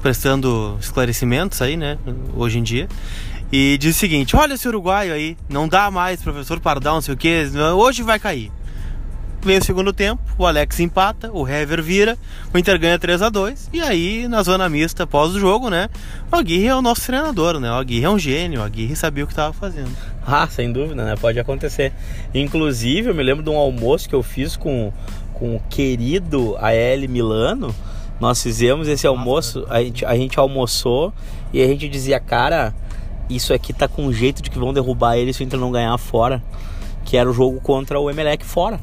prestando 0.02 0.78
esclarecimentos 0.80 1.62
aí, 1.62 1.76
né, 1.76 1.98
hoje 2.36 2.60
em 2.60 2.64
dia. 2.64 2.88
E 3.52 3.78
diz 3.80 3.96
o 3.96 4.00
seguinte: 4.00 4.36
olha 4.36 4.54
esse 4.54 4.68
uruguaio 4.68 5.12
aí, 5.12 5.36
não 5.50 5.68
dá 5.68 5.90
mais, 5.90 6.22
professor 6.22 6.60
Pardal, 6.60 6.96
não 6.96 7.02
sei 7.02 7.16
o 7.16 7.18
que, 7.18 7.46
hoje 7.76 8.04
vai 8.04 8.20
cair. 8.20 8.52
Vem 9.42 9.58
o 9.58 9.64
segundo 9.64 9.94
tempo, 9.94 10.22
o 10.38 10.46
Alex 10.46 10.82
empata, 10.82 11.32
o 11.32 11.48
Hever 11.48 11.82
vira, 11.82 12.18
o 12.54 12.58
Inter 12.58 12.78
ganha 12.78 13.00
3 13.00 13.22
a 13.22 13.30
2 13.30 13.70
E 13.72 13.80
aí, 13.80 14.28
na 14.28 14.44
zona 14.44 14.68
mista, 14.68 15.04
após 15.04 15.34
o 15.34 15.40
jogo, 15.40 15.70
né? 15.70 15.90
O 16.30 16.36
Aguirre 16.36 16.68
é 16.68 16.76
o 16.76 16.82
nosso 16.82 17.06
treinador, 17.06 17.58
né? 17.58 17.72
O 17.72 17.76
Aguirre 17.76 18.04
é 18.04 18.10
um 18.10 18.20
gênio, 18.20 18.60
o 18.60 18.64
Aguirre 18.64 18.98
sabia 18.98 19.24
o 19.24 19.28
que 19.28 19.34
estava 19.34 19.54
fazendo. 19.54 19.92
Ah, 20.32 20.48
sem 20.48 20.72
dúvida, 20.72 21.04
né? 21.04 21.16
Pode 21.16 21.40
acontecer. 21.40 21.92
Inclusive, 22.36 23.10
eu 23.10 23.16
me 23.16 23.24
lembro 23.24 23.44
de 23.44 23.50
um 23.50 23.58
almoço 23.58 24.08
que 24.08 24.14
eu 24.14 24.22
fiz 24.22 24.56
com, 24.56 24.94
com 25.34 25.56
o 25.56 25.60
querido 25.70 26.56
AL 26.58 27.10
Milano. 27.10 27.74
Nós 28.20 28.44
fizemos 28.44 28.88
esse 28.88 29.08
almoço, 29.08 29.66
a 29.70 29.82
gente, 29.82 30.06
a 30.06 30.16
gente 30.16 30.38
almoçou 30.38 31.12
e 31.52 31.64
a 31.64 31.66
gente 31.66 31.90
dizia, 31.90 32.20
cara, 32.20 32.76
isso 33.28 33.56
aqui 33.56 33.74
tá 33.74 33.88
com 33.88 34.12
jeito 34.12 34.44
de 34.44 34.52
que 34.52 34.60
vão 34.60 34.72
derrubar 34.72 35.18
ele 35.18 35.34
se 35.34 35.42
o 35.42 35.44
Inter 35.44 35.60
não 35.60 35.72
ganhar 35.72 35.98
fora. 35.98 36.44
Que 37.06 37.18
era 37.18 37.28
o 37.28 37.34
jogo 37.34 37.60
contra 37.60 38.00
o 38.00 38.08
Emelec 38.08 38.46
fora. 38.46 38.80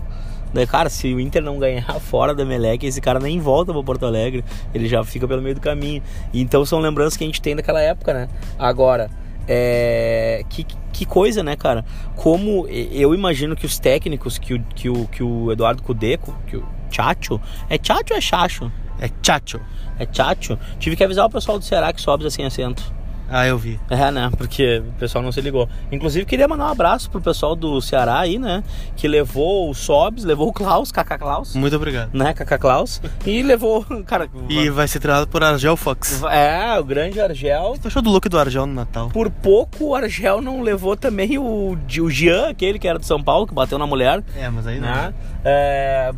Daí, 0.53 0.67
cara, 0.67 0.89
se 0.89 1.13
o 1.13 1.21
Inter 1.21 1.43
não 1.43 1.59
ganhar 1.59 1.85
fora 2.01 2.35
da 2.35 2.45
Meleque, 2.45 2.87
esse 2.87 3.01
cara 3.01 3.19
nem 3.19 3.39
volta 3.39 3.73
para 3.73 3.83
Porto 3.83 4.07
Alegre, 4.07 4.45
ele 4.75 4.89
já 4.89 5.05
fica 5.05 5.27
pelo 5.27 5.43
meio 5.43 5.55
do 5.55 5.61
caminho. 5.61 6.03
Então 6.33 6.65
são 6.65 6.79
lembranças 6.79 7.17
que 7.17 7.25
a 7.25 7.27
gente 7.27 7.41
tem 7.41 7.55
daquela 7.55 7.81
época, 7.81 8.13
né? 8.15 8.29
Agora, 8.59 9.11
é... 9.47 10.45
que, 10.49 10.67
que 10.93 11.05
coisa, 11.05 11.43
né, 11.43 11.57
cara? 11.57 11.85
Como 12.15 12.67
eu 12.69 13.15
imagino 13.15 13.55
que 13.55 13.67
os 13.67 13.79
técnicos, 13.79 14.39
que 14.39 14.55
o, 14.55 14.63
que 14.75 14.89
o, 14.89 15.07
que 15.09 15.23
o 15.23 15.53
Eduardo 15.53 15.83
Cudeco, 15.83 16.37
que 16.47 16.57
o 16.57 16.65
Chacho, 16.91 17.41
é 17.69 17.79
Chacho 17.83 18.13
ou 18.13 18.17
é 18.17 18.21
Chacho? 18.21 18.73
É 19.01 19.11
Chacho. 19.23 19.61
É 19.99 20.07
Chacho. 20.11 20.59
Tive 20.79 20.97
que 20.97 21.05
avisar 21.05 21.27
o 21.27 21.31
pessoal 21.31 21.59
do 21.59 21.65
Ceará 21.65 21.93
que 21.93 22.01
sobe 22.01 22.27
assim 22.27 22.45
acento. 22.45 22.95
Ah, 23.29 23.47
eu 23.47 23.59
vi. 23.59 23.79
É, 23.91 24.11
né? 24.11 24.31
Porque 24.37 24.83
o 24.87 24.93
pessoal 24.99 25.23
não 25.23 25.33
se 25.33 25.41
ligou. 25.41 25.69
Inclusive, 25.91 26.25
queria 26.25 26.47
mandar 26.47 26.67
um 26.67 26.71
abraço 26.71 27.11
pro 27.11 27.21
pessoal 27.21 27.57
do 27.57 27.81
Ceará 27.81 28.21
aí, 28.21 28.39
né? 28.39 28.63
Que 28.97 29.09
levou 29.09 29.69
o 29.71 29.75
Sobs, 29.75 30.25
levou 30.25 30.49
o 30.49 30.53
Klaus, 30.53 30.93
Kaká 30.93 31.19
Klaus. 31.19 31.55
Muito 31.55 31.75
obrigado. 31.75 32.11
Né, 32.13 32.33
Kaká 32.33 32.59
Klaus. 32.59 33.01
E 33.25 33.43
levou, 33.43 33.85
cara... 34.07 34.29
E 34.49 34.71
vai 34.71 34.87
ser 34.87 35.01
treinado 35.01 35.27
por 35.27 35.43
Argel 35.43 35.77
Fox. 35.77 36.23
É, 36.31 36.79
o 36.79 36.85
grande 36.85 37.21
Argel. 37.21 37.77
Você 37.81 37.89
achou 37.89 38.03
do 38.03 38.11
look 38.11 38.29
do 38.29 38.39
Argel 38.39 38.67
no 38.67 38.75
Natal? 38.75 39.11
Por 39.11 39.31
pouco, 39.31 39.87
o 39.87 39.95
Argel 39.95 40.41
não 40.41 40.63
levou 40.63 40.97
também 40.97 41.39
o, 41.39 41.77
o 42.01 42.11
Jean, 42.11 42.51
aquele 42.51 42.79
que 42.79 42.87
era 42.87 42.99
de 42.99 43.07
São 43.07 43.23
Paulo, 43.23 43.47
que 43.47 43.55
bateu 43.55 43.79
na 43.79 43.87
mulher. 43.87 44.23
É, 44.37 44.49
mas 44.49 44.67
aí 44.67 44.79
não. 44.79 44.89
Né? 44.89 45.15
É, 45.45 46.13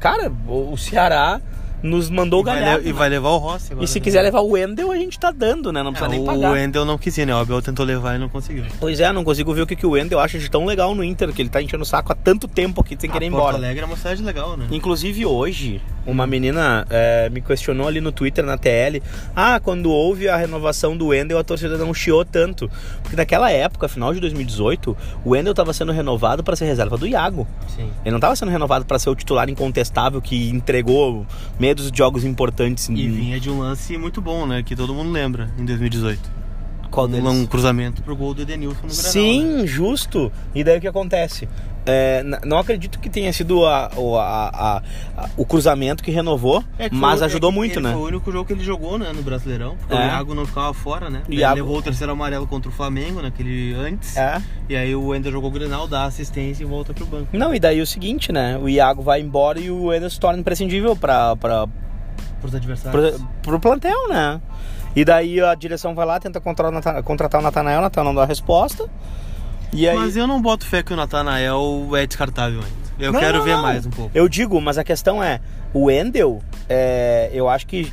cara, 0.00 0.32
o 0.48 0.76
Ceará 0.76 1.40
nos 1.82 2.10
mandou 2.10 2.42
ganhar. 2.42 2.84
E 2.84 2.92
vai 2.92 3.08
levar 3.08 3.30
o 3.30 3.38
Rossi 3.38 3.72
agora. 3.72 3.84
E 3.84 3.88
se 3.88 3.98
né? 3.98 4.04
quiser 4.04 4.22
levar 4.22 4.40
o 4.40 4.50
Wendel, 4.50 4.90
a 4.90 4.96
gente 4.96 5.18
tá 5.18 5.30
dando, 5.30 5.72
né? 5.72 5.82
Não 5.82 5.92
precisa 5.92 6.10
nem 6.10 6.24
pagar. 6.24 6.50
O 6.50 6.52
Wendel 6.52 6.84
não 6.84 6.98
quis 6.98 7.16
ir, 7.18 7.26
né? 7.26 7.34
O 7.34 7.38
Abel 7.38 7.62
tentou 7.62 7.84
levar 7.84 8.16
e 8.16 8.18
não 8.18 8.28
conseguiu. 8.28 8.64
Pois 8.80 9.00
é, 9.00 9.12
não 9.12 9.24
consigo 9.24 9.52
ver 9.52 9.62
o 9.62 9.66
que, 9.66 9.76
que 9.76 9.86
o 9.86 9.90
Wendel 9.90 10.18
acha 10.18 10.38
de 10.38 10.50
tão 10.50 10.64
legal 10.64 10.94
no 10.94 11.04
Inter, 11.04 11.32
que 11.32 11.42
ele 11.42 11.48
tá 11.48 11.62
enchendo 11.62 11.82
o 11.82 11.86
saco 11.86 12.12
há 12.12 12.14
tanto 12.14 12.48
tempo 12.48 12.80
aqui 12.80 12.96
sem 12.98 13.08
ah, 13.08 13.12
querer 13.12 13.26
ir 13.26 13.28
embora. 13.28 13.44
Porto 13.44 13.56
Alegre 13.56 13.82
é 13.82 13.86
uma 13.86 13.96
cidade 13.96 14.22
legal, 14.22 14.56
né? 14.56 14.66
Inclusive 14.70 15.24
hoje, 15.26 15.80
uma 16.10 16.26
menina 16.26 16.86
é, 16.90 17.28
me 17.30 17.40
questionou 17.40 17.86
ali 17.86 18.00
no 18.00 18.10
Twitter, 18.10 18.44
na 18.44 18.56
TL, 18.56 19.02
ah, 19.36 19.60
quando 19.60 19.90
houve 19.90 20.28
a 20.28 20.36
renovação 20.36 20.96
do 20.96 21.08
Wendel, 21.08 21.38
a 21.38 21.44
torcida 21.44 21.76
não 21.78 21.92
chiou 21.94 22.24
tanto. 22.24 22.70
Porque 23.02 23.16
naquela 23.16 23.50
época, 23.50 23.88
final 23.88 24.12
de 24.12 24.20
2018, 24.20 24.96
o 25.24 25.30
Wendel 25.30 25.54
tava 25.54 25.72
sendo 25.72 25.92
renovado 25.92 26.42
para 26.42 26.56
ser 26.56 26.64
reserva 26.64 26.96
do 26.96 27.06
Iago. 27.06 27.46
Sim. 27.68 27.90
Ele 28.04 28.12
não 28.12 28.20
tava 28.20 28.34
sendo 28.34 28.50
renovado 28.50 28.84
para 28.84 28.98
ser 28.98 29.10
o 29.10 29.14
titular 29.14 29.48
incontestável 29.48 30.20
que 30.20 30.48
entregou 30.48 31.26
medos 31.58 31.90
de 31.92 31.98
jogos 31.98 32.24
importantes 32.24 32.48
importantes. 32.48 32.88
E 32.88 33.08
vinha 33.08 33.40
de 33.40 33.50
um 33.50 33.58
lance 33.58 33.96
muito 33.98 34.20
bom, 34.20 34.46
né? 34.46 34.62
Que 34.62 34.74
todo 34.74 34.94
mundo 34.94 35.10
lembra, 35.10 35.50
em 35.58 35.64
2018. 35.64 36.47
Qual 36.90 37.06
deles? 37.06 37.28
Um 37.28 37.46
cruzamento 37.46 38.02
pro 38.02 38.16
gol 38.16 38.34
do 38.34 38.42
Edenilson 38.42 38.86
no 38.86 38.88
Granal, 38.88 39.12
Sim, 39.12 39.58
né? 39.58 39.66
justo. 39.66 40.32
E 40.54 40.64
daí 40.64 40.78
o 40.78 40.80
que 40.80 40.88
acontece? 40.88 41.48
É, 41.86 42.22
não 42.44 42.58
acredito 42.58 42.98
que 42.98 43.08
tenha 43.08 43.32
sido 43.32 43.64
a, 43.64 43.86
a, 43.86 44.82
a, 45.16 45.28
o 45.38 45.46
cruzamento 45.46 46.02
que 46.02 46.10
renovou, 46.10 46.62
é 46.78 46.90
que 46.90 46.94
mas 46.94 47.22
ajudou 47.22 47.50
é 47.50 47.54
muito, 47.54 47.80
né? 47.80 47.92
Foi 47.92 48.00
o 48.02 48.04
único 48.04 48.30
jogo 48.30 48.44
que 48.44 48.52
ele 48.52 48.62
jogou 48.62 48.98
né, 48.98 49.10
no 49.14 49.22
Brasileirão, 49.22 49.74
porque 49.78 49.94
o 49.94 49.98
é. 49.98 50.06
Iago 50.06 50.34
não 50.34 50.44
ficava 50.44 50.74
fora, 50.74 51.08
né? 51.08 51.22
Ele 51.26 51.40
Iago... 51.40 51.56
levou 51.56 51.78
o 51.78 51.82
terceiro 51.82 52.12
amarelo 52.12 52.46
contra 52.46 52.68
o 52.68 52.72
Flamengo, 52.72 53.22
naquele 53.22 53.72
antes. 53.74 54.18
É. 54.18 54.42
E 54.68 54.76
aí 54.76 54.94
o 54.94 55.14
Ender 55.14 55.32
jogou 55.32 55.48
o 55.48 55.52
Grenal, 55.52 55.88
dá 55.88 56.04
assistência 56.04 56.62
e 56.62 56.66
volta 56.66 56.92
pro 56.92 57.06
banco. 57.06 57.28
Não, 57.32 57.54
e 57.54 57.60
daí 57.60 57.80
o 57.80 57.86
seguinte, 57.86 58.32
né? 58.32 58.58
O 58.58 58.68
Iago 58.68 59.02
vai 59.02 59.22
embora 59.22 59.58
e 59.58 59.70
o 59.70 59.92
Ender 59.94 60.10
se 60.10 60.20
torna 60.20 60.38
imprescindível 60.38 60.94
para 60.94 61.36
Pros 62.40 62.54
adversários. 62.54 63.16
Pro, 63.16 63.28
pro 63.42 63.60
plantel, 63.60 64.08
né? 64.08 64.40
E 64.98 65.04
daí 65.04 65.40
a 65.40 65.54
direção 65.54 65.94
vai 65.94 66.04
lá, 66.04 66.18
tenta 66.18 66.40
contratar 66.40 66.72
o 67.40 67.44
Natanael, 67.44 67.78
o 67.78 67.82
Natanael 67.82 68.04
não 68.04 68.14
dá 68.16 68.24
a 68.24 68.26
resposta. 68.26 68.90
E 69.72 69.88
aí... 69.88 69.96
Mas 69.96 70.16
eu 70.16 70.26
não 70.26 70.42
boto 70.42 70.66
fé 70.66 70.82
que 70.82 70.92
o 70.92 70.96
Natanael 70.96 71.90
é 71.94 72.04
descartável 72.04 72.58
ainda. 72.58 72.88
Eu 72.98 73.12
não, 73.12 73.20
quero 73.20 73.38
não, 73.38 73.44
ver 73.44 73.54
não. 73.54 73.62
mais 73.62 73.86
um 73.86 73.90
pouco. 73.90 74.10
Eu 74.12 74.28
digo, 74.28 74.60
mas 74.60 74.76
a 74.76 74.82
questão 74.82 75.22
é, 75.22 75.40
o 75.72 75.88
Endel, 75.88 76.42
é, 76.68 77.30
eu 77.32 77.48
acho 77.48 77.64
que 77.68 77.92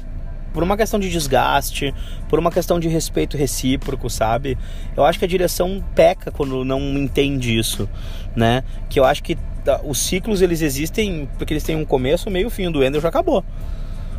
por 0.51 0.63
uma 0.63 0.75
questão 0.75 0.99
de 0.99 1.07
desgaste, 1.11 1.93
por 2.27 2.39
uma 2.39 2.49
questão 2.49 2.79
de 2.79 2.87
respeito 2.87 3.37
recíproco, 3.37 4.09
sabe? 4.09 4.57
Eu 4.97 5.05
acho 5.05 5.19
que 5.19 5.25
a 5.25 5.27
direção 5.27 5.83
peca 5.93 6.31
quando 6.31 6.65
não 6.65 6.79
entende 6.97 7.55
isso, 7.55 7.87
né? 8.35 8.63
Que 8.89 8.99
eu 8.99 9.05
acho 9.05 9.21
que 9.21 9.37
os 9.83 9.99
ciclos 9.99 10.41
eles 10.41 10.63
existem 10.63 11.29
porque 11.37 11.53
eles 11.53 11.63
têm 11.63 11.75
um 11.75 11.85
começo, 11.85 12.31
meio, 12.31 12.49
fim. 12.49 12.71
Do 12.71 12.83
Endel 12.83 12.99
já 12.99 13.09
acabou. 13.09 13.45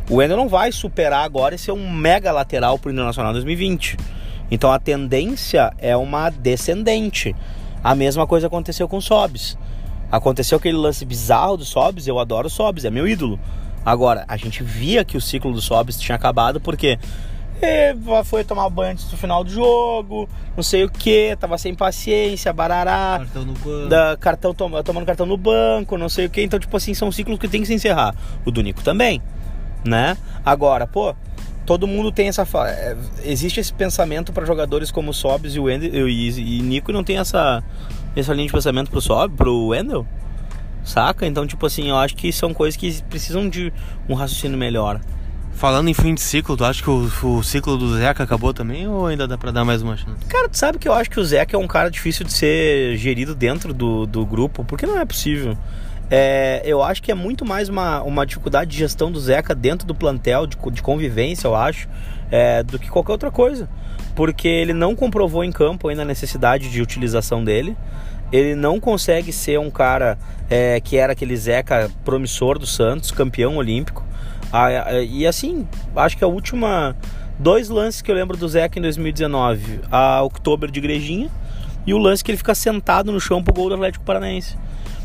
O 0.09 0.15
Wendel 0.15 0.37
não 0.37 0.47
vai 0.47 0.71
superar 0.71 1.25
agora 1.25 1.55
e 1.55 1.57
ser 1.57 1.73
um 1.73 1.91
mega 1.91 2.31
lateral 2.31 2.79
para 2.79 2.89
o 2.89 2.93
Internacional 2.93 3.33
2020. 3.33 3.97
Então 4.49 4.71
a 4.71 4.79
tendência 4.79 5.73
é 5.77 5.97
uma 5.97 6.29
descendente. 6.29 7.35
A 7.83 7.93
mesma 7.93 8.25
coisa 8.25 8.47
aconteceu 8.47 8.87
com 8.87 8.97
o 8.97 9.01
Sobs. 9.01 9.57
Aconteceu 10.09 10.57
aquele 10.57 10.77
lance 10.77 11.03
bizarro 11.03 11.57
do 11.57 11.65
Sobs, 11.65 12.07
eu 12.07 12.17
adoro 12.19 12.47
o 12.47 12.49
Sobs, 12.49 12.85
é 12.85 12.89
meu 12.89 13.05
ídolo. 13.05 13.37
Agora, 13.85 14.23
a 14.29 14.37
gente 14.37 14.63
via 14.63 15.03
que 15.03 15.17
o 15.17 15.21
ciclo 15.21 15.51
do 15.51 15.61
Sobs 15.61 15.99
tinha 15.99 16.15
acabado 16.15 16.61
porque 16.61 16.97
foi 18.23 18.45
tomar 18.45 18.69
banho 18.69 18.93
antes 18.93 19.09
do 19.09 19.17
final 19.17 19.43
do 19.43 19.49
jogo, 19.49 20.29
não 20.55 20.63
sei 20.63 20.85
o 20.85 20.89
que, 20.89 21.35
tava 21.37 21.57
sem 21.57 21.75
paciência, 21.75 22.53
barará. 22.53 23.17
Cartão 23.19 23.43
no 23.43 23.53
banco. 23.53 23.89
Da, 23.89 24.15
cartão, 24.17 24.53
tomando 24.53 25.05
cartão 25.05 25.25
no 25.25 25.35
banco, 25.35 25.97
não 25.97 26.07
sei 26.07 26.27
o 26.27 26.29
que. 26.29 26.41
Então, 26.41 26.57
tipo 26.57 26.77
assim, 26.77 26.93
são 26.93 27.11
ciclos 27.11 27.37
que 27.37 27.49
tem 27.49 27.59
que 27.59 27.67
se 27.67 27.73
encerrar. 27.73 28.15
O 28.45 28.51
do 28.51 28.61
Nico 28.61 28.81
também 28.81 29.21
né? 29.85 30.17
Agora, 30.45 30.85
pô, 30.87 31.15
todo 31.65 31.85
mundo 31.85 32.11
tem 32.11 32.27
essa 32.27 32.47
é, 32.67 32.95
existe 33.23 33.59
esse 33.59 33.73
pensamento 33.73 34.31
para 34.31 34.45
jogadores 34.45 34.89
como 34.89 35.13
Sobs 35.13 35.55
e 35.55 35.59
o 35.59 35.67
Andy, 35.67 35.87
e, 35.87 36.57
e 36.57 36.61
Nico 36.61 36.91
não 36.91 37.03
tem 37.03 37.17
essa 37.17 37.63
essa 38.15 38.33
linha 38.33 38.47
de 38.47 38.53
pensamento 38.53 38.89
pro 38.89 39.01
Sob, 39.01 39.35
pro 39.35 39.67
Wendel. 39.67 40.05
Saca? 40.83 41.27
Então, 41.27 41.45
tipo 41.45 41.65
assim, 41.65 41.89
eu 41.89 41.97
acho 41.97 42.15
que 42.15 42.31
são 42.31 42.53
coisas 42.53 42.77
que 42.77 43.03
precisam 43.03 43.49
de 43.49 43.71
um 44.07 44.13
raciocínio 44.15 44.57
melhor. 44.57 45.01
Falando 45.51 45.89
em 45.89 45.93
fim 45.93 46.13
de 46.13 46.21
ciclo, 46.21 46.55
tu 46.55 46.63
acha 46.63 46.81
que 46.81 46.89
o, 46.89 47.09
o, 47.23 47.43
ciclo 47.43 47.77
do 47.77 47.97
Zeca 47.97 48.23
acabou 48.23 48.53
também 48.53 48.87
ou 48.87 49.07
ainda 49.07 49.27
dá 49.27 49.37
pra 49.37 49.51
dar 49.51 49.65
mais 49.65 49.81
uma 49.81 49.97
chance? 49.97 50.23
Cara, 50.27 50.47
tu 50.47 50.55
sabe 50.55 50.77
que 50.77 50.87
eu 50.87 50.93
acho 50.93 51.09
que 51.09 51.19
o 51.19 51.25
Zeca 51.25 51.55
é 51.55 51.59
um 51.59 51.67
cara 51.67 51.89
difícil 51.89 52.25
de 52.25 52.31
ser 52.31 52.95
gerido 52.95 53.33
dentro 53.33 53.73
do, 53.73 54.05
do 54.05 54.25
grupo, 54.25 54.63
porque 54.63 54.85
não 54.85 54.99
é 54.99 55.05
possível. 55.05 55.57
É, 56.09 56.61
eu 56.63 56.81
acho 56.81 57.03
que 57.03 57.11
é 57.11 57.15
muito 57.15 57.45
mais 57.45 57.67
uma, 57.69 58.01
uma 58.01 58.25
dificuldade 58.25 58.71
de 58.71 58.77
gestão 58.77 59.11
do 59.11 59.19
Zeca 59.19 59.53
dentro 59.53 59.85
do 59.85 59.93
plantel, 59.93 60.47
de, 60.47 60.57
de 60.71 60.81
convivência, 60.81 61.47
eu 61.47 61.55
acho, 61.55 61.87
é, 62.31 62.63
do 62.63 62.79
que 62.79 62.89
qualquer 62.89 63.11
outra 63.11 63.31
coisa. 63.31 63.69
Porque 64.15 64.47
ele 64.47 64.73
não 64.73 64.95
comprovou 64.95 65.43
em 65.43 65.51
campo 65.51 65.89
ainda 65.89 66.01
a 66.01 66.05
necessidade 66.05 66.69
de 66.69 66.81
utilização 66.81 67.43
dele 67.43 67.75
ele 68.31 68.55
não 68.55 68.79
consegue 68.79 69.31
ser 69.31 69.59
um 69.59 69.69
cara 69.69 70.17
é, 70.49 70.79
que 70.79 70.97
era 70.97 71.13
aquele 71.13 71.35
Zeca 71.35 71.89
promissor 72.03 72.59
do 72.59 72.67
Santos, 72.67 73.11
campeão 73.11 73.57
olímpico. 73.57 74.05
E 75.09 75.25
assim, 75.25 75.67
acho 75.95 76.17
que 76.17 76.23
a 76.23 76.27
última. 76.27 76.95
Dois 77.39 77.69
lances 77.69 78.01
que 78.01 78.09
eu 78.09 78.15
lembro 78.15 78.35
do 78.35 78.47
Zeca 78.47 78.79
em 78.79 78.81
2019: 78.81 79.81
a 79.91 80.21
Outubro 80.21 80.71
de 80.71 80.79
Igrejinha 80.79 81.29
e 81.85 81.93
o 81.93 81.97
lance 81.97 82.23
que 82.23 82.31
ele 82.31 82.37
fica 82.37 82.55
sentado 82.55 83.11
no 83.11 83.19
chão 83.19 83.43
pro 83.43 83.53
gol 83.53 83.69
do 83.69 83.75
Atlético 83.75 84.03
Paranaense. 84.03 84.57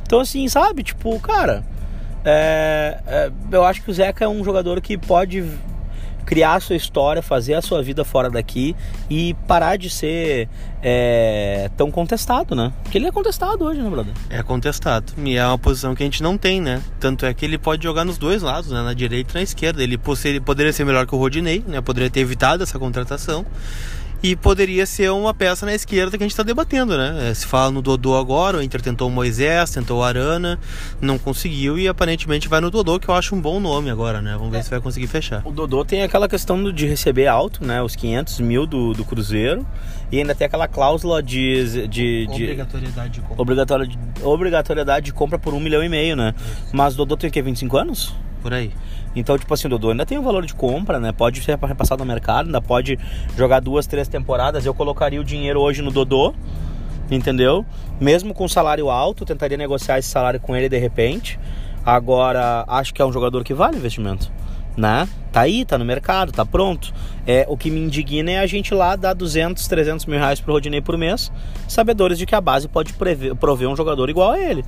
Então, 0.05 0.21
assim, 0.21 0.47
sabe? 0.49 0.83
Tipo, 0.83 1.19
cara, 1.21 1.65
é, 2.25 2.99
é, 3.07 3.33
eu 3.51 3.65
acho 3.65 3.83
que 3.83 3.91
o 3.91 3.95
Zeca 3.95 4.25
é 4.25 4.29
um 4.29 4.45
jogador 4.45 4.81
que 4.81 4.97
pode 4.97 5.45
criar 6.25 6.55
a 6.55 6.61
sua 6.61 6.77
história, 6.77 7.21
fazer 7.21 7.55
a 7.55 7.63
sua 7.63 7.83
vida 7.83 8.05
fora 8.05 8.31
daqui 8.31 8.77
e 9.11 9.35
parar 9.47 9.77
de 9.77 9.91
ser 9.91 10.49
é, 10.83 11.71
tão 11.77 11.91
contestado, 11.91 12.55
né? 12.55 12.73
Porque 12.83 12.97
ele 12.97 13.07
é 13.07 13.13
contestado 13.13 13.65
hoje, 13.65 13.81
né, 13.81 13.91
brother? 13.91 14.15
É 14.31 14.43
contestado. 14.43 15.13
E 15.19 15.37
é 15.37 15.45
uma 15.45 15.59
posição 15.59 15.95
que 15.95 16.03
a 16.03 16.07
gente 16.07 16.23
não 16.23 16.39
tem, 16.39 16.61
né? 16.61 16.81
Tanto 17.01 17.27
é 17.27 17.35
que 17.35 17.45
ele 17.45 17.59
pode 17.59 17.83
jogar 17.83 18.05
nos 18.05 18.19
dois 18.19 18.43
lados, 18.43 18.71
né? 18.71 18.83
Na 18.83 18.95
direita 18.95 19.33
e 19.33 19.35
na 19.35 19.43
esquerda. 19.43 19.83
Ele 19.83 19.99
poderia 19.99 20.73
ser 20.73 20.85
melhor 20.85 21.07
que 21.07 21.15
o 21.15 21.19
Rodinei, 21.19 21.63
né? 21.67 21.81
Poderia 21.81 22.09
ter 22.09 22.21
evitado 22.21 22.63
essa 22.63 22.79
contratação 22.79 23.45
e 24.23 24.37
poderia 24.37 24.87
ser 24.87 25.11
uma 25.11 25.35
peça 25.35 25.67
na 25.67 25.75
esquerda 25.75 26.17
que 26.17 26.23
a 26.23 26.27
gente 26.27 26.33
está 26.33 26.43
debatendo, 26.43 26.97
né? 26.97 27.31
É, 27.31 27.35
se 27.35 27.45
fala 27.45 27.71
no 27.71 27.83
Dodô 27.83 28.17
agora, 28.17 28.59
o 28.59 28.63
Inter 28.63 28.81
tentou 28.81 29.09
o 29.09 29.11
Moisés, 29.11 29.71
tentou 29.71 29.99
o 29.99 30.03
Arana, 30.03 30.59
não 31.01 31.19
conseguiu 31.19 31.77
e 31.77 31.89
aparentemente 31.89 32.49
vai 32.49 32.61
no 32.61 32.71
Dodô, 32.71 33.01
que 33.01 33.09
eu 33.09 33.15
acho 33.15 33.35
um 33.35 33.41
bom 33.41 33.59
nome 33.59 33.91
agora, 33.91 34.23
né? 34.23 34.35
Vamos 34.37 34.53
ver 34.53 34.59
é. 34.59 34.63
se 34.63 34.71
vai 34.71 34.81
conseguir 34.81 35.09
fechar. 35.09 35.43
O 35.45 35.51
Dodô 35.51 35.85
tem 35.85 36.03
aquela 36.03 36.29
questão 36.29 36.73
de 36.73 36.87
receber 36.87 37.27
alto, 37.27 37.65
né? 37.65 37.83
Os 37.83 37.97
500 37.97 38.41
mil 38.41 38.67
do, 38.67 38.93
do 38.93 39.05
Cruzeiro 39.05 39.67
e 40.11 40.19
ainda 40.19 40.35
tem 40.35 40.47
aquela 40.47 40.69
cláusula 40.69 41.23
de... 41.23 41.89
de, 41.89 42.27
de 42.27 42.45
obrigatoriedade 42.45 43.11
de 43.11 43.21
compra. 43.21 43.43
Obrigatoriedade, 43.43 43.99
obrigatoriedade 44.23 45.07
de 45.07 45.13
compra 45.13 45.39
por 45.39 45.53
um 45.53 45.61
milhão 45.61 45.83
e 45.83 45.89
meio, 45.89 46.15
né? 46.15 46.35
Isso. 46.37 46.77
Mas 46.77 46.95
o 46.95 46.99
Dodô 46.99 47.17
tem 47.17 47.29
o 47.29 47.33
quê? 47.33 47.43
25 47.43 47.77
anos? 47.77 48.15
Por 48.43 48.53
aí. 48.53 48.73
Então, 49.15 49.39
tipo 49.39 49.53
assim, 49.53 49.67
o 49.67 49.71
Dodô 49.71 49.91
ainda 49.91 50.07
tem 50.07 50.19
um 50.19 50.23
valor 50.23 50.47
de 50.47 50.55
compra, 50.55 50.99
né? 50.99 51.13
Pode 51.13 51.43
ser 51.43 51.59
repassado 51.59 52.03
no 52.03 52.09
mercado, 52.09 52.47
ainda 52.47 52.61
pode 52.61 52.99
jogar 53.37 53.61
duas, 53.61 53.87
três 53.87 54.09
temporadas. 54.09 54.65
Eu 54.65 54.75
colocaria 54.75 55.21
o 55.21 55.25
dinheiro 55.25 55.61
hoje 55.61 55.83
no 55.83 55.91
Dodô, 55.91 56.35
entendeu? 57.11 57.65
Mesmo 58.01 58.33
com 58.33 58.49
salário 58.49 58.89
alto, 58.89 59.25
tentaria 59.25 59.57
negociar 59.57 59.99
esse 59.99 60.09
salário 60.09 60.41
com 60.41 60.57
ele 60.57 60.69
de 60.69 60.79
repente. 60.79 61.39
Agora, 61.85 62.65
acho 62.69 62.95
que 62.95 63.03
é 63.03 63.05
um 63.05 63.13
jogador 63.13 63.45
que 63.45 63.53
vale 63.53 63.77
investimento, 63.77 64.33
né? 64.77 65.07
Tá 65.31 65.43
aí, 65.43 65.65
tá 65.65 65.77
no 65.77 65.85
mercado, 65.85 66.33
tá 66.33 66.47
pronto. 66.47 66.93
É, 67.27 67.45
o 67.49 67.57
que 67.57 67.71
me 67.71 67.81
indigna 67.81 68.31
é 68.31 68.39
a 68.39 68.47
gente 68.47 68.73
lá 68.73 68.97
dar 68.97 69.15
200, 69.15 69.67
300 69.67 70.07
mil 70.07 70.19
reais 70.19 70.41
pro 70.41 70.53
Rodinei 70.53 70.81
por 70.81 70.97
mês, 70.97 71.31
sabedores 71.69 72.19
de 72.19 72.25
que 72.25 72.35
a 72.35 72.41
base 72.41 72.69
pode 72.69 72.93
prever, 72.93 73.35
prover 73.35 73.69
um 73.69 73.77
jogador 73.77 74.09
igual 74.09 74.33
a 74.33 74.39
ele. 74.39 74.65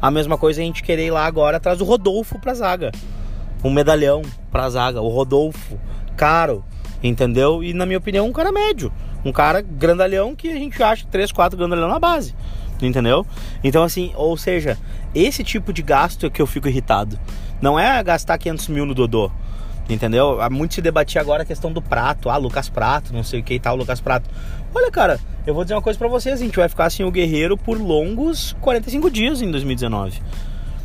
A 0.00 0.10
mesma 0.10 0.36
coisa 0.36 0.60
a 0.60 0.64
gente 0.64 0.82
querer 0.82 1.06
ir 1.06 1.10
lá 1.10 1.24
agora 1.24 1.56
atrás 1.56 1.78
do 1.78 1.84
Rodolfo 1.84 2.38
pra 2.38 2.54
zaga 2.54 2.92
um 3.62 3.70
medalhão 3.70 4.22
pra 4.50 4.70
zaga, 4.70 5.00
o 5.00 5.08
Rodolfo, 5.08 5.78
caro, 6.16 6.64
entendeu? 7.02 7.62
E 7.62 7.72
na 7.72 7.86
minha 7.86 7.98
opinião, 7.98 8.26
um 8.26 8.32
cara 8.32 8.52
médio, 8.52 8.92
um 9.24 9.32
cara 9.32 9.60
grandalhão 9.60 10.34
que 10.34 10.50
a 10.50 10.54
gente 10.54 10.82
acha 10.82 11.06
3, 11.10 11.32
4 11.32 11.58
grandalhão 11.58 11.88
na 11.88 11.98
base, 11.98 12.34
entendeu? 12.80 13.26
Então, 13.62 13.82
assim, 13.82 14.12
ou 14.14 14.36
seja, 14.36 14.78
esse 15.14 15.42
tipo 15.42 15.72
de 15.72 15.82
gasto 15.82 16.26
é 16.26 16.30
que 16.30 16.40
eu 16.40 16.46
fico 16.46 16.68
irritado. 16.68 17.18
Não 17.60 17.78
é 17.78 18.02
gastar 18.02 18.38
500 18.38 18.68
mil 18.68 18.86
no 18.86 18.94
Dodô, 18.94 19.30
entendeu? 19.88 20.38
Muito 20.50 20.74
se 20.74 20.82
debatia 20.82 21.20
agora 21.20 21.42
a 21.42 21.46
questão 21.46 21.72
do 21.72 21.82
prato, 21.82 22.30
ah, 22.30 22.36
Lucas 22.36 22.68
Prato, 22.68 23.12
não 23.12 23.24
sei 23.24 23.40
o 23.40 23.42
que 23.42 23.54
e 23.54 23.60
tal, 23.60 23.74
Lucas 23.74 24.00
Prato. 24.00 24.30
Olha, 24.74 24.90
cara, 24.90 25.18
eu 25.46 25.54
vou 25.54 25.64
dizer 25.64 25.74
uma 25.74 25.82
coisa 25.82 25.98
para 25.98 26.08
vocês, 26.08 26.40
a 26.40 26.44
gente 26.44 26.56
vai 26.56 26.68
ficar 26.68 26.90
sem 26.90 27.04
o 27.04 27.10
Guerreiro 27.10 27.56
por 27.56 27.80
longos 27.80 28.54
45 28.60 29.10
dias 29.10 29.42
em 29.42 29.50
2019. 29.50 30.20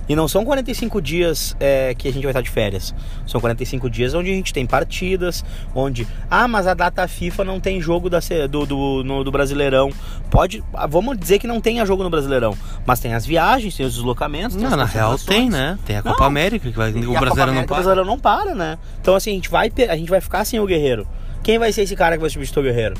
E 0.07 0.15
não 0.15 0.27
são 0.27 0.43
45 0.43 1.01
dias 1.01 1.55
é, 1.59 1.93
que 1.95 2.07
a 2.07 2.11
gente 2.11 2.23
vai 2.23 2.31
estar 2.31 2.41
de 2.41 2.49
férias. 2.49 2.93
São 3.25 3.39
45 3.39 3.89
dias 3.89 4.13
onde 4.13 4.31
a 4.31 4.33
gente 4.33 4.53
tem 4.53 4.65
partidas, 4.65 5.43
onde. 5.73 6.07
Ah, 6.29 6.47
mas 6.47 6.67
a 6.67 6.73
data 6.73 7.07
FIFA 7.07 7.43
não 7.43 7.59
tem 7.59 7.79
jogo 7.79 8.09
da, 8.09 8.19
do, 8.49 8.65
do, 8.65 9.03
no, 9.03 9.23
do 9.23 9.31
Brasileirão. 9.31 9.91
Pode. 10.29 10.63
Ah, 10.73 10.87
vamos 10.87 11.17
dizer 11.17 11.39
que 11.39 11.47
não 11.47 11.61
tenha 11.61 11.85
jogo 11.85 12.03
no 12.03 12.09
Brasileirão. 12.09 12.55
Mas 12.85 12.99
tem 12.99 13.13
as 13.13 13.25
viagens, 13.25 13.75
tem 13.75 13.85
os 13.85 13.95
deslocamentos. 13.95 14.57
Tem 14.57 14.67
não, 14.69 14.75
na 14.75 14.85
real 14.85 15.17
tem, 15.17 15.49
né? 15.49 15.77
Tem 15.85 15.97
a 15.97 16.03
Copa 16.03 16.19
não. 16.19 16.27
América, 16.27 16.69
que 16.69 16.75
vai, 16.75 16.91
o 16.91 17.19
Brasileirão 17.19 17.53
não 17.53 17.63
para. 17.63 17.73
O 17.73 17.75
Brasileirão 17.75 18.05
não 18.05 18.19
para, 18.19 18.55
né? 18.55 18.77
Então 19.01 19.15
assim, 19.15 19.31
a 19.31 19.33
gente 19.35 19.49
vai, 19.49 19.71
a 19.89 19.95
gente 19.95 20.09
vai 20.09 20.19
ficar 20.19 20.43
sem 20.43 20.59
o 20.59 20.65
Guerreiro. 20.65 21.07
Quem 21.41 21.57
vai 21.57 21.71
ser 21.71 21.81
esse 21.81 21.95
cara 21.95 22.15
que 22.15 22.21
vai 22.21 22.29
substituir 22.29 22.61
o 22.61 22.63
Guerreiro? 22.63 22.95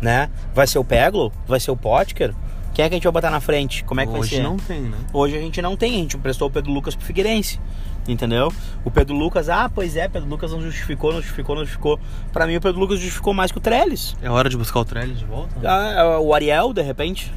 Né? 0.00 0.28
Vai 0.54 0.66
ser 0.66 0.78
o 0.78 0.84
Peglo? 0.84 1.32
Vai 1.46 1.60
ser 1.60 1.70
o 1.70 1.76
Potker? 1.76 2.34
Quem 2.74 2.84
é 2.84 2.88
que 2.88 2.94
a 2.94 2.96
gente 2.96 3.04
vai 3.04 3.12
botar 3.12 3.30
na 3.30 3.40
frente? 3.40 3.84
Como 3.84 4.00
é 4.00 4.06
que 4.06 4.10
Hoje 4.12 4.18
vai 4.18 4.28
ser? 4.28 4.34
Hoje 4.34 4.42
não 4.42 4.56
tem, 4.56 4.80
né? 4.82 4.98
Hoje 5.12 5.36
a 5.36 5.40
gente 5.40 5.62
não 5.62 5.76
tem, 5.76 5.94
a 5.94 5.98
gente 5.98 6.16
emprestou 6.16 6.48
o 6.48 6.50
Pedro 6.50 6.72
Lucas 6.72 6.94
pro 6.96 7.06
Figueirense. 7.06 7.60
Entendeu? 8.06 8.52
O 8.84 8.90
Pedro 8.90 9.14
Lucas, 9.14 9.48
ah, 9.48 9.70
pois 9.72 9.96
é, 9.96 10.08
Pedro 10.08 10.28
Lucas 10.28 10.52
não 10.52 10.60
justificou, 10.60 11.12
não 11.12 11.20
justificou, 11.20 11.54
não 11.54 11.62
justificou. 11.62 11.98
Pra 12.32 12.46
mim, 12.46 12.56
o 12.56 12.60
Pedro 12.60 12.80
Lucas 12.80 12.98
justificou 13.00 13.32
mais 13.32 13.50
que 13.50 13.58
o 13.58 13.60
Trellis. 13.60 14.14
É 14.20 14.28
hora 14.28 14.50
de 14.50 14.56
buscar 14.58 14.80
o 14.80 14.84
Trellis 14.84 15.18
de 15.18 15.24
volta? 15.24 15.54
Ah, 15.64 15.92
é 16.00 16.18
o 16.18 16.34
Ariel, 16.34 16.72
de 16.74 16.82
repente. 16.82 17.32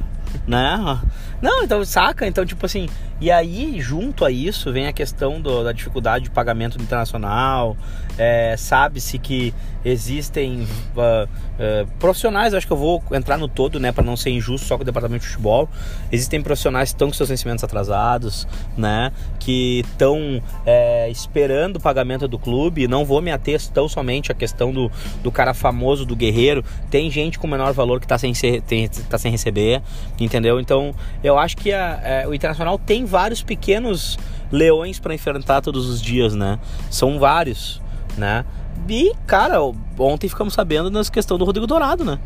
né? 0.46 1.00
Não, 1.40 1.62
então, 1.62 1.82
saca? 1.84 2.26
Então, 2.26 2.44
tipo 2.44 2.66
assim, 2.66 2.88
e 3.20 3.30
aí, 3.30 3.80
junto 3.80 4.24
a 4.24 4.30
isso, 4.30 4.72
vem 4.72 4.86
a 4.86 4.92
questão 4.92 5.40
do, 5.40 5.64
da 5.64 5.72
dificuldade 5.72 6.24
de 6.24 6.30
pagamento 6.30 6.80
internacional. 6.80 7.76
É, 8.16 8.56
Sabe-se 8.56 9.18
que 9.18 9.52
existem 9.84 10.66
uh, 10.96 11.24
uh, 11.24 11.86
profissionais, 11.98 12.52
acho 12.54 12.66
que 12.66 12.72
eu 12.72 12.76
vou 12.76 13.02
entrar 13.12 13.38
no 13.38 13.48
todo, 13.48 13.78
né, 13.78 13.92
para 13.92 14.04
não 14.04 14.16
ser 14.16 14.30
injusto 14.30 14.66
só 14.66 14.76
com 14.76 14.82
o 14.82 14.84
departamento 14.84 15.22
de 15.22 15.28
futebol. 15.28 15.68
Existem 16.10 16.42
profissionais 16.42 16.90
que 16.90 16.94
estão 16.94 17.08
com 17.08 17.14
seus 17.14 17.28
vencimentos 17.28 17.64
atrasados, 17.64 18.46
né, 18.76 19.12
que 19.38 19.80
estão 19.80 20.42
é, 20.66 21.08
esperando 21.10 21.76
o 21.76 21.80
pagamento 21.80 22.26
do 22.28 22.38
clube. 22.38 22.86
Não 22.88 23.04
vou 23.04 23.20
me 23.22 23.30
ater 23.30 23.60
tão 23.70 23.88
somente 23.88 24.30
à 24.30 24.34
questão 24.34 24.72
do, 24.72 24.90
do 25.22 25.32
cara 25.32 25.54
famoso, 25.54 26.04
do 26.04 26.14
guerreiro. 26.14 26.64
Tem 26.90 27.10
gente 27.10 27.38
com 27.38 27.46
menor 27.46 27.72
valor 27.72 27.98
que 28.00 28.06
está 28.06 28.18
sem, 28.18 28.34
ser, 28.34 28.62
tá 29.08 29.18
sem 29.18 29.30
receber, 29.30 29.82
entendeu? 30.18 30.60
Então, 30.60 30.94
eu 31.22 31.38
acho 31.38 31.56
que 31.56 31.72
a, 31.72 32.00
a, 32.02 32.08
é, 32.08 32.28
o 32.28 32.34
Internacional 32.34 32.78
tem 32.78 33.04
vários 33.08 33.42
pequenos 33.42 34.18
leões 34.52 34.98
para 35.00 35.14
enfrentar 35.14 35.60
todos 35.60 35.88
os 35.88 36.00
dias, 36.00 36.34
né? 36.34 36.58
São 36.90 37.18
vários, 37.18 37.80
né? 38.16 38.44
E, 38.88 39.12
cara, 39.26 39.58
ontem 39.98 40.28
ficamos 40.28 40.54
sabendo 40.54 40.90
da 40.90 41.04
questão 41.04 41.36
do 41.36 41.44
Rodrigo 41.44 41.66
Dourado, 41.66 42.04
né? 42.04 42.18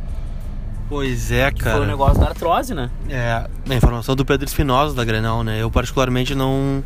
Pois 0.88 1.32
é, 1.32 1.50
que 1.50 1.62
cara. 1.62 1.78
Foi 1.78 1.86
o 1.86 1.88
negócio 1.88 2.20
da 2.20 2.26
artrose, 2.28 2.74
né? 2.74 2.90
É, 3.08 3.46
a 3.68 3.74
informação 3.74 4.14
do 4.14 4.24
Pedro 4.24 4.46
Espinosa 4.46 4.94
da 4.94 5.04
Grenal, 5.04 5.42
né? 5.42 5.62
Eu 5.62 5.70
particularmente 5.70 6.34
não 6.34 6.84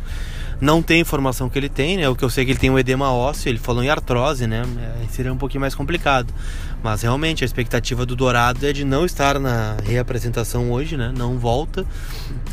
não 0.59 0.81
tenho 0.81 1.01
informação 1.01 1.49
que 1.49 1.59
ele 1.59 1.69
tem, 1.69 1.97
né? 1.97 2.09
O 2.09 2.15
que 2.15 2.23
eu 2.23 2.29
sei 2.29 2.43
é 2.43 2.45
que 2.45 2.51
ele 2.51 2.59
tem 2.59 2.69
um 2.69 2.79
edema 2.79 3.11
ósseo, 3.11 3.49
ele 3.49 3.59
falou 3.59 3.83
em 3.83 3.89
artrose, 3.89 4.47
né? 4.47 4.63
É, 4.79 5.07
seria 5.09 5.31
um 5.31 5.37
pouquinho 5.37 5.61
mais 5.61 5.75
complicado. 5.75 6.33
Mas 6.83 7.01
realmente 7.01 7.43
a 7.43 7.45
expectativa 7.45 8.05
do 8.05 8.15
Dourado 8.15 8.65
é 8.65 8.71
de 8.71 8.85
não 8.85 9.05
estar 9.05 9.39
na 9.39 9.77
reapresentação 9.83 10.71
hoje, 10.71 10.95
né? 10.95 11.11
Não 11.15 11.37
volta. 11.37 11.85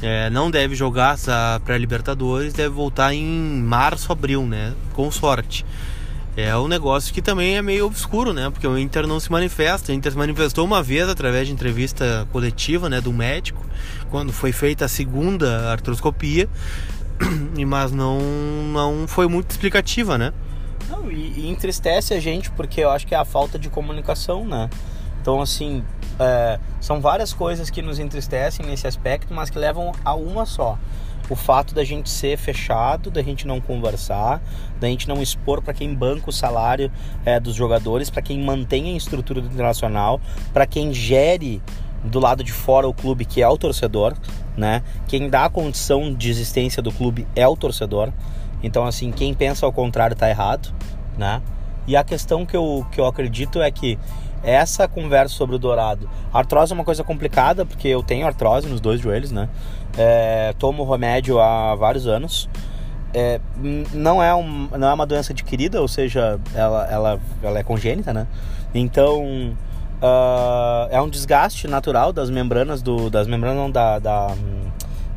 É, 0.02 0.30
não 0.30 0.50
deve 0.50 0.74
jogar 0.74 1.14
essa 1.14 1.60
pré-Libertadores, 1.64 2.52
deve 2.52 2.70
voltar 2.70 3.12
em 3.12 3.26
março, 3.62 4.10
abril, 4.10 4.46
né? 4.46 4.72
Com 4.92 5.10
sorte. 5.10 5.64
É 6.36 6.56
um 6.56 6.66
negócio 6.66 7.14
que 7.14 7.22
também 7.22 7.56
é 7.56 7.62
meio 7.62 7.86
obscuro, 7.86 8.32
né? 8.32 8.50
Porque 8.50 8.66
o 8.66 8.76
Inter 8.76 9.06
não 9.06 9.20
se 9.20 9.30
manifesta. 9.30 9.92
O 9.92 9.94
Inter 9.94 10.10
se 10.10 10.18
manifestou 10.18 10.64
uma 10.64 10.82
vez 10.82 11.08
através 11.08 11.46
de 11.46 11.52
entrevista 11.52 12.26
coletiva, 12.32 12.88
né, 12.88 13.00
do 13.00 13.12
médico, 13.12 13.64
quando 14.10 14.32
foi 14.32 14.50
feita 14.50 14.84
a 14.84 14.88
segunda 14.88 15.70
artroscopia, 15.70 16.48
mas 17.66 17.92
não 17.92 18.18
não 18.72 19.06
foi 19.06 19.28
muito 19.28 19.52
explicativa, 19.52 20.18
né? 20.18 20.32
Não, 20.88 21.10
e, 21.10 21.40
e, 21.40 21.48
entristece 21.48 22.14
a 22.14 22.20
gente 22.20 22.50
porque 22.50 22.80
eu 22.80 22.90
acho 22.90 23.06
que 23.06 23.14
é 23.14 23.18
a 23.18 23.24
falta 23.24 23.58
de 23.58 23.68
comunicação, 23.68 24.44
né? 24.44 24.68
Então, 25.20 25.40
assim, 25.40 25.82
é, 26.18 26.58
são 26.80 27.00
várias 27.00 27.32
coisas 27.32 27.70
que 27.70 27.80
nos 27.80 27.98
entristecem 27.98 28.66
nesse 28.66 28.86
aspecto, 28.86 29.32
mas 29.32 29.48
que 29.48 29.58
levam 29.58 29.92
a 30.04 30.14
uma 30.14 30.44
só. 30.44 30.78
O 31.30 31.34
fato 31.34 31.74
da 31.74 31.82
gente 31.82 32.10
ser 32.10 32.36
fechado, 32.36 33.10
da 33.10 33.22
gente 33.22 33.46
não 33.46 33.58
conversar, 33.58 34.42
da 34.78 34.86
gente 34.86 35.08
não 35.08 35.22
expor 35.22 35.62
para 35.62 35.72
quem 35.72 35.94
banca 35.94 36.28
o 36.28 36.32
salário 36.32 36.92
é, 37.24 37.40
dos 37.40 37.54
jogadores, 37.54 38.10
para 38.10 38.20
quem 38.20 38.38
mantém 38.42 38.92
a 38.92 38.96
estrutura 38.96 39.40
do 39.40 39.46
internacional, 39.46 40.20
para 40.52 40.66
quem 40.66 40.92
gere 40.92 41.62
do 42.04 42.20
lado 42.20 42.44
de 42.44 42.52
fora 42.52 42.86
o 42.86 42.92
clube 42.92 43.24
que 43.24 43.40
é 43.40 43.48
o 43.48 43.56
torcedor, 43.56 44.14
né? 44.54 44.82
Quem 45.08 45.30
dá 45.30 45.46
a 45.46 45.50
condição 45.50 46.12
de 46.12 46.28
existência 46.28 46.82
do 46.82 46.92
clube 46.92 47.26
é 47.34 47.48
o 47.48 47.56
torcedor. 47.56 48.12
Então, 48.64 48.86
assim, 48.86 49.12
quem 49.12 49.34
pensa 49.34 49.66
ao 49.66 49.72
contrário 49.72 50.16
tá 50.16 50.28
errado, 50.28 50.72
né? 51.18 51.42
E 51.86 51.94
a 51.96 52.02
questão 52.02 52.46
que 52.46 52.56
eu, 52.56 52.84
que 52.90 52.98
eu 52.98 53.06
acredito 53.06 53.60
é 53.60 53.70
que 53.70 53.98
essa 54.42 54.88
conversa 54.88 55.34
sobre 55.34 55.56
o 55.56 55.58
dourado. 55.58 56.08
artrose 56.32 56.72
é 56.72 56.74
uma 56.74 56.84
coisa 56.84 57.04
complicada, 57.04 57.66
porque 57.66 57.88
eu 57.88 58.02
tenho 58.02 58.26
artrose 58.26 58.66
nos 58.66 58.80
dois 58.80 59.00
joelhos, 59.00 59.30
né? 59.30 59.50
É, 59.98 60.54
tomo 60.58 60.90
remédio 60.90 61.38
há 61.38 61.74
vários 61.74 62.06
anos. 62.06 62.48
É, 63.12 63.38
não, 63.92 64.22
é 64.22 64.34
um, 64.34 64.68
não 64.78 64.88
é 64.88 64.94
uma 64.94 65.06
doença 65.06 65.32
adquirida, 65.32 65.80
ou 65.80 65.86
seja, 65.86 66.40
ela, 66.54 66.86
ela, 66.90 67.20
ela 67.42 67.58
é 67.58 67.62
congênita, 67.62 68.12
né? 68.14 68.26
Então, 68.74 69.54
uh, 70.02 70.88
é 70.90 71.00
um 71.00 71.08
desgaste 71.08 71.68
natural 71.68 72.12
das 72.12 72.30
membranas, 72.30 72.82
do, 72.82 73.10
das 73.10 73.26
membranas 73.26 73.58
não, 73.58 73.70
da, 73.70 73.98
da, 73.98 74.34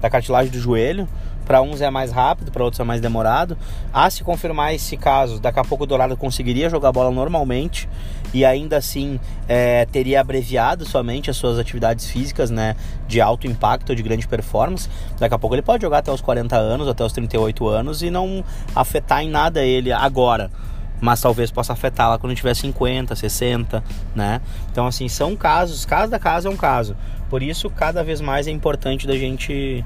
da 0.01 0.09
cartilagem 0.09 0.51
do 0.51 0.59
joelho. 0.59 1.07
Para 1.47 1.61
uns 1.61 1.79
é 1.79 1.89
mais 1.89 2.11
rápido, 2.11 2.51
para 2.51 2.61
outros 2.61 2.79
é 2.81 2.83
mais 2.83 2.99
demorado. 2.99 3.57
A 3.93 4.09
se 4.09 4.21
confirmar 4.21 4.75
esse 4.75 4.97
caso, 4.97 5.39
daqui 5.39 5.57
a 5.59 5.63
pouco 5.63 5.85
o 5.85 5.87
Dourado 5.87 6.17
conseguiria 6.17 6.69
jogar 6.69 6.91
bola 6.91 7.09
normalmente 7.09 7.87
e 8.33 8.43
ainda 8.43 8.75
assim 8.75 9.17
é, 9.47 9.85
teria 9.85 10.19
abreviado 10.19 10.85
somente 10.85 11.29
as 11.29 11.37
suas 11.37 11.57
atividades 11.57 12.11
físicas, 12.11 12.49
né, 12.51 12.75
de 13.07 13.21
alto 13.21 13.47
impacto, 13.47 13.95
de 13.95 14.03
grande 14.03 14.27
performance. 14.27 14.89
Daqui 15.17 15.33
a 15.33 15.39
pouco 15.39 15.55
ele 15.55 15.61
pode 15.61 15.81
jogar 15.81 15.99
até 15.99 16.11
os 16.11 16.19
40 16.19 16.57
anos, 16.57 16.85
até 16.85 17.05
os 17.05 17.13
38 17.13 17.65
anos 17.65 18.01
e 18.01 18.09
não 18.11 18.43
afetar 18.75 19.23
em 19.23 19.29
nada 19.29 19.63
ele 19.63 19.91
agora 19.93 20.51
mas 20.99 21.21
talvez 21.21 21.51
possa 21.51 21.73
afetar 21.73 22.09
lá 22.09 22.17
quando 22.17 22.35
tiver 22.35 22.55
50, 22.55 23.15
60, 23.15 23.83
né? 24.15 24.41
Então 24.71 24.87
assim, 24.87 25.07
são 25.07 25.35
casos, 25.35 25.85
caso 25.85 26.47
é 26.47 26.49
um 26.49 26.57
caso. 26.57 26.95
Por 27.29 27.43
isso, 27.43 27.69
cada 27.69 28.03
vez 28.03 28.21
mais 28.21 28.47
é 28.47 28.51
importante 28.51 29.05
da 29.05 29.15
gente 29.15 29.85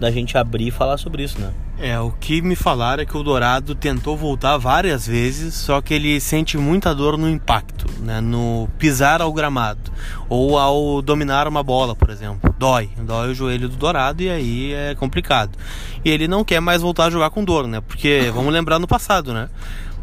da 0.00 0.10
gente 0.10 0.38
abrir 0.38 0.68
e 0.68 0.70
falar 0.70 0.96
sobre 0.96 1.22
isso, 1.22 1.38
né? 1.38 1.52
É, 1.78 1.98
o 2.00 2.10
que 2.10 2.42
me 2.42 2.56
falaram 2.56 3.02
é 3.02 3.06
que 3.06 3.16
o 3.16 3.22
Dourado 3.22 3.74
tentou 3.74 4.16
voltar 4.16 4.56
várias 4.56 5.06
vezes, 5.06 5.54
só 5.54 5.80
que 5.80 5.94
ele 5.94 6.20
sente 6.20 6.58
muita 6.58 6.94
dor 6.94 7.16
no 7.16 7.28
impacto, 7.28 7.86
né? 8.00 8.20
No 8.20 8.68
pisar 8.78 9.20
ao 9.20 9.32
gramado 9.32 9.92
ou 10.28 10.58
ao 10.58 11.02
dominar 11.02 11.46
uma 11.46 11.62
bola, 11.62 11.94
por 11.94 12.10
exemplo. 12.10 12.54
Dói, 12.58 12.90
dói 13.02 13.30
o 13.30 13.34
joelho 13.34 13.68
do 13.68 13.76
Dourado 13.76 14.22
e 14.22 14.30
aí 14.30 14.72
é 14.72 14.94
complicado. 14.94 15.56
E 16.04 16.10
ele 16.10 16.26
não 16.26 16.44
quer 16.44 16.60
mais 16.60 16.82
voltar 16.82 17.06
a 17.06 17.10
jogar 17.10 17.30
com 17.30 17.44
dor, 17.44 17.66
né? 17.66 17.80
Porque 17.80 18.30
vamos 18.34 18.52
lembrar 18.52 18.78
no 18.78 18.88
passado, 18.88 19.34
né? 19.34 19.48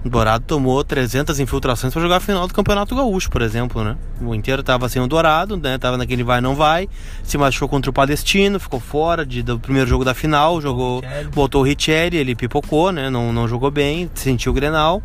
O 0.08 0.10
Dourado 0.10 0.46
tomou 0.46 0.82
300 0.86 1.38
infiltrações 1.42 1.92
para 1.92 2.02
jogar 2.02 2.16
a 2.16 2.20
final 2.22 2.48
do 2.48 2.54
Campeonato 2.54 2.96
Gaúcho, 2.96 3.30
por 3.30 3.42
exemplo, 3.42 3.84
né? 3.84 3.98
O 4.22 4.34
inteiro 4.34 4.62
estava 4.62 4.88
sem 4.88 5.02
o 5.02 5.08
Dourado, 5.08 5.58
né? 5.58 5.78
Tava 5.78 5.98
naquele 5.98 6.24
vai 6.24 6.40
não 6.40 6.56
vai, 6.56 6.88
se 7.24 7.38
machucou 7.38 7.68
contra 7.68 7.92
o 7.92 7.94
Palestino, 7.94 8.58
ficou 8.58 8.80
fora 8.80 9.26
de, 9.26 9.44
do 9.44 9.60
primeiro 9.60 9.90
jogo 9.90 10.06
da 10.06 10.14
final, 10.14 10.62
jogou, 10.62 11.04
botou 11.34 11.62
o 11.62 11.64
Richelli, 11.66 12.16
ele 12.16 12.36
pipocou, 12.36 12.94
né? 12.94 13.10
Não, 13.10 13.34
não 13.34 13.50
jogou 13.50 13.70
bem, 13.70 14.10
sentiu 14.14 14.54
o 14.54 14.56
Grenal. 14.56 15.04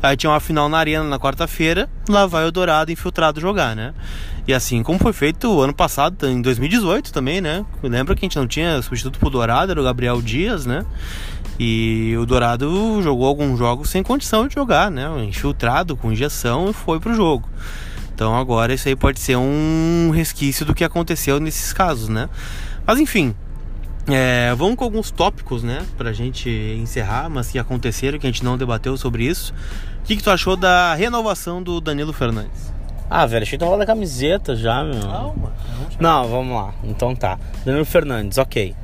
Aí 0.00 0.16
tinha 0.16 0.30
uma 0.30 0.40
final 0.40 0.68
na 0.68 0.78
Arena 0.78 1.02
na 1.02 1.18
quarta-feira, 1.18 1.90
lá 2.08 2.24
vai 2.24 2.46
o 2.46 2.52
Dourado 2.52 2.92
infiltrado 2.92 3.40
jogar, 3.40 3.74
né? 3.74 3.92
E 4.46 4.54
assim 4.54 4.82
como 4.82 4.98
foi 4.98 5.12
feito 5.12 5.60
ano 5.60 5.74
passado, 5.74 6.28
em 6.28 6.40
2018 6.40 7.12
também, 7.12 7.40
né? 7.40 7.64
Lembra 7.82 8.14
que 8.14 8.24
a 8.24 8.26
gente 8.26 8.36
não 8.36 8.46
tinha 8.46 8.80
substituto 8.82 9.18
pro 9.18 9.30
Dourado, 9.30 9.72
era 9.72 9.80
o 9.80 9.84
Gabriel 9.84 10.22
Dias, 10.22 10.64
né? 10.64 10.84
E 11.58 12.14
o 12.18 12.26
Dourado 12.26 13.00
jogou 13.02 13.26
alguns 13.26 13.58
jogos 13.58 13.88
sem 13.88 14.02
condição 14.02 14.48
de 14.48 14.54
jogar, 14.54 14.90
né? 14.90 15.06
Infiltrado 15.24 15.96
com 15.96 16.12
injeção 16.12 16.70
e 16.70 16.72
foi 16.72 16.98
pro 16.98 17.14
jogo. 17.14 17.48
Então 18.14 18.36
agora 18.36 18.72
isso 18.72 18.88
aí 18.88 18.96
pode 18.96 19.20
ser 19.20 19.36
um 19.36 20.10
resquício 20.12 20.64
do 20.64 20.74
que 20.74 20.84
aconteceu 20.84 21.40
nesses 21.40 21.72
casos, 21.72 22.08
né? 22.08 22.28
Mas 22.86 22.98
enfim, 22.98 23.34
é, 24.06 24.54
vamos 24.54 24.76
com 24.76 24.84
alguns 24.84 25.10
tópicos, 25.10 25.62
né? 25.62 25.82
Pra 25.96 26.12
gente 26.12 26.48
encerrar, 26.80 27.28
mas 27.30 27.50
que 27.50 27.58
aconteceram, 27.58 28.18
que 28.18 28.26
a 28.26 28.30
gente 28.30 28.44
não 28.44 28.58
debateu 28.58 28.96
sobre 28.96 29.24
isso. 29.24 29.54
O 30.00 30.04
que, 30.04 30.16
que 30.16 30.22
tu 30.22 30.30
achou 30.30 30.56
da 30.56 30.94
renovação 30.94 31.62
do 31.62 31.80
Danilo 31.80 32.12
Fernandes? 32.12 32.72
Ah, 33.08 33.26
velho, 33.26 33.42
achei 33.42 33.58
que 33.58 33.64
tava 33.64 33.78
da 33.78 33.86
camiseta 33.86 34.54
já, 34.56 34.82
meu. 34.82 35.00
Calma. 35.00 35.52
Não, 35.98 36.28
vamos 36.28 36.54
lá. 36.54 36.74
Então 36.84 37.14
tá. 37.14 37.38
Danilo 37.64 37.84
Fernandes, 37.84 38.38
ok. 38.38 38.74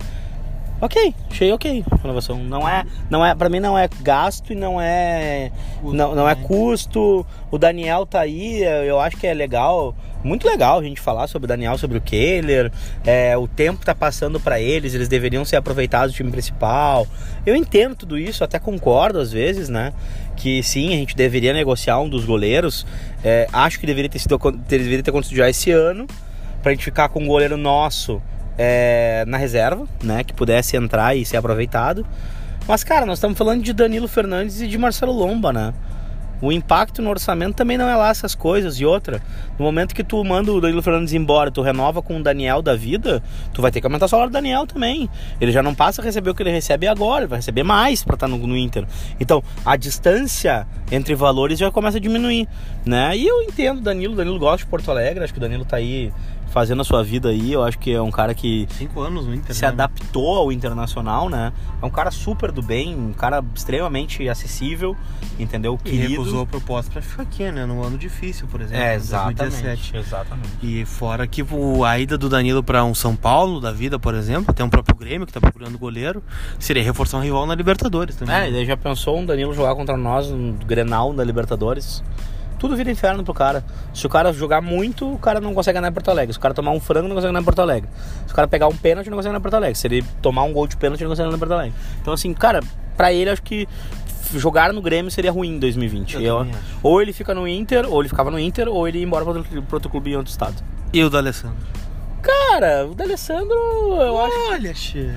Ok, 0.81 1.15
achei 1.31 1.53
ok 1.53 1.85
a 1.91 1.97
renovação. 1.97 2.39
Não 2.39 2.67
é, 2.67 2.87
não 3.11 3.25
é, 3.25 3.35
para 3.35 3.51
mim 3.51 3.61
não 3.61 3.79
é 3.79 3.87
gasto 4.01 4.55
e 4.55 4.57
não 4.57 4.81
é, 4.81 5.53
não, 5.83 6.15
não 6.15 6.27
é 6.27 6.35
custo. 6.35 7.27
O 7.51 7.59
Daniel 7.59 8.07
tá 8.07 8.21
aí, 8.21 8.63
eu 8.63 8.99
acho 8.99 9.19
que 9.19 9.27
é 9.27 9.35
legal, 9.35 9.95
muito 10.25 10.49
legal 10.49 10.79
a 10.79 10.83
gente 10.83 10.99
falar 10.99 11.27
sobre 11.27 11.45
o 11.45 11.49
Daniel, 11.49 11.77
sobre 11.77 11.99
o 11.99 12.01
Kehler. 12.01 12.73
É, 13.05 13.37
o 13.37 13.47
tempo 13.47 13.85
tá 13.85 13.95
passando 13.95 14.41
para 14.41 14.59
eles, 14.59 14.95
eles 14.95 15.07
deveriam 15.07 15.45
ser 15.45 15.57
aproveitados 15.57 16.15
do 16.15 16.17
time 16.17 16.31
principal. 16.31 17.07
Eu 17.45 17.55
entendo 17.55 17.95
tudo 17.95 18.19
isso, 18.19 18.43
até 18.43 18.59
concordo 18.59 19.19
às 19.19 19.31
vezes, 19.31 19.69
né? 19.69 19.93
Que 20.35 20.63
sim, 20.63 20.89
a 20.89 20.97
gente 20.97 21.15
deveria 21.15 21.53
negociar 21.53 22.01
um 22.01 22.09
dos 22.09 22.25
goleiros. 22.25 22.87
É, 23.23 23.47
acho 23.53 23.79
que 23.79 23.87
deveria 23.87 24.09
ter 24.09 24.19
sido, 24.19 24.39
deveria 24.67 25.03
ter 25.03 25.11
acontecido 25.11 25.37
já 25.37 25.51
esse 25.51 25.71
ano, 25.71 26.07
pra 26.63 26.73
gente 26.73 26.85
ficar 26.85 27.11
com 27.11 27.23
um 27.23 27.27
goleiro 27.27 27.59
nosso 27.59 28.23
é, 28.63 29.25
na 29.27 29.39
reserva, 29.39 29.87
né? 30.05 30.23
Que 30.23 30.35
pudesse 30.35 30.77
entrar 30.77 31.17
e 31.17 31.25
ser 31.25 31.39
aproveitado. 31.39 32.07
Mas, 32.69 32.85
cara, 32.85 33.07
nós 33.07 33.17
estamos 33.17 33.39
falando 33.39 33.63
de 33.63 33.73
Danilo 33.73 34.07
Fernandes 34.07 34.61
e 34.61 34.67
de 34.67 34.77
Marcelo 34.77 35.13
Lomba, 35.13 35.51
né? 35.51 35.73
O 36.43 36.53
impacto 36.53 37.01
no 37.01 37.09
orçamento 37.09 37.55
também 37.55 37.79
não 37.79 37.89
é 37.89 37.97
lá 37.97 38.11
essas 38.11 38.35
coisas. 38.35 38.79
E 38.79 38.85
outra, 38.85 39.23
no 39.59 39.65
momento 39.65 39.95
que 39.95 40.05
tu 40.05 40.23
manda 40.23 40.53
o 40.53 40.61
Danilo 40.61 40.83
Fernandes 40.83 41.15
embora, 41.15 41.51
tu 41.51 41.63
renova 41.63 42.03
com 42.03 42.19
o 42.19 42.23
Daniel 42.23 42.61
da 42.61 42.77
vida, 42.77 43.23
tu 43.55 43.63
vai 43.63 43.71
ter 43.71 43.81
que 43.81 43.87
aumentar 43.87 44.05
o 44.05 44.09
salário 44.09 44.31
do 44.31 44.35
Daniel 44.35 44.67
também. 44.67 45.09
Ele 45.41 45.53
já 45.53 45.63
não 45.63 45.75
passa 45.75 46.03
a 46.03 46.05
receber 46.05 46.29
o 46.29 46.35
que 46.35 46.43
ele 46.43 46.51
recebe 46.51 46.87
agora, 46.87 47.23
ele 47.23 47.29
vai 47.29 47.39
receber 47.39 47.63
mais 47.63 48.05
para 48.05 48.15
estar 48.15 48.27
tá 48.27 48.31
no, 48.31 48.47
no, 48.47 48.57
Inter. 48.57 48.87
Então, 49.19 49.43
a 49.65 49.75
distância 49.75 50.67
entre 50.93 51.15
valores 51.15 51.59
já 51.59 51.71
começa 51.71 51.97
a 51.97 52.01
diminuir, 52.01 52.47
né? 52.85 53.17
E 53.17 53.27
eu 53.27 53.43
entendo 53.43 53.79
o 53.79 53.83
Danilo, 53.83 54.13
o 54.13 54.17
Danilo 54.17 54.39
gosta 54.39 54.65
de 54.65 54.67
Porto 54.67 54.91
Alegre, 54.91 55.25
acho 55.25 55.33
que 55.33 55.39
o 55.39 55.43
Danilo 55.43 55.65
tá 55.65 55.77
aí 55.77 56.13
fazendo 56.51 56.83
a 56.83 56.85
sua 56.85 57.03
vida 57.03 57.31
aí. 57.31 57.53
Eu 57.53 57.63
acho 57.63 57.79
que 57.79 57.93
é 57.93 58.03
um 58.03 58.11
cara 58.11 58.35
que 58.35 58.67
Cinco 58.71 59.01
anos 59.01 59.27
no 59.27 59.35
Inter, 59.35 59.55
se 59.55 59.63
né? 59.63 59.69
adaptou 59.69 60.37
ao 60.37 60.53
internacional, 60.53 61.29
né? 61.29 61.53
É 61.81 61.87
um 61.87 61.91
cara 61.91 62.11
super 62.11 62.53
do 62.53 62.63
bem, 62.63 62.95
um 62.95 63.13
cara 63.13 63.43
extremamente 63.55 64.29
acessível, 64.29 64.97
entendeu? 65.39 65.79
Querido. 65.79 66.05
E 66.05 66.09
recusou 66.09 66.43
a 66.43 66.47
proposta 66.47 66.91
para 66.91 67.03
ficar 67.03 67.23
aqui, 67.23 67.51
né? 67.51 67.65
Num 67.65 67.83
ano 67.83 67.97
difícil, 67.97 68.47
por 68.49 68.61
exemplo. 68.61 68.83
É, 68.83 68.95
exatamente. 68.95 69.39
2017. 69.39 69.97
Exatamente. 69.97 70.49
E 70.63 70.85
fora 70.85 71.27
que 71.27 71.45
a 71.87 71.99
ida 71.99 72.19
do 72.19 72.29
Danilo 72.29 72.63
para 72.63 72.85
um 72.85 72.95
São 72.95 73.17
Paulo 73.17 73.61
da 73.61 73.73
vida, 73.73 73.99
por 73.99 74.15
exemplo, 74.15 74.53
tem 74.53 74.65
um 74.65 74.71
próprio 74.71 74.97
Grêmio 74.97 75.27
que 75.27 75.33
tá 75.33 75.41
procurando 75.41 75.79
goleiro, 75.79 76.23
seria 76.59 76.83
reforçar 76.83 77.19
um 77.19 77.23
rival 77.23 77.47
na 77.47 77.55
Libertadores 77.55 78.17
também. 78.17 78.35
É, 78.35 78.49
e 78.49 78.53
daí 78.53 78.67
já 78.67 78.77
pensou 78.77 79.19
um 79.19 79.25
Danilo 79.25 79.55
jogar 79.55 79.75
contra 79.75 79.97
nós 79.97 80.29
no 80.29 80.53
Grenal 80.53 81.13
da 81.13 81.25
Libertadores? 81.25 82.03
Tudo 82.61 82.77
vira 82.77 82.91
inferno 82.91 83.25
pro 83.25 83.33
cara. 83.33 83.65
Se 83.95 84.07
o 84.07 84.09
cara 84.11 84.33
jogar 84.35 84.61
muito, 84.61 85.11
o 85.11 85.19
cara 85.19 85.41
não 85.41 85.55
consegue 85.55 85.79
ganhar 85.79 85.91
em 85.91 85.95
Porto 85.95 86.11
Alegre. 86.11 86.33
Se 86.35 86.39
o 86.39 86.43
cara 86.43 86.53
tomar 86.53 86.73
um 86.73 86.79
frango, 86.79 87.09
não 87.09 87.17
consegue 87.17 87.33
ganhar 87.33 87.41
em 87.41 87.45
Porto 87.45 87.63
Alegre. 87.63 87.89
Se 88.27 88.33
o 88.33 88.37
cara 88.37 88.47
pegar 88.47 88.69
um 88.69 88.77
pênalti, 88.77 89.09
não 89.09 89.17
consegue 89.17 89.33
ganhar 89.33 89.41
em 89.41 89.43
Porto 89.43 89.55
Alegre. 89.55 89.79
Se 89.79 89.87
ele 89.87 90.05
tomar 90.21 90.43
um 90.45 90.53
gol 90.53 90.67
de 90.67 90.77
pênalti, 90.77 91.01
não 91.01 91.09
consegue 91.09 91.27
ganhar 91.27 91.37
em 91.37 91.39
Porto 91.39 91.53
Alegre. 91.53 91.75
Então, 92.03 92.13
assim, 92.13 92.35
cara, 92.35 92.61
pra 92.97 93.13
ele, 93.13 93.31
acho 93.31 93.43
que 93.43 93.67
jogar 94.35 94.73
no 94.75 94.83
Grêmio 94.83 95.11
seria 95.11 95.33
ruim 95.33 95.57
em 95.57 95.59
2020. 95.59 96.17
Eu 96.17 96.23
Eu, 96.23 96.47
ou 96.83 97.01
ele 97.01 97.15
fica 97.15 97.35
no 97.35 97.49
Inter, 97.49 97.91
ou 97.91 98.01
ele 98.01 98.11
ficava 98.11 98.31
no 98.31 98.39
Inter, 98.39 98.69
ou 98.69 98.87
ele 98.87 98.99
ia 98.99 99.05
embora 99.05 99.25
pra 99.25 99.35
outro, 99.35 99.63
pra 99.63 99.77
outro 99.77 99.91
clube 99.91 100.11
em 100.11 100.17
outro 100.17 100.31
estado. 100.31 100.63
E 100.93 101.03
o 101.03 101.09
do 101.09 101.17
Alessandro? 101.17 101.57
Cara, 102.23 102.87
o 102.87 102.95
D'Alessandro, 102.95 103.55
eu 103.55 104.15
Olha, 104.15 104.27
acho. 104.27 104.53
Olha, 104.53 104.75
che. 104.75 105.11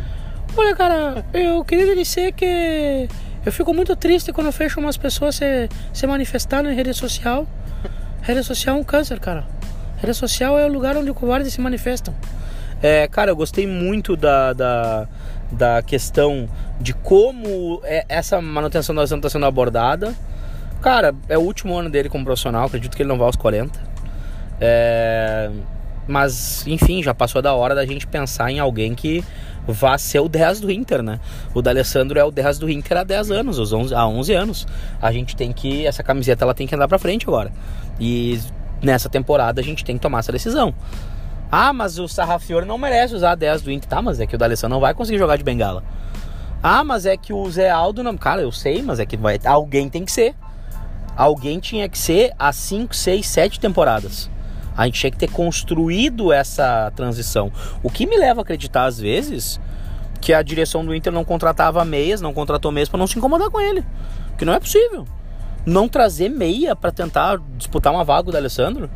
Olha, 0.56 0.76
cara, 0.76 1.26
eu 1.34 1.64
queria 1.66 1.94
dizer 1.96 2.32
que 2.32 3.10
eu 3.46 3.52
fico 3.52 3.74
muito 3.74 3.96
triste 3.96 4.32
quando 4.32 4.48
eu 4.48 4.54
vejo 4.54 4.80
umas 4.80 4.98
pessoas 4.98 5.36
se, 5.36 5.70
se 5.92 6.08
manifestando 6.08 6.70
em 6.70 6.76
rede 6.76 6.94
social. 6.94 7.48
Rede 8.22 8.44
social 8.44 8.78
é 8.78 8.80
um 8.80 8.84
câncer, 8.84 9.20
cara. 9.20 9.44
Rede 9.98 10.14
social 10.14 10.58
é 10.58 10.66
o 10.66 10.72
lugar 10.72 10.96
onde 10.96 11.12
covardes 11.14 11.54
se 11.54 11.60
manifestam. 11.60 12.14
É, 12.82 13.08
cara, 13.08 13.32
eu 13.32 13.36
gostei 13.36 13.66
muito 13.66 14.16
da, 14.16 14.54
da, 14.54 15.08
da 15.52 15.82
questão 15.82 16.50
de 16.80 16.94
como 16.94 17.82
é, 17.84 18.06
essa 18.10 18.42
manutenção 18.42 18.94
da 18.94 19.04
está 19.04 19.30
sendo 19.30 19.46
abordada. 19.46 20.14
Cara, 20.82 21.16
é 21.30 21.38
o 21.38 21.42
último 21.42 21.78
ano 21.78 21.90
dele 21.90 22.10
como 22.10 22.26
profissional, 22.26 22.66
acredito 22.66 22.96
que 22.96 23.04
ele 23.04 23.10
não 23.10 23.18
vai 23.18 23.28
aos 23.28 23.38
40. 23.38 23.80
É, 24.60 25.50
mas, 26.08 26.68
enfim, 26.68 27.02
já 27.02 27.14
passou 27.14 27.42
da 27.42 27.54
hora 27.54 27.74
da 27.74 27.86
gente 27.86 28.06
pensar 28.06 28.52
em 28.52 28.60
alguém 28.60 28.94
que 28.94 29.24
vá 29.68 29.98
ser 29.98 30.20
o 30.20 30.28
10 30.28 30.62
do 30.62 30.72
Inter, 30.72 31.02
né? 31.02 31.20
O 31.54 31.62
D'Alessandro 31.62 32.20
é 32.20 32.24
o 32.24 32.32
10 32.32 32.60
do 32.60 32.70
Inter 32.70 32.98
há 32.98 33.04
10 33.04 33.32
anos, 33.32 33.72
11, 33.72 33.94
há 33.94 34.08
11 34.08 34.34
anos. 34.34 34.68
A 35.02 35.12
gente 35.12 35.36
tem 35.36 35.52
que, 35.52 35.86
essa 35.86 36.04
camiseta 36.04 36.44
ela 36.44 36.54
tem 36.54 36.68
que 36.68 36.76
andar 36.76 36.88
pra 36.88 37.00
frente 37.00 37.26
agora. 37.28 37.52
E 38.00 38.40
nessa 38.82 39.10
temporada 39.10 39.62
a 39.62 39.64
gente 39.64 39.84
tem 39.84 39.96
que 39.96 40.02
tomar 40.02 40.20
essa 40.20 40.32
decisão. 40.32 40.74
Ah, 41.52 41.72
mas 41.72 42.00
o 42.00 42.08
Sarrafiore 42.08 42.66
não 42.66 42.78
merece 42.78 43.14
usar 43.14 43.36
10 43.36 43.62
do 43.62 43.72
Inter. 43.72 43.88
Tá, 43.88 44.02
mas 44.02 44.20
é 44.20 44.26
que 44.26 44.36
o 44.36 44.38
D'Alessandro 44.38 44.74
não 44.74 44.82
vai 44.82 44.94
conseguir 44.94 45.20
jogar 45.20 45.38
de 45.38 45.44
bengala. 45.44 45.84
Ah, 46.62 46.84
mas 46.84 47.06
é 47.06 47.16
que 47.16 47.34
o 47.34 47.50
Zé 47.52 47.70
Aldo 47.70 48.02
não... 48.02 48.18
Cara, 48.18 48.42
eu 48.42 48.52
sei, 48.52 48.82
mas 48.82 49.00
é 49.00 49.06
que 49.06 49.18
vai... 49.18 49.40
alguém 49.46 49.90
tem 49.90 50.04
que 50.04 50.12
ser. 50.12 50.34
Alguém 51.16 51.60
tinha 51.60 51.88
que 51.88 51.98
ser 51.98 52.34
há 52.40 52.52
5, 52.52 52.96
6, 52.96 53.28
7 53.28 53.60
temporadas. 53.60 54.32
A 54.76 54.86
gente 54.86 55.00
tinha 55.00 55.12
que 55.12 55.18
ter 55.18 55.30
construído 55.30 56.32
essa 56.32 56.92
transição. 56.96 57.52
O 57.82 57.90
que 57.90 58.06
me 58.06 58.18
leva 58.18 58.42
a 58.42 58.44
acreditar, 58.44 58.86
às 58.86 59.00
vezes, 59.00 59.60
que 60.20 60.34
a 60.34 60.42
direção 60.42 60.86
do 60.86 60.96
Inter 60.96 61.12
não 61.12 61.24
contratava 61.24 61.84
meias, 61.84 62.22
não 62.22 62.34
contratou 62.34 62.72
meias 62.72 62.90
para 62.90 62.98
não 62.98 63.08
se 63.08 63.18
incomodar 63.18 63.50
com 63.50 63.60
ele. 63.60 63.84
Que 64.38 64.46
não 64.46 64.54
é 64.54 64.60
possível. 64.60 65.06
Não 65.66 65.88
trazer 65.88 66.30
meia 66.30 66.76
para 66.76 66.92
tentar 66.92 67.40
disputar 67.58 67.94
uma 67.94 68.04
vaga 68.04 68.32
do 68.32 68.38
Alessandro. 68.38 68.90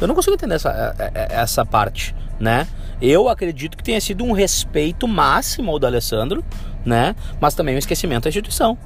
Eu 0.00 0.06
não 0.06 0.14
consigo 0.14 0.34
entender 0.34 0.54
essa, 0.54 0.94
é, 0.98 1.04
é, 1.14 1.28
essa 1.40 1.64
parte, 1.64 2.14
né? 2.38 2.66
Eu 3.02 3.28
acredito 3.28 3.76
que 3.76 3.82
tenha 3.82 4.00
sido 4.00 4.24
um 4.24 4.32
respeito 4.32 5.06
máximo 5.08 5.70
ao 5.70 5.78
do 5.78 5.86
Alessandro, 5.86 6.44
né? 6.84 7.14
Mas 7.40 7.54
também 7.54 7.74
um 7.74 7.78
esquecimento 7.78 8.24
da 8.24 8.28
instituição. 8.28 8.78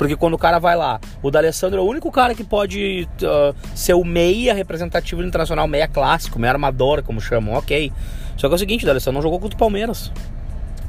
Porque 0.00 0.16
quando 0.16 0.32
o 0.32 0.38
cara 0.38 0.58
vai 0.58 0.74
lá, 0.74 0.98
o 1.22 1.30
D'Alessandro 1.30 1.78
é 1.78 1.82
o 1.82 1.86
único 1.86 2.10
cara 2.10 2.34
que 2.34 2.42
pode 2.42 3.06
uh, 3.20 3.54
ser 3.74 3.92
o 3.92 4.02
meia 4.02 4.54
representativo 4.54 5.22
internacional, 5.22 5.68
meia 5.68 5.86
clássico, 5.86 6.38
meia 6.38 6.54
armador, 6.54 7.02
como 7.02 7.20
chamam, 7.20 7.52
ok. 7.52 7.92
Só 8.34 8.48
que 8.48 8.54
é 8.54 8.56
o 8.56 8.58
seguinte, 8.58 8.82
o 8.82 8.86
D'Alessandro 8.86 9.16
não 9.16 9.22
jogou 9.22 9.38
contra 9.38 9.56
o 9.56 9.58
Palmeiras. 9.58 10.10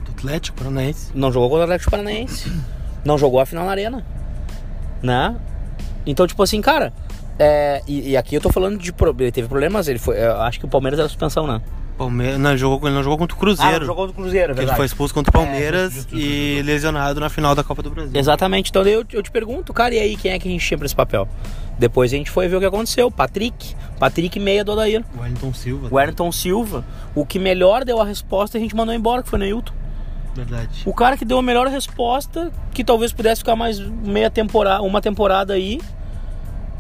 Do 0.06 0.12
Atlético 0.12 0.60
Paranaense. 0.60 1.12
Não 1.14 1.30
jogou 1.30 1.50
contra 1.50 1.60
o 1.60 1.64
Atlético 1.64 1.92
Paranaense. 1.92 2.50
não 3.04 3.18
jogou 3.18 3.42
a 3.42 3.46
final 3.46 3.66
na 3.66 3.72
arena. 3.72 4.06
Né? 5.04 5.36
Então, 6.06 6.26
tipo 6.26 6.42
assim, 6.42 6.62
cara, 6.62 6.94
é, 7.38 7.82
e, 7.86 8.12
e, 8.12 8.18
aqui 8.18 8.36
eu 8.36 8.40
tô 8.40 8.50
falando 8.50 8.78
de. 8.78 8.94
Ele 9.20 9.32
teve 9.34 9.50
problemas, 9.50 9.90
ele 9.90 10.00
foi. 10.00 10.24
acho 10.24 10.58
que 10.58 10.66
o 10.66 10.70
Palmeiras 10.70 10.98
era 10.98 11.10
suspensão, 11.10 11.46
né? 11.46 11.62
Palmeiras, 12.02 12.40
não, 12.40 12.58
jogou, 12.58 12.88
ele 12.88 12.96
não 12.96 13.04
jogou 13.04 13.20
contra 13.20 13.36
o 13.36 13.40
Cruzeiro. 13.40 13.76
Ah, 13.76 13.80
não 13.80 13.86
jogou 13.86 14.08
contra 14.08 14.20
o 14.20 14.24
Cruzeiro, 14.24 14.46
é 14.46 14.48
verdade. 14.48 14.70
Ele 14.70 14.76
foi 14.76 14.86
expulso 14.88 15.14
contra 15.14 15.30
o 15.30 15.34
Palmeiras 15.34 16.08
é, 16.12 16.16
e 16.16 16.62
lesionado 16.64 17.20
na 17.20 17.30
final 17.30 17.54
da 17.54 17.64
Copa 17.64 17.84
do 17.84 17.92
Brasil. 17.92 18.20
Exatamente. 18.20 18.72
Então 18.72 18.82
eu, 18.88 19.06
eu 19.14 19.22
te 19.22 19.30
pergunto, 19.30 19.72
cara, 19.72 19.94
e 19.94 20.00
aí 20.00 20.18
quem 20.18 20.32
é 20.32 20.40
que 20.40 20.48
a 20.48 20.52
gente 20.52 20.66
tinha 20.66 20.80
pra 20.80 20.88
esse 20.88 20.96
papel? 20.96 21.28
Depois 21.78 22.12
a 22.12 22.18
gente 22.18 22.32
foi 22.32 22.48
ver 22.48 22.56
o 22.56 22.60
que 22.60 22.66
aconteceu. 22.66 23.12
Patrick. 23.12 23.76
Patrick 24.00 24.40
meia 24.40 24.64
do 24.66 24.72
Odair. 24.72 25.06
Wellington 25.16 25.54
Silva. 25.54 25.88
O 25.92 25.96
Wellington 25.96 26.32
Silva. 26.32 26.86
O 27.14 27.24
que 27.24 27.38
melhor 27.38 27.86
deu 27.86 28.02
a 28.02 28.06
resposta 28.06 28.58
a 28.58 28.62
gente 28.62 28.76
mandou 28.76 28.96
embora, 28.96 29.22
que 29.22 29.30
foi 29.30 29.38
o 29.38 29.42
Neilton. 29.42 29.74
Verdade. 30.34 30.82
O 30.86 30.94
cara 30.96 31.16
que 31.16 31.26
deu 31.26 31.38
a 31.38 31.44
melhor 31.44 31.68
resposta, 31.68 32.52
que 32.74 32.84
talvez 32.84 33.14
pudesse 33.14 33.42
ficar 33.42 33.56
mais 33.56 33.80
meia 33.80 34.32
temporada, 34.32 34.82
uma 34.82 35.02
temporada 35.02 35.54
aí, 35.54 35.80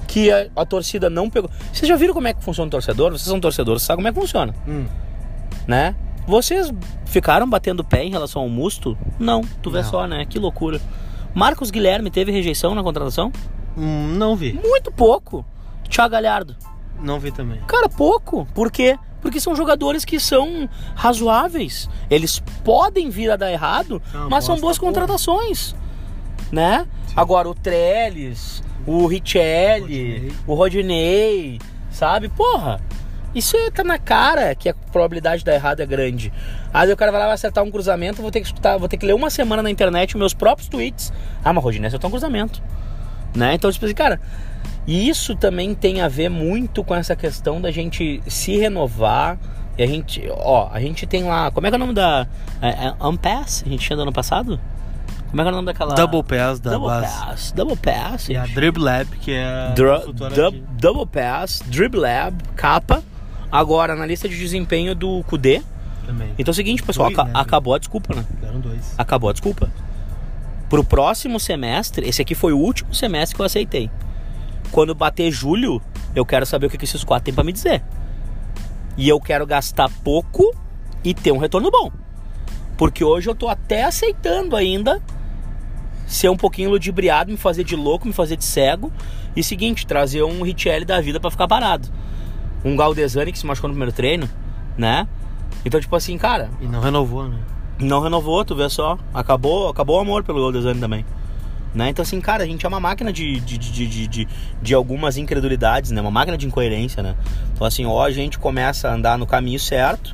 que 0.07 0.31
a, 0.31 0.47
a, 0.55 0.65
torcida 0.65 1.11
não 1.11 1.29
pegou. 1.29 1.51
Vocês 1.71 1.87
já 1.87 1.95
viram 1.95 2.13
como 2.13 2.27
é 2.27 2.33
que 2.33 2.43
funciona 2.43 2.67
o 2.67 2.71
torcedor? 2.71 3.11
Vocês 3.11 3.21
são 3.27 3.39
torcedores, 3.39 3.83
sabem 3.83 3.97
como 3.97 4.07
é 4.07 4.11
que 4.11 4.19
funciona. 4.19 4.55
Hum 4.67 4.85
né? 5.71 5.95
Vocês 6.27 6.69
ficaram 7.05 7.49
batendo 7.49 7.81
pé 7.81 8.03
em 8.03 8.11
relação 8.11 8.41
ao 8.41 8.49
Musto? 8.49 8.97
Não, 9.17 9.41
tu 9.61 9.71
vê 9.71 9.81
não. 9.81 9.89
só, 9.89 10.05
né? 10.05 10.25
Que 10.25 10.37
loucura. 10.37 10.81
Marcos 11.33 11.71
Guilherme 11.71 12.11
teve 12.11 12.29
rejeição 12.29 12.75
na 12.75 12.83
contratação? 12.83 13.31
Hum, 13.77 14.15
não 14.17 14.35
vi. 14.35 14.51
Muito 14.51 14.91
pouco. 14.91 15.45
Thiago 15.89 16.11
Galhardo? 16.11 16.57
Não 17.01 17.21
vi 17.21 17.31
também. 17.31 17.61
Cara, 17.61 17.87
pouco. 17.87 18.45
Por 18.53 18.69
quê? 18.69 18.99
Porque 19.21 19.39
são 19.39 19.55
jogadores 19.55 20.03
que 20.03 20.19
são 20.19 20.69
razoáveis. 20.93 21.89
Eles 22.09 22.43
podem 22.65 23.09
vir 23.09 23.31
a 23.31 23.37
dar 23.37 23.49
errado, 23.49 24.01
não, 24.13 24.29
mas 24.29 24.43
são 24.43 24.59
boas 24.59 24.77
contratações. 24.77 25.73
Né? 26.51 26.85
Sim. 27.07 27.13
Agora, 27.15 27.47
o 27.47 27.55
Trellis, 27.55 28.61
o 28.85 29.07
Richelli, 29.07 30.33
o 30.45 30.53
Rodinei, 30.53 31.59
sabe? 31.89 32.27
Porra, 32.27 32.81
isso 33.33 33.55
tá 33.71 33.83
na 33.83 33.97
cara 33.97 34.53
que 34.55 34.67
a 34.67 34.73
probabilidade 34.73 35.39
de 35.39 35.45
dar 35.45 35.53
errado 35.53 35.79
é 35.79 35.85
grande. 35.85 36.31
Aí 36.73 36.91
o 36.91 36.97
cara 36.97 37.11
vai 37.11 37.19
lá 37.19 37.27
vai 37.27 37.35
acertar 37.35 37.63
um 37.63 37.71
cruzamento, 37.71 38.21
vou 38.21 38.31
ter 38.31 38.41
que 38.41 38.47
escutar, 38.47 38.77
vou 38.77 38.89
ter 38.89 38.97
que 38.97 39.05
ler 39.05 39.13
uma 39.13 39.29
semana 39.29 39.63
na 39.63 39.69
internet 39.69 40.17
meus 40.17 40.33
próprios 40.33 40.67
tweets. 40.67 41.13
Ah, 41.43 41.53
mas 41.53 41.63
Rodinei 41.63 41.87
acertou 41.87 42.09
um 42.09 42.11
cruzamento. 42.11 42.61
Né? 43.33 43.53
Então, 43.53 43.71
tipo 43.71 43.85
assim, 43.85 43.95
cara, 43.95 44.19
e 44.85 45.07
isso 45.07 45.35
também 45.35 45.73
tem 45.73 46.01
a 46.01 46.09
ver 46.09 46.29
muito 46.29 46.83
com 46.83 46.93
essa 46.93 47.15
questão 47.15 47.61
da 47.61 47.71
gente 47.71 48.21
se 48.27 48.57
renovar. 48.57 49.37
E 49.77 49.83
a 49.83 49.87
gente, 49.87 50.27
ó, 50.29 50.69
a 50.71 50.81
gente 50.81 51.07
tem 51.07 51.23
lá. 51.23 51.49
Como 51.51 51.65
é 51.65 51.69
que 51.69 51.75
é 51.75 51.77
o 51.77 51.79
nome 51.79 51.93
da. 51.93 52.27
É, 52.61 52.87
é 52.87 53.07
Unpass? 53.07 53.63
A 53.65 53.69
gente 53.69 53.85
tinha 53.85 53.95
do 53.95 54.01
ano 54.01 54.11
passado? 54.11 54.59
Como 55.29 55.41
é 55.41 55.45
que 55.45 55.49
é 55.49 55.51
o 55.51 55.55
nome 55.55 55.65
daquela. 55.67 55.95
Double 55.95 56.23
Pass 56.23 56.59
da 56.59 56.71
Double 56.71 56.89
base. 56.89 57.25
Pass. 57.25 57.51
Double 57.53 57.77
Pass. 57.77 58.27
E 58.27 58.35
a 58.35 58.45
Dribble 58.45 58.83
Lab, 58.83 59.07
que 59.17 59.31
é. 59.31 59.45
A 59.45 59.69
Dru 59.69 60.13
Double 60.73 61.05
Pass, 61.05 61.63
Dribble 61.67 62.01
Lab, 62.01 62.35
capa 62.57 63.01
Agora, 63.51 63.95
na 63.95 64.05
lista 64.05 64.29
de 64.29 64.37
desempenho 64.37 64.95
do 64.95 65.23
Kudê. 65.23 65.61
Também. 66.05 66.33
Então 66.37 66.51
é 66.51 66.53
o 66.53 66.55
seguinte, 66.55 66.81
pessoal, 66.81 67.11
dois, 67.11 67.27
né? 67.27 67.31
acabou 67.33 67.75
a 67.75 67.77
desculpa, 67.77 68.15
né? 68.15 68.25
Deram 68.39 68.59
dois. 68.59 68.95
Acabou 68.97 69.29
a 69.29 69.33
desculpa. 69.33 69.69
Pro 70.69 70.83
próximo 70.85 71.37
semestre, 71.37 72.07
esse 72.07 72.21
aqui 72.21 72.33
foi 72.33 72.53
o 72.53 72.57
último 72.57 72.93
semestre 72.93 73.35
que 73.35 73.41
eu 73.41 73.45
aceitei. 73.45 73.91
Quando 74.71 74.95
bater 74.95 75.29
julho, 75.29 75.81
eu 76.15 76.25
quero 76.25 76.45
saber 76.45 76.67
o 76.67 76.69
que, 76.69 76.77
que 76.77 76.85
esses 76.85 77.03
quatro 77.03 77.25
têm 77.25 77.33
pra 77.33 77.43
me 77.43 77.51
dizer. 77.51 77.83
E 78.95 79.07
eu 79.07 79.19
quero 79.19 79.45
gastar 79.45 79.89
pouco 80.01 80.55
e 81.03 81.13
ter 81.13 81.33
um 81.33 81.37
retorno 81.37 81.69
bom. 81.69 81.91
Porque 82.77 83.03
hoje 83.03 83.29
eu 83.29 83.35
tô 83.35 83.49
até 83.49 83.83
aceitando 83.83 84.55
ainda 84.55 85.01
ser 86.07 86.29
um 86.29 86.37
pouquinho 86.37 86.69
ludibriado, 86.69 87.31
me 87.31 87.37
fazer 87.37 87.65
de 87.65 87.75
louco, 87.75 88.07
me 88.07 88.13
fazer 88.13 88.37
de 88.37 88.45
cego. 88.45 88.91
E 89.35 89.43
seguinte, 89.43 89.85
trazer 89.85 90.23
um 90.23 90.41
Richelli 90.41 90.85
da 90.85 91.01
vida 91.01 91.19
para 91.19 91.31
ficar 91.31 91.47
parado 91.49 91.91
um 92.63 92.75
Galdesani 92.75 93.31
que 93.31 93.39
se 93.39 93.45
machucou 93.45 93.67
no 93.67 93.73
primeiro 93.73 93.95
treino, 93.95 94.29
né? 94.77 95.07
Então, 95.65 95.79
tipo 95.79 95.95
assim, 95.95 96.17
cara. 96.17 96.49
E 96.59 96.67
não 96.67 96.79
renovou, 96.79 97.27
né? 97.27 97.37
Não 97.79 97.99
renovou, 97.99 98.43
tu 98.45 98.55
vê 98.55 98.69
só. 98.69 98.97
Acabou, 99.13 99.69
acabou 99.69 99.97
o 99.97 99.99
amor 99.99 100.23
pelo 100.23 100.39
Galdesani 100.39 100.79
também. 100.79 101.05
Né? 101.73 101.89
Então, 101.89 102.03
assim, 102.03 102.19
cara, 102.19 102.43
a 102.43 102.45
gente 102.45 102.65
é 102.65 102.69
uma 102.69 102.81
máquina 102.81 103.13
de, 103.13 103.39
de, 103.39 103.57
de, 103.57 104.07
de, 104.07 104.27
de, 104.61 104.73
algumas 104.73 105.15
incredulidades, 105.15 105.91
né? 105.91 106.01
Uma 106.01 106.11
máquina 106.11 106.37
de 106.37 106.45
incoerência, 106.45 107.01
né? 107.01 107.15
Então, 107.53 107.65
assim, 107.65 107.85
ó, 107.85 108.03
a 108.03 108.11
gente 108.11 108.37
começa 108.37 108.89
a 108.89 108.93
andar 108.93 109.17
no 109.17 109.25
caminho 109.25 109.57
certo, 109.57 110.13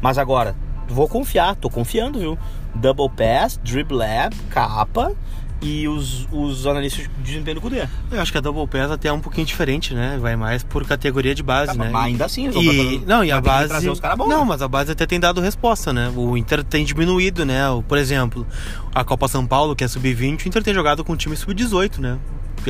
mas 0.00 0.18
agora, 0.18 0.54
vou 0.86 1.08
confiar, 1.08 1.56
tô 1.56 1.68
confiando, 1.68 2.20
viu? 2.20 2.38
Double 2.76 3.08
Pass, 3.08 3.58
Dribble 3.64 3.96
Lab, 3.96 4.36
capa 4.50 5.12
e 5.60 5.88
os, 5.88 6.28
os 6.30 6.66
analistas 6.66 7.04
de 7.04 7.22
desempenho 7.22 7.56
do 7.56 7.60
Cudê. 7.60 7.86
Eu 8.10 8.20
acho 8.20 8.30
que 8.30 8.38
a 8.38 8.40
Double 8.40 8.66
Pass 8.66 8.90
até 8.90 9.08
é 9.08 9.12
um 9.12 9.20
pouquinho 9.20 9.46
diferente, 9.46 9.94
né? 9.94 10.18
Vai 10.20 10.36
mais 10.36 10.62
por 10.62 10.86
categoria 10.86 11.34
de 11.34 11.42
base, 11.42 11.72
é, 11.72 11.74
né? 11.74 11.88
Mas 11.90 12.04
ainda 12.06 12.24
assim, 12.26 12.50
e, 12.50 12.98
não, 13.06 13.24
e 13.24 13.32
a 13.32 13.40
base 13.40 13.88
os 13.88 14.00
bons, 14.00 14.28
Não, 14.28 14.44
mas 14.44 14.62
a 14.62 14.68
base 14.68 14.92
até 14.92 15.06
tem 15.06 15.18
dado 15.18 15.40
resposta, 15.40 15.92
né? 15.92 16.12
O 16.14 16.36
Inter 16.36 16.62
tem 16.62 16.84
diminuído, 16.84 17.44
né? 17.44 17.62
Por 17.88 17.98
exemplo, 17.98 18.46
a 18.94 19.04
Copa 19.04 19.26
São 19.26 19.46
Paulo, 19.46 19.74
que 19.74 19.82
é 19.82 19.88
sub-20, 19.88 20.44
o 20.44 20.48
Inter 20.48 20.62
tem 20.62 20.72
jogado 20.72 21.04
com 21.04 21.12
um 21.12 21.16
time 21.16 21.36
sub-18, 21.36 21.98
né? 21.98 22.18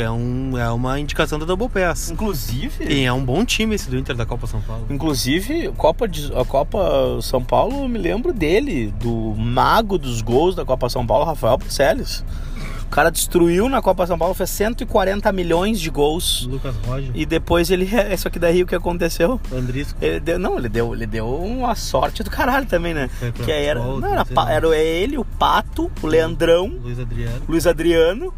é, 0.00 0.10
um, 0.10 0.58
é 0.58 0.70
uma 0.72 0.98
indicação 0.98 1.38
da 1.38 1.44
Double 1.44 1.68
Pass. 1.68 2.10
Inclusive. 2.10 2.84
E 2.84 3.04
é 3.04 3.12
um 3.12 3.24
bom 3.24 3.44
time 3.44 3.74
esse 3.74 3.88
do 3.88 3.96
Inter 3.96 4.16
da 4.16 4.26
Copa 4.26 4.46
São 4.46 4.60
Paulo. 4.60 4.86
Inclusive, 4.90 5.70
Copa 5.76 6.08
de, 6.08 6.32
a 6.34 6.44
Copa 6.44 7.18
São 7.22 7.42
Paulo, 7.44 7.84
eu 7.84 7.88
me 7.88 7.98
lembro 7.98 8.32
dele, 8.32 8.92
do 8.98 9.34
mago 9.36 9.98
dos 9.98 10.20
gols 10.22 10.54
da 10.54 10.64
Copa 10.64 10.88
São 10.88 11.06
Paulo, 11.06 11.24
Rafael 11.24 11.58
Puceles 11.58 12.24
cara 12.94 13.10
destruiu 13.10 13.68
na 13.68 13.82
Copa 13.82 14.06
São 14.06 14.16
Paulo, 14.16 14.34
fez 14.34 14.50
140 14.50 15.32
milhões 15.32 15.80
de 15.80 15.90
gols. 15.90 16.46
Lucas 16.48 16.76
Roger. 16.86 17.10
E 17.12 17.26
depois 17.26 17.68
ele. 17.68 17.88
Isso 18.14 18.28
aqui 18.28 18.38
daí 18.38 18.62
o 18.62 18.66
que 18.66 18.74
aconteceu? 18.74 19.40
Andrisco. 19.52 19.98
Ele 20.00 20.20
deu, 20.20 20.38
não, 20.38 20.56
ele 20.56 20.68
deu, 20.68 20.94
ele 20.94 21.04
deu 21.04 21.28
uma 21.28 21.74
sorte 21.74 22.22
do 22.22 22.30
caralho 22.30 22.66
também, 22.66 22.94
né? 22.94 23.10
que 23.44 23.50
era, 23.50 23.80
não, 23.80 24.06
era, 24.06 24.24
era 24.48 24.76
ele, 24.76 25.18
o 25.18 25.24
Pato, 25.24 25.90
o 26.00 26.06
Leandrão. 26.06 26.68
Luiz 26.68 27.00
Adriano. 27.00 27.42
Luiz 27.48 27.66
Adriano. 27.66 28.34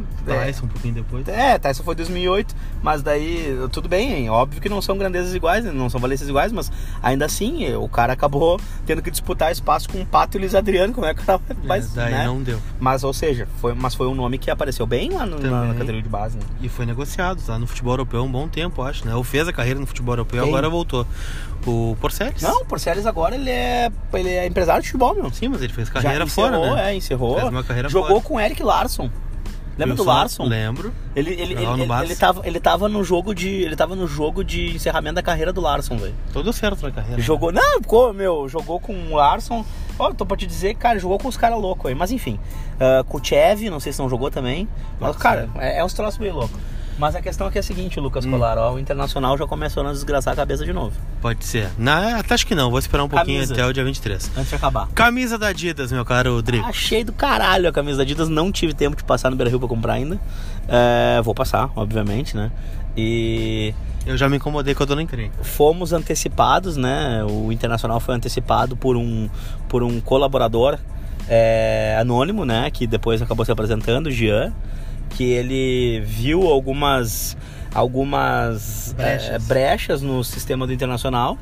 Tyson 0.26 0.66
um 0.66 0.68
pouquinho 0.68 0.94
depois. 0.94 1.26
É, 1.28 1.58
Tyson 1.58 1.82
foi 1.82 1.94
2008, 1.94 2.54
mas 2.82 3.02
daí 3.02 3.56
tudo 3.70 3.88
bem, 3.88 4.12
hein? 4.12 4.30
óbvio 4.30 4.60
que 4.60 4.68
não 4.68 4.80
são 4.80 4.96
grandezas 4.96 5.34
iguais, 5.34 5.64
não 5.64 5.88
são 5.88 6.00
valências 6.00 6.28
iguais, 6.28 6.52
mas 6.52 6.70
ainda 7.02 7.24
assim 7.24 7.74
o 7.74 7.88
cara 7.88 8.12
acabou 8.12 8.60
tendo 8.86 9.02
que 9.02 9.10
disputar 9.10 9.52
espaço 9.52 9.88
com 9.88 10.00
o 10.00 10.06
Pato 10.06 10.36
e 10.36 10.38
o 10.38 10.40
Luiz 10.40 10.54
Adriano, 10.54 10.92
como 10.92 11.06
é 11.06 11.14
que 11.14 11.22
o 11.22 11.24
cara 11.24 11.40
faz, 11.66 11.92
é, 11.92 12.00
daí 12.00 12.12
né? 12.12 12.24
não 12.26 12.42
deu. 12.42 12.60
Mas, 12.80 13.04
ou 13.04 13.12
seja, 13.12 13.46
foi, 13.60 13.74
mas 13.74 13.94
foi 13.94 14.06
um 14.06 14.14
nome 14.14 14.38
que 14.38 14.50
apareceu 14.50 14.86
bem 14.86 15.10
lá 15.10 15.26
no, 15.26 15.38
na, 15.38 15.66
na, 15.66 15.72
categoria 15.74 16.02
de 16.02 16.08
base, 16.08 16.36
né? 16.36 16.42
E 16.60 16.68
foi 16.68 16.86
negociado, 16.86 17.42
tá? 17.42 17.58
No 17.58 17.66
futebol 17.66 17.92
europeu 17.94 18.22
um 18.22 18.30
bom 18.30 18.48
tempo, 18.48 18.82
acho, 18.82 19.06
né? 19.06 19.14
Ou 19.14 19.22
fez 19.22 19.46
a 19.48 19.52
carreira 19.52 19.78
no 19.78 19.86
futebol 19.86 20.14
europeu, 20.14 20.42
Quem? 20.42 20.52
agora 20.52 20.68
voltou. 20.68 21.06
O 21.64 21.96
Porceles? 22.00 22.42
Não, 22.42 22.62
o 22.62 22.64
Porceles 22.64 23.06
agora 23.06 23.36
ele 23.36 23.50
é, 23.50 23.90
ele 24.14 24.30
é 24.30 24.46
empresário 24.46 24.82
de 24.82 24.88
futebol, 24.88 25.14
meu. 25.14 25.32
Sim, 25.32 25.48
mas 25.48 25.62
ele 25.62 25.72
fez 25.72 25.88
carreira 25.88 26.26
Já 26.26 26.26
fora, 26.26 26.56
encerrou, 26.56 26.76
né? 26.76 26.90
É, 26.90 26.96
encerrou. 26.96 27.36
Fez 27.36 27.48
uma 27.48 27.62
carreira 27.62 27.88
Jogou 27.88 28.08
fora. 28.08 28.22
com 28.22 28.40
Eric 28.40 28.62
Larson. 28.62 29.10
Lembra 29.78 29.94
Wilson, 29.94 30.04
do 30.04 30.08
Larson? 30.08 30.44
Lembro. 30.44 30.92
Ele, 31.16 31.30
ele, 31.30 31.42
ele, 31.42 31.54
ele, 31.54 31.92
ele, 32.04 32.16
tava, 32.16 32.46
ele 32.46 32.60
tava 32.60 32.88
no 32.88 33.02
jogo 33.02 33.34
de. 33.34 33.48
Ele 33.48 33.74
tava 33.74 33.96
no 33.96 34.06
jogo 34.06 34.44
de 34.44 34.74
encerramento 34.74 35.14
da 35.14 35.22
carreira 35.22 35.52
do 35.52 35.60
Larson, 35.60 35.96
velho. 35.96 36.14
Todo 36.32 36.52
certo 36.52 36.82
na 36.82 36.90
carreira. 36.90 37.20
Jogou. 37.22 37.50
Não, 37.50 37.80
ficou, 37.80 38.12
meu, 38.12 38.48
jogou 38.48 38.78
com 38.78 38.94
o 38.94 39.16
Larson. 39.16 39.64
Ó, 39.98 40.08
oh, 40.08 40.14
tô 40.14 40.26
pra 40.26 40.36
te 40.36 40.46
dizer, 40.46 40.74
cara, 40.74 40.98
jogou 40.98 41.18
com 41.18 41.28
os 41.28 41.36
caras 41.36 41.58
loucos 41.60 41.86
aí. 41.86 41.94
Mas 41.94 42.10
enfim. 42.10 42.38
Uh, 42.74 43.04
com 43.04 43.18
o 43.18 43.24
Chev, 43.24 43.70
não 43.70 43.80
sei 43.80 43.92
se 43.92 43.98
não 43.98 44.08
jogou 44.08 44.30
também. 44.30 44.68
Mas, 45.00 45.16
cara, 45.16 45.48
é, 45.56 45.78
é 45.78 45.84
uns 45.84 45.94
troços 45.94 46.18
meio 46.18 46.34
loucos. 46.34 46.58
Mas 47.02 47.16
a 47.16 47.20
questão 47.20 47.48
aqui 47.48 47.58
é 47.58 47.60
a 47.60 47.64
seguinte, 47.64 47.98
Lucas 47.98 48.24
Hum. 48.24 48.30
Colar, 48.30 48.56
ó, 48.56 48.74
o 48.74 48.78
Internacional 48.78 49.36
já 49.36 49.44
começou 49.44 49.84
a 49.84 49.90
desgraçar 49.90 50.34
a 50.34 50.36
cabeça 50.36 50.64
de 50.64 50.72
novo. 50.72 50.92
Pode 51.20 51.44
ser. 51.44 51.68
Na, 51.76 52.20
até 52.20 52.32
acho 52.32 52.46
que 52.46 52.54
não, 52.54 52.70
vou 52.70 52.78
esperar 52.78 53.02
um 53.02 53.08
pouquinho 53.08 53.38
Camisa. 53.38 53.54
até 53.54 53.66
o 53.66 53.72
dia 53.72 53.82
23. 53.84 54.30
Antes 54.36 54.50
de 54.50 54.54
acabar. 54.54 54.86
Camisa 54.94 55.36
da 55.36 55.48
Adidas, 55.48 55.90
meu 55.90 56.04
caro 56.04 56.40
Drico. 56.40 56.64
Achei 56.64 57.02
do 57.02 57.12
caralho 57.12 57.68
a 57.68 57.72
camisa 57.72 57.96
da 57.96 58.02
Adidas, 58.04 58.28
não 58.28 58.52
tive 58.52 58.72
tempo 58.72 58.96
de 58.96 59.02
passar 59.02 59.30
no 59.30 59.36
Beira 59.36 59.50
Rio 59.50 59.58
pra 59.58 59.66
comprar 59.68 59.94
ainda. 59.94 60.16
É, 60.68 61.20
vou 61.22 61.34
passar, 61.34 61.70
obviamente, 61.74 62.36
né? 62.36 62.52
E 62.96 63.74
Eu 64.06 64.16
já 64.16 64.28
me 64.28 64.36
incomodei 64.36 64.72
com 64.72 64.84
a 64.84 64.86
dona 64.86 65.02
encrenca. 65.02 65.42
fomos 65.42 65.92
antecipados, 65.92 66.76
né? 66.76 67.24
O 67.28 67.50
Internacional 67.50 67.98
foi 67.98 68.14
antecipado 68.14 68.76
por 68.76 68.96
um, 68.96 69.28
por 69.68 69.82
um 69.82 70.00
colaborador 70.00 70.78
é, 71.28 71.96
anônimo, 72.00 72.44
né? 72.44 72.70
Que 72.70 72.86
depois 72.86 73.20
acabou 73.20 73.44
se 73.44 73.50
apresentando, 73.50 74.06
o 74.06 74.10
Jean, 74.12 74.52
que 75.16 75.24
ele 75.24 76.00
viu 76.04 76.42
algumas 76.48 77.36
algumas 77.74 78.94
Brechas. 78.96 79.28
é, 79.30 79.38
brechas 79.38 80.02
no 80.02 80.22
sistema 80.22 80.66
do 80.66 80.72
Internacional 80.72 81.38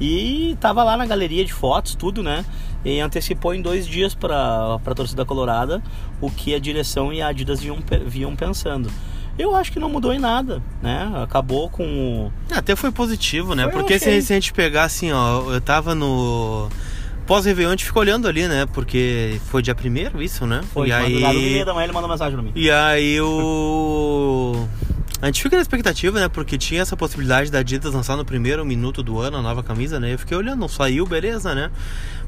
e 0.00 0.56
tava 0.60 0.82
lá 0.82 0.96
na 0.96 1.06
galeria 1.06 1.44
de 1.44 1.52
fotos, 1.52 1.94
tudo, 1.94 2.22
né? 2.22 2.44
E 2.84 3.00
antecipou 3.00 3.54
em 3.54 3.62
dois 3.62 3.86
dias 3.86 4.14
para 4.14 4.78
a 4.84 4.94
torcida 4.94 5.24
colorada 5.24 5.82
o 6.20 6.30
que 6.30 6.54
a 6.54 6.58
direção 6.58 7.12
e 7.12 7.22
a 7.22 7.28
Adidas 7.28 7.60
vinham, 7.60 7.78
vinham 8.06 8.34
pensando. 8.34 8.90
Eu 9.38 9.54
acho 9.56 9.72
que 9.72 9.80
não 9.80 9.88
mudou 9.88 10.12
em 10.12 10.18
nada, 10.18 10.62
né? 10.80 11.10
Acabou 11.22 11.68
com 11.68 11.84
o, 11.84 12.32
Até 12.54 12.76
foi 12.76 12.92
positivo, 12.92 13.54
né? 13.54 13.64
Foi, 13.64 13.72
Porque 13.72 13.98
se 13.98 14.08
a 14.08 14.20
gente 14.20 14.52
pegar 14.52 14.84
assim, 14.84 15.12
ó, 15.12 15.52
eu 15.52 15.60
tava 15.60 15.94
no. 15.94 16.68
Pós-Réveillon, 17.26 17.70
a 17.70 17.72
gente 17.72 17.84
ficou 17.84 18.00
olhando 18.00 18.28
ali, 18.28 18.46
né? 18.46 18.66
Porque 18.66 19.40
foi 19.46 19.62
dia 19.62 19.74
primeiro 19.74 20.22
isso, 20.22 20.46
né? 20.46 20.60
Foi, 20.72 20.88
e 20.88 20.92
aí. 20.92 21.64
da 21.64 21.72
manhã 21.72 21.84
ele 21.84 21.92
mandou 21.92 22.08
mensagem 22.08 22.34
pra 22.34 22.42
mim. 22.42 22.52
E 22.54 22.70
aí 22.70 23.20
o. 23.20 24.66
A 25.22 25.26
gente 25.26 25.42
fica 25.42 25.56
na 25.56 25.62
expectativa, 25.62 26.20
né? 26.20 26.28
Porque 26.28 26.58
tinha 26.58 26.82
essa 26.82 26.96
possibilidade 26.96 27.50
da 27.50 27.60
Adidas 27.60 27.94
lançar 27.94 28.14
no 28.14 28.26
primeiro 28.26 28.62
minuto 28.64 29.02
do 29.02 29.18
ano 29.18 29.38
a 29.38 29.42
nova 29.42 29.62
camisa, 29.62 29.98
né? 29.98 30.12
Eu 30.12 30.18
fiquei 30.18 30.36
olhando, 30.36 30.60
não 30.60 30.68
saiu, 30.68 31.06
beleza, 31.06 31.54
né? 31.54 31.70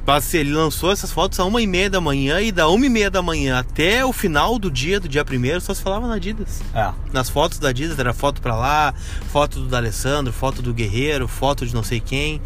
Mas 0.07 0.32
ele 0.32 0.53
lançou 0.53 0.92
essas 0.92 1.11
fotos 1.11 1.38
a 1.40 1.44
uma 1.44 1.61
e 1.61 1.66
meia 1.66 1.90
da 1.90 2.01
manhã 2.01 2.40
e 2.40 2.53
da 2.53 2.68
uma 2.68 2.86
e 2.86 2.88
meia 2.88 3.11
da 3.11 3.20
manhã 3.20 3.59
até 3.59 4.05
o 4.05 4.12
final 4.12 4.57
do 4.59 4.70
dia, 4.70 5.01
do 5.01 5.09
dia 5.09 5.24
primeiro, 5.24 5.61
só 5.61 5.74
se 5.74 5.82
falava 5.82 6.07
na 6.07 6.14
Adidas. 6.14 6.62
É. 6.72 6.90
Nas 7.12 7.28
fotos 7.28 7.59
da 7.59 7.70
Adidas 7.70 7.99
era 7.99 8.14
foto 8.14 8.40
pra 8.40 8.55
lá, 8.55 8.94
foto 9.32 9.59
do 9.59 9.66
D'Alessandro, 9.66 10.32
foto 10.32 10.62
do 10.62 10.72
Guerreiro, 10.72 11.26
foto 11.26 11.66
de 11.66 11.74
não 11.74 11.82
sei 11.82 11.99
quem. 12.01 12.40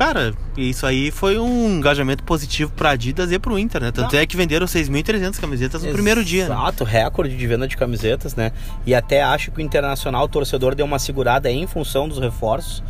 Cara, 0.00 0.32
isso 0.56 0.86
aí 0.86 1.10
foi 1.10 1.38
um 1.38 1.76
engajamento 1.76 2.24
positivo 2.24 2.72
pra 2.74 2.92
Adidas 2.92 3.30
e 3.30 3.38
pro 3.38 3.58
Inter, 3.58 3.82
né? 3.82 3.92
Tanto 3.92 4.14
Não. 4.14 4.18
é 4.18 4.24
que 4.24 4.34
venderam 4.34 4.64
6.300 4.64 5.38
camisetas 5.38 5.84
no 5.84 5.92
primeiro 5.92 6.24
dia. 6.24 6.48
né? 6.48 6.54
Exato, 6.54 6.84
recorde 6.84 7.36
de 7.36 7.46
venda 7.46 7.68
de 7.68 7.76
camisetas, 7.76 8.34
né? 8.34 8.50
E 8.86 8.94
até 8.94 9.22
acho 9.22 9.50
que 9.50 9.58
o 9.58 9.60
Internacional, 9.60 10.24
o 10.24 10.28
torcedor, 10.28 10.74
deu 10.74 10.86
uma 10.86 10.98
segurada 10.98 11.50
em 11.50 11.66
função 11.66 12.08
dos 12.08 12.18
reforços. 12.18 12.82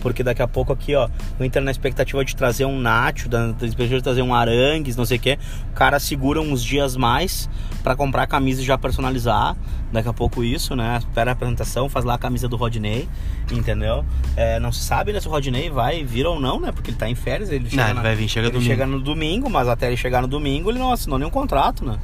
Porque 0.00 0.22
daqui 0.22 0.40
a 0.42 0.46
pouco 0.48 0.72
aqui, 0.72 0.94
ó, 0.94 1.08
o 1.38 1.44
Inter 1.44 1.62
na 1.62 1.70
expectativa 1.70 2.24
de 2.24 2.34
trazer 2.36 2.64
um 2.64 2.78
Nacho, 2.80 3.28
da, 3.28 3.48
da 3.48 3.66
expectativa 3.66 3.96
de 3.96 4.02
trazer 4.02 4.22
um 4.22 4.34
Arangues, 4.34 4.96
não 4.96 5.04
sei 5.04 5.16
o 5.18 5.20
quê. 5.20 5.38
O 5.70 5.74
cara 5.74 5.98
segura 5.98 6.40
uns 6.40 6.62
dias 6.62 6.96
mais 6.96 7.48
pra 7.82 7.96
comprar 7.96 8.22
a 8.22 8.26
camisa 8.26 8.62
e 8.62 8.64
já 8.64 8.76
personalizar. 8.78 9.56
Daqui 9.90 10.08
a 10.08 10.12
pouco 10.12 10.44
isso, 10.44 10.76
né? 10.76 10.98
Espera 10.98 11.30
a 11.30 11.32
apresentação, 11.32 11.88
faz 11.88 12.04
lá 12.04 12.14
a 12.14 12.18
camisa 12.18 12.46
do 12.46 12.56
Rodney, 12.56 13.08
entendeu? 13.50 14.04
É, 14.36 14.60
não 14.60 14.70
se 14.70 14.80
sabe 14.84 15.12
né, 15.12 15.20
se 15.20 15.26
o 15.28 15.30
Rodney 15.30 15.70
vai 15.70 16.04
vir 16.04 16.26
ou 16.26 16.38
não, 16.38 16.60
né? 16.60 16.70
Porque 16.72 16.90
ele 16.90 16.98
tá 16.98 17.08
em 17.08 17.14
férias, 17.14 17.50
ele 17.50 17.70
chega 17.70 17.82
Não, 17.82 17.88
ele 17.88 17.94
na- 17.94 18.02
vai 18.02 18.14
vir, 18.14 18.28
chega 18.28 18.46
ele 18.48 18.52
domingo. 18.52 18.70
chega 18.70 18.86
no 18.86 19.00
domingo, 19.00 19.48
mas 19.48 19.66
até 19.66 19.86
ele 19.86 19.96
chegar 19.96 20.20
no 20.20 20.28
domingo 20.28 20.70
ele 20.70 20.78
não 20.78 20.92
assinou 20.92 21.18
nenhum 21.18 21.30
contrato, 21.30 21.84
né? 21.86 21.98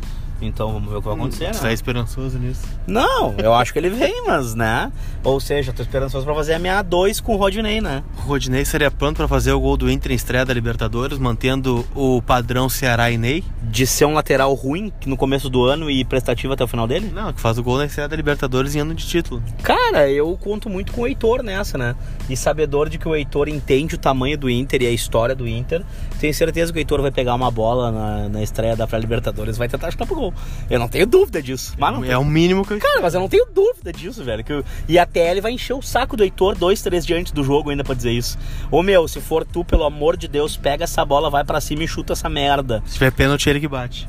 Então 0.47 0.73
vamos 0.73 0.89
ver 0.91 0.97
o 0.97 1.01
que 1.01 1.07
vai 1.09 1.17
acontecer, 1.17 1.53
Você 1.55 1.61
tá 1.61 1.67
né? 1.69 1.73
esperançoso 1.73 2.39
nisso? 2.39 2.63
Não, 2.87 3.35
eu 3.39 3.55
acho 3.55 3.73
que 3.73 3.79
ele 3.79 3.91
vem, 3.91 4.25
mas, 4.27 4.55
né? 4.55 4.93
Ou 5.23 5.41
seja, 5.41 5.73
tô 5.73 5.83
esperançoso 5.83 6.25
pra 6.25 6.35
fazer 6.35 6.55
a 6.55 6.59
minha 6.59 6.83
2 6.83 7.21
com 7.21 7.35
o 7.35 7.37
Rodney, 7.37 7.81
né? 7.81 8.03
O 8.19 8.23
Rodinei 8.29 8.65
seria 8.65 8.91
pronto 8.91 9.17
pra 9.17 9.29
fazer 9.29 9.53
o 9.53 9.61
gol 9.61 9.77
do 9.77 9.91
Inter 9.91 10.13
em 10.13 10.15
estreia 10.15 10.45
da 10.45 10.53
Libertadores, 10.55 11.19
mantendo 11.19 11.85
o 11.95 12.21
padrão 12.23 12.69
Ceará 12.69 13.11
e 13.11 13.17
Ney? 13.19 13.45
De 13.63 13.87
ser 13.87 14.05
um 14.05 14.15
lateral 14.15 14.53
ruim 14.55 14.93
no 15.07 15.17
começo 15.17 15.49
do 15.49 15.65
ano 15.65 15.91
e 15.91 16.05
prestativo 16.05 16.53
até 16.53 16.65
o 16.65 16.69
final 16.69 16.87
dele? 16.87 17.11
Não, 17.15 17.33
que 17.33 17.41
faz 17.41 17.59
o 17.59 17.63
gol 17.63 17.79
na 17.79 17.87
estreia 17.87 18.09
da 18.09 18.17
Libertadores 18.17 18.75
em 18.75 18.81
ano 18.81 18.95
de 18.95 19.07
título. 19.07 19.43
Cara, 19.63 20.11
eu 20.11 20.37
conto 20.41 20.69
muito 20.69 20.93
com 20.93 21.03
o 21.03 21.07
Heitor 21.07 21.43
nessa, 21.43 21.79
né? 21.79 21.95
E 22.29 22.37
sabedor 22.37 22.89
de 22.89 22.99
que 22.99 23.09
o 23.09 23.15
Heitor 23.15 23.49
entende 23.49 23.95
o 23.95 23.99
tamanho 23.99 24.37
do 24.37 24.51
Inter 24.51 24.83
e 24.83 24.87
a 24.87 24.91
história 24.91 25.35
do 25.35 25.49
Inter, 25.49 25.83
tenho 26.21 26.35
certeza 26.35 26.73
que 26.73 26.79
o 26.79 26.81
Heitor 26.81 27.01
vai 27.01 27.11
pegar 27.11 27.35
uma 27.35 27.51
bola 27.51 27.91
na, 27.91 28.29
na 28.29 28.43
estreia 28.43 28.77
da 28.77 28.87
Pré-Libertadores 28.87 29.57
vai 29.57 29.69
tentar 29.69 29.91
chutar 29.91 30.07
pro 30.07 30.15
gol. 30.17 30.34
Eu 30.71 30.79
não 30.79 30.89
tenho 30.89 31.07
dúvida 31.07 31.43
disso. 31.43 31.75
Mas 31.79 31.93
não 31.95 32.05
É 32.05 32.17
o 32.19 32.25
mínimo 32.25 32.65
que 32.65 32.73
eu 32.73 32.79
Cara, 32.79 33.01
mas 33.01 33.15
eu 33.15 33.21
não 33.21 33.29
tenho 33.29 33.47
dúvida 33.47 33.93
disso, 33.93 34.23
velho. 34.25 34.43
Que 34.45 34.53
eu- 34.53 34.65
E 34.89 34.99
a 34.99 35.07
TL 35.07 35.41
vai 35.41 35.53
encher 35.53 35.75
o 35.75 35.83
saco 35.83 36.17
do 36.17 36.23
Heitor 36.25 36.55
dois, 36.57 36.81
três 36.83 37.05
dias 37.07 37.21
antes 37.21 37.33
do 37.33 37.43
jogo 37.45 37.71
ainda 37.71 37.85
pra 37.85 37.95
dizer 37.95 38.13
isso. 38.13 38.39
Ô 38.71 38.83
meu, 38.83 39.07
se 39.09 39.21
for 39.21 39.45
tu, 39.45 39.65
pelo 39.65 39.85
amor 39.85 40.17
de 40.17 40.27
Deus, 40.29 40.57
pega 40.57 40.85
essa 40.85 41.05
bola, 41.05 41.31
vai 41.31 41.45
pra 41.45 41.61
cima 41.61 41.85
e 41.85 41.89
chuta 41.89 42.13
essa 42.13 42.29
merda. 42.29 42.83
Se 42.87 42.95
tiver 42.95 43.11
pênalti, 43.13 43.49
ele 43.49 43.61
que 43.61 43.69
bate. 43.69 44.09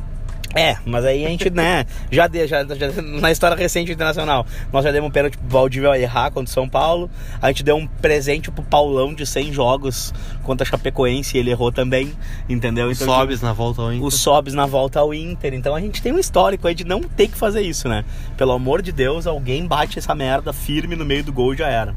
É, 0.56 0.78
mas 0.86 1.04
aí 1.04 1.26
a 1.26 1.30
gente, 1.30 1.50
né, 1.50 1.86
já, 2.10 2.28
deu, 2.28 2.48
já, 2.48 2.64
já 2.64 3.02
na 3.02 3.30
história 3.30 3.58
recente 3.58 3.92
internacional, 3.92 4.46
nós 4.72 4.86
já 4.86 4.92
demos 4.92 5.10
um 5.10 5.12
pênalti 5.12 5.38
pro 5.38 5.50
Valdívia 5.50 6.00
errar 6.00 6.32
contra 6.32 6.50
o 6.50 6.54
São 6.54 6.68
Paulo, 6.70 7.10
a 7.42 7.50
gente 7.50 7.62
deu 7.62 7.76
um 7.76 7.86
presente 7.86 8.50
pro 8.50 8.64
Paulão 8.64 9.14
de 9.14 9.26
100 9.26 9.52
jogos 9.52 10.14
contra 10.44 10.66
a 10.66 10.70
Chapecoense 10.70 11.36
e 11.36 11.42
ele 11.42 11.52
errou 11.52 11.74
também, 11.74 12.14
entendeu? 12.48 12.88
Os 12.88 13.02
Então, 13.02 13.14
sobes 13.14 13.42
na 13.42 13.52
volta 13.52 13.82
ao 13.82 13.92
Inter. 13.92 14.06
os 14.08 14.14
sobes 14.16 14.54
na 14.54 14.66
volta 14.66 15.02
ao 15.02 15.14
Inter. 15.14 15.54
Então 15.54 15.76
a 15.76 15.82
gente 15.82 16.02
tem 16.02 16.14
um 16.14 16.20
histórico 16.20 16.68
aí 16.70 16.74
de 16.74 16.86
não 16.86 17.02
ter 17.02 17.28
que 17.28 17.38
fazer 17.38 17.62
isso, 17.62 17.90
né? 17.90 18.06
Pelo 18.38 18.54
amor 18.54 18.82
de 18.82 18.94
Deus, 18.94 19.28
alguém 19.28 19.68
bate 19.68 20.00
essa 20.00 20.16
merda 20.16 20.54
firme 20.54 20.96
no 20.96 21.04
meio 21.04 21.24
do 21.24 21.34
gol 21.34 21.54
e 21.54 21.58
já 21.58 21.68
era. 21.68 21.94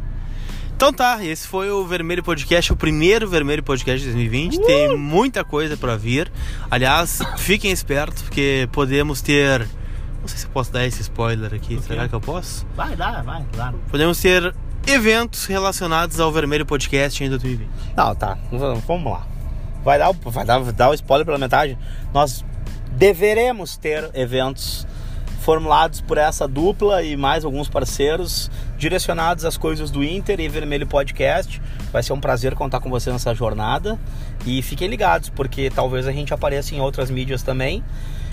Então 0.79 0.93
tá, 0.93 1.25
esse 1.25 1.49
foi 1.49 1.69
o 1.73 1.85
Vermelho 1.85 2.23
Podcast, 2.23 2.73
o 2.73 2.77
primeiro 2.77 3.29
Vermelho 3.29 3.65
Podcast 3.65 3.99
de 3.99 4.13
2020. 4.13 4.61
Tem 4.61 4.97
muita 4.97 5.43
coisa 5.43 5.77
pra 5.77 5.97
vir. 5.97 6.31
Aliás, 6.71 7.19
fiquem 7.37 7.73
espertos, 7.73 8.23
porque 8.23 8.69
podemos 8.71 9.21
ter. 9.21 9.69
Não 10.21 10.29
sei 10.29 10.39
se 10.39 10.47
eu 10.47 10.51
posso 10.53 10.73
dar 10.73 10.87
esse 10.87 11.01
spoiler 11.03 11.53
aqui. 11.53 11.75
O 11.75 11.79
quê? 11.79 11.83
Será 11.89 12.09
que 12.09 12.15
eu 12.15 12.21
posso? 12.21 12.65
Vai, 12.77 12.95
dá, 12.95 13.23
vai, 13.23 13.45
claro. 13.53 13.81
Podemos 13.91 14.21
ter 14.21 14.55
eventos 14.87 15.47
relacionados 15.47 16.21
ao 16.21 16.31
Vermelho 16.31 16.65
Podcast 16.65 17.25
em 17.25 17.29
2020. 17.29 17.69
Não, 17.97 18.15
tá. 18.15 18.39
Vamos 18.87 19.13
lá. 19.13 19.27
Vai 19.83 19.99
dar, 19.99 20.11
o- 20.11 20.31
vai 20.31 20.45
dar, 20.45 20.61
dar 20.73 20.91
o 20.91 20.95
spoiler 20.95 21.27
pela 21.27 21.39
metade. 21.39 21.77
Nós 22.15 22.45
deveremos 22.93 23.77
ter 23.77 24.09
eventos 24.15 24.87
formulados 25.49 26.03
por 26.03 26.19
essa 26.19 26.47
dupla 26.47 27.03
e 27.03 27.17
mais 27.17 27.43
alguns 27.43 27.71
parceiros 27.71 28.51
direcionados 28.77 29.47
às 29.47 29.57
coisas 29.57 29.91
do 29.91 30.05
Inter 30.05 30.39
e 30.41 30.47
Vermelho 30.47 30.87
Podcast. 30.87 31.59
Vai 31.91 32.03
ser 32.03 32.13
um 32.13 32.21
prazer 32.21 32.55
contar 32.55 32.81
com 32.81 32.91
você 32.91 33.11
nessa 33.11 33.35
jornada. 33.35 33.99
E 34.45 34.61
fiquem 34.61 34.89
ligados, 34.89 35.31
porque 35.31 35.71
talvez 35.71 36.07
a 36.07 36.13
gente 36.13 36.35
apareça 36.35 36.75
em 36.75 36.83
outras 36.83 37.11
mídias 37.11 37.43
também. 37.43 37.83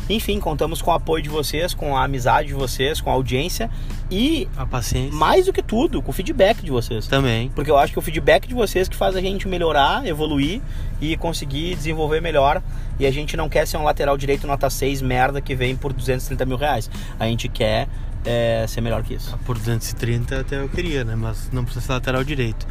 Enfim, 0.10 0.39
contamos 0.39 0.82
com 0.82 0.91
o 0.91 0.93
apoio 0.93 1.24
de 1.24 1.30
vocês, 1.30 1.74
com 1.74 1.97
a 1.97 2.03
amizade 2.03 2.49
de 2.49 2.53
vocês, 2.53 3.01
com 3.01 3.10
a 3.10 3.14
audiência 3.14 3.70
e, 4.10 4.47
A 4.56 4.66
paciência. 4.66 5.12
mais 5.12 5.47
do 5.47 5.53
que 5.53 5.64
tudo, 5.64 6.01
com 6.01 6.12
o 6.12 6.14
feedback 6.14 6.64
de 6.64 6.70
vocês. 6.70 7.08
Também. 7.08 7.49
Porque 7.56 7.72
eu 7.72 7.78
acho 7.78 7.91
que 7.91 7.99
o 7.99 8.01
feedback 8.01 8.47
de 8.47 8.53
vocês 8.53 8.88
que 8.88 8.95
faz 8.95 9.16
a 9.16 9.22
gente 9.22 9.47
melhorar, 9.47 10.06
evoluir 10.06 10.62
e 11.01 11.18
conseguir 11.18 11.76
desenvolver 11.76 12.22
melhor. 12.22 12.62
E 12.99 13.06
a 13.06 13.12
gente 13.12 13.36
não 13.36 13.49
quer 13.49 13.66
ser 13.66 13.78
um 13.78 13.84
lateral 13.84 14.18
direito 14.18 14.45
nota 14.45 14.70
6 14.70 15.01
merda 15.01 15.41
que 15.41 15.56
vem 15.56 15.76
por 15.76 15.91
230 15.91 16.45
mil 16.45 16.58
reais. 16.58 16.89
A 17.20 17.26
gente 17.26 17.49
quer 17.49 17.88
é, 18.24 18.66
ser 18.68 18.82
melhor 18.82 19.03
que 19.03 19.16
isso. 19.16 19.38
Por 19.45 19.58
230 19.58 20.39
até 20.39 20.60
eu 20.62 20.70
queria, 20.70 21.03
né? 21.03 21.16
Mas 21.16 21.49
não 21.51 21.64
precisa 21.64 21.86
ser 21.86 21.93
lateral 21.93 22.24
direito. 22.24 22.66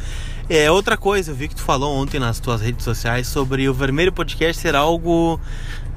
É, 0.49 0.69
outra 0.71 0.95
coisa, 0.95 1.31
eu 1.31 1.35
vi 1.35 1.47
que 1.47 1.55
tu 1.55 1.61
falou 1.61 1.95
ontem 1.95 2.19
nas 2.19 2.39
tuas 2.39 2.61
redes 2.61 2.83
sociais 2.83 3.27
sobre 3.27 3.67
o 3.67 3.73
Vermelho 3.73 4.11
Podcast 4.11 4.61
ser 4.61 4.75
algo 4.75 5.39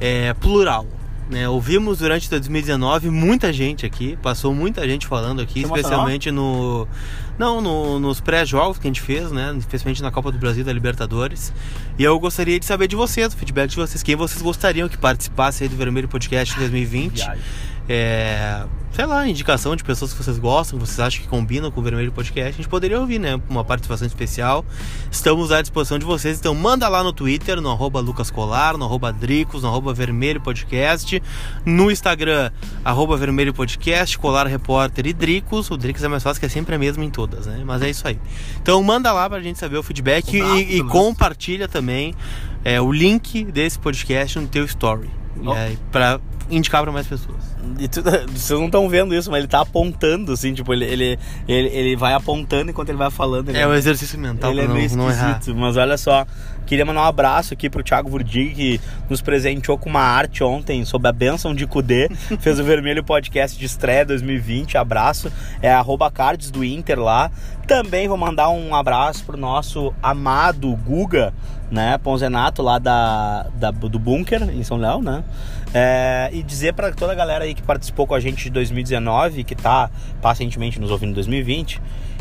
é, 0.00 0.32
plural. 0.34 0.86
Né? 1.28 1.46
Ouvimos 1.48 1.98
durante 1.98 2.28
2019 2.30 3.10
muita 3.10 3.52
gente 3.52 3.84
aqui, 3.84 4.16
passou 4.22 4.54
muita 4.54 4.88
gente 4.88 5.06
falando 5.06 5.42
aqui, 5.42 5.58
emocionou? 5.60 5.76
especialmente 5.76 6.30
no. 6.30 6.88
Não, 7.38 7.60
no- 7.60 8.00
nos 8.00 8.18
pré-jogos 8.20 8.78
que 8.78 8.86
a 8.86 8.90
gente 8.90 9.02
fez, 9.02 9.30
né? 9.30 9.54
Especialmente 9.58 10.02
na 10.02 10.10
Copa 10.10 10.32
do 10.32 10.38
Brasil 10.38 10.64
da 10.64 10.72
Libertadores. 10.72 11.52
E 11.98 12.02
eu 12.02 12.18
gostaria 12.18 12.58
de 12.58 12.64
saber 12.64 12.88
de 12.88 12.96
vocês, 12.96 13.32
o 13.34 13.36
feedback 13.36 13.70
de 13.70 13.76
vocês, 13.76 14.02
quem 14.02 14.16
vocês 14.16 14.40
gostariam 14.40 14.88
que 14.88 14.96
participasse 14.96 15.62
aí 15.64 15.68
do 15.68 15.76
Vermelho 15.76 16.08
Podcast 16.08 16.56
2020 16.58 17.16
Viagem. 17.16 17.42
É, 17.88 18.64
sei 18.92 19.06
lá, 19.06 19.26
indicação 19.26 19.74
de 19.74 19.82
pessoas 19.82 20.12
que 20.12 20.22
vocês 20.22 20.38
gostam, 20.38 20.78
que 20.78 20.86
vocês 20.86 21.00
acham 21.00 21.22
que 21.22 21.28
combinam 21.28 21.70
com 21.70 21.80
o 21.80 21.82
Vermelho 21.82 22.12
Podcast, 22.12 22.48
a 22.48 22.52
gente 22.52 22.68
poderia 22.68 23.00
ouvir, 23.00 23.18
né? 23.18 23.40
Uma 23.48 23.64
participação 23.64 24.06
especial. 24.06 24.64
Estamos 25.10 25.50
à 25.50 25.62
disposição 25.62 25.98
de 25.98 26.04
vocês, 26.04 26.38
então 26.38 26.54
manda 26.54 26.86
lá 26.88 27.02
no 27.02 27.12
Twitter, 27.12 27.60
no 27.60 27.70
arroba 27.70 28.00
lucascolar, 28.00 28.76
no 28.76 28.84
arroba 28.84 29.12
dricos, 29.12 29.62
no 29.62 29.68
arroba 29.68 29.94
vermelho 29.94 30.40
podcast, 30.40 31.22
no 31.64 31.90
Instagram, 31.90 32.50
arroba 32.84 33.16
vermelho 33.16 33.54
podcast, 33.54 34.18
colar 34.18 34.46
repórter 34.46 35.06
e 35.06 35.12
dricos. 35.14 35.70
O 35.70 35.76
dricos 35.76 36.02
é 36.04 36.08
mais 36.08 36.22
fácil, 36.22 36.40
que 36.40 36.46
é 36.46 36.50
sempre 36.50 36.74
a 36.74 36.78
mesma 36.78 37.04
em 37.04 37.10
todas, 37.10 37.46
né? 37.46 37.62
Mas 37.64 37.80
é 37.82 37.88
isso 37.88 38.06
aí. 38.06 38.18
Então 38.60 38.82
manda 38.82 39.10
lá 39.12 39.28
pra 39.30 39.40
gente 39.40 39.58
saber 39.58 39.78
o 39.78 39.82
feedback 39.82 40.36
e- 40.36 40.76
e, 40.76 40.82
compartilha 40.90 41.66
também 41.68 42.14
é, 42.64 42.78
o 42.80 42.92
link 42.92 43.44
desse 43.44 43.78
podcast 43.78 44.38
no 44.38 44.46
teu 44.46 44.64
story. 44.66 45.08
E 45.40 45.46
aí, 45.56 45.78
pra 45.92 46.20
indicar 46.50 46.82
para 46.82 46.90
mais 46.90 47.06
pessoas. 47.06 47.36
Tu, 47.90 48.02
vocês 48.32 48.58
não 48.58 48.66
estão 48.66 48.88
vendo 48.88 49.14
isso, 49.14 49.30
mas 49.30 49.40
ele 49.40 49.48
tá 49.48 49.60
apontando, 49.60 50.32
assim, 50.32 50.54
tipo, 50.54 50.72
ele, 50.72 50.84
ele, 50.84 51.18
ele, 51.46 51.68
ele 51.68 51.96
vai 51.96 52.14
apontando 52.14 52.70
enquanto 52.70 52.88
ele 52.88 52.98
vai 52.98 53.10
falando. 53.10 53.48
Ele 53.48 53.58
é 53.58 53.66
um 53.66 53.74
exercício 53.74 54.18
mental 54.18 54.50
ele 54.50 54.62
é 54.62 54.68
meio 54.68 54.96
não, 54.96 55.10
esquisito, 55.10 55.56
mas 55.56 55.76
olha 55.76 55.96
só. 55.96 56.26
Queria 56.66 56.84
mandar 56.84 57.00
um 57.00 57.04
abraço 57.04 57.54
aqui 57.54 57.70
pro 57.70 57.82
Thiago 57.82 58.10
Vurdig, 58.10 58.54
que 58.54 58.80
nos 59.08 59.22
presenteou 59.22 59.78
com 59.78 59.88
uma 59.88 60.02
arte 60.02 60.44
ontem 60.44 60.84
sobre 60.84 61.08
a 61.08 61.12
benção 61.12 61.54
de 61.54 61.66
Cudê. 61.66 62.10
Fez 62.40 62.60
o 62.60 62.64
Vermelho 62.64 63.02
Podcast 63.02 63.58
de 63.58 63.64
estreia 63.64 64.04
2020. 64.04 64.76
Abraço. 64.76 65.32
É 65.62 65.72
arroba 65.72 66.10
cards 66.10 66.50
do 66.50 66.62
Inter 66.62 67.00
lá. 67.00 67.30
Também 67.68 68.08
vou 68.08 68.16
mandar 68.16 68.48
um 68.48 68.74
abraço 68.74 69.22
pro 69.26 69.36
nosso 69.36 69.92
amado 70.02 70.74
Guga, 70.74 71.34
né? 71.70 71.98
Ponzenato 71.98 72.62
lá 72.62 72.78
da, 72.78 73.46
da 73.56 73.70
do 73.70 73.98
Bunker, 73.98 74.42
em 74.44 74.64
São 74.64 74.78
Léo, 74.78 75.02
né? 75.02 75.22
É, 75.74 76.30
e 76.32 76.42
dizer 76.42 76.72
para 76.72 76.90
toda 76.92 77.12
a 77.12 77.14
galera 77.14 77.44
aí 77.44 77.52
que 77.54 77.62
participou 77.62 78.06
com 78.06 78.14
a 78.14 78.20
gente 78.20 78.44
de 78.44 78.48
2019, 78.48 79.44
que 79.44 79.54
tá 79.54 79.90
pacientemente 80.22 80.80
nos 80.80 80.90
ouvindo 80.90 81.10
em 81.10 81.14
2020, 81.16 81.78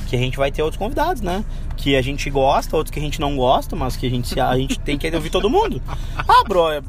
que 0.10 0.18
a 0.18 0.20
gente 0.20 0.38
vai 0.38 0.52
ter 0.52 0.62
outros 0.64 0.78
convidados, 0.78 1.22
né? 1.22 1.46
Que 1.78 1.96
a 1.96 2.02
gente 2.02 2.30
gosta, 2.30 2.76
outros 2.76 2.92
que 2.92 3.00
a 3.00 3.02
gente 3.02 3.22
não 3.22 3.38
gosta, 3.38 3.74
mas 3.74 3.96
que 3.96 4.06
a 4.06 4.10
gente, 4.10 4.38
a 4.38 4.58
gente 4.58 4.78
tem 4.84 4.98
que 4.98 5.10
ouvir 5.16 5.30
todo 5.30 5.50
mundo. 5.50 5.82
Ah, 6.18 6.44
bro, 6.46 6.70
é, 6.70 6.82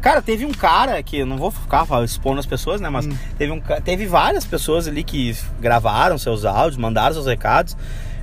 Cara, 0.00 0.22
teve 0.22 0.44
um 0.44 0.52
cara 0.52 1.02
que, 1.02 1.24
não 1.24 1.36
vou 1.36 1.50
ficar 1.50 1.84
expondo 2.04 2.38
as 2.38 2.46
pessoas, 2.46 2.80
né? 2.80 2.88
Mas 2.88 3.06
hum. 3.06 3.16
teve, 3.36 3.52
um, 3.52 3.60
teve 3.60 4.06
várias 4.06 4.44
pessoas 4.44 4.86
ali 4.86 5.02
que 5.02 5.36
gravaram 5.58 6.16
seus 6.16 6.44
áudios, 6.44 6.76
mandaram 6.76 7.12
seus 7.12 7.26
recados 7.26 7.76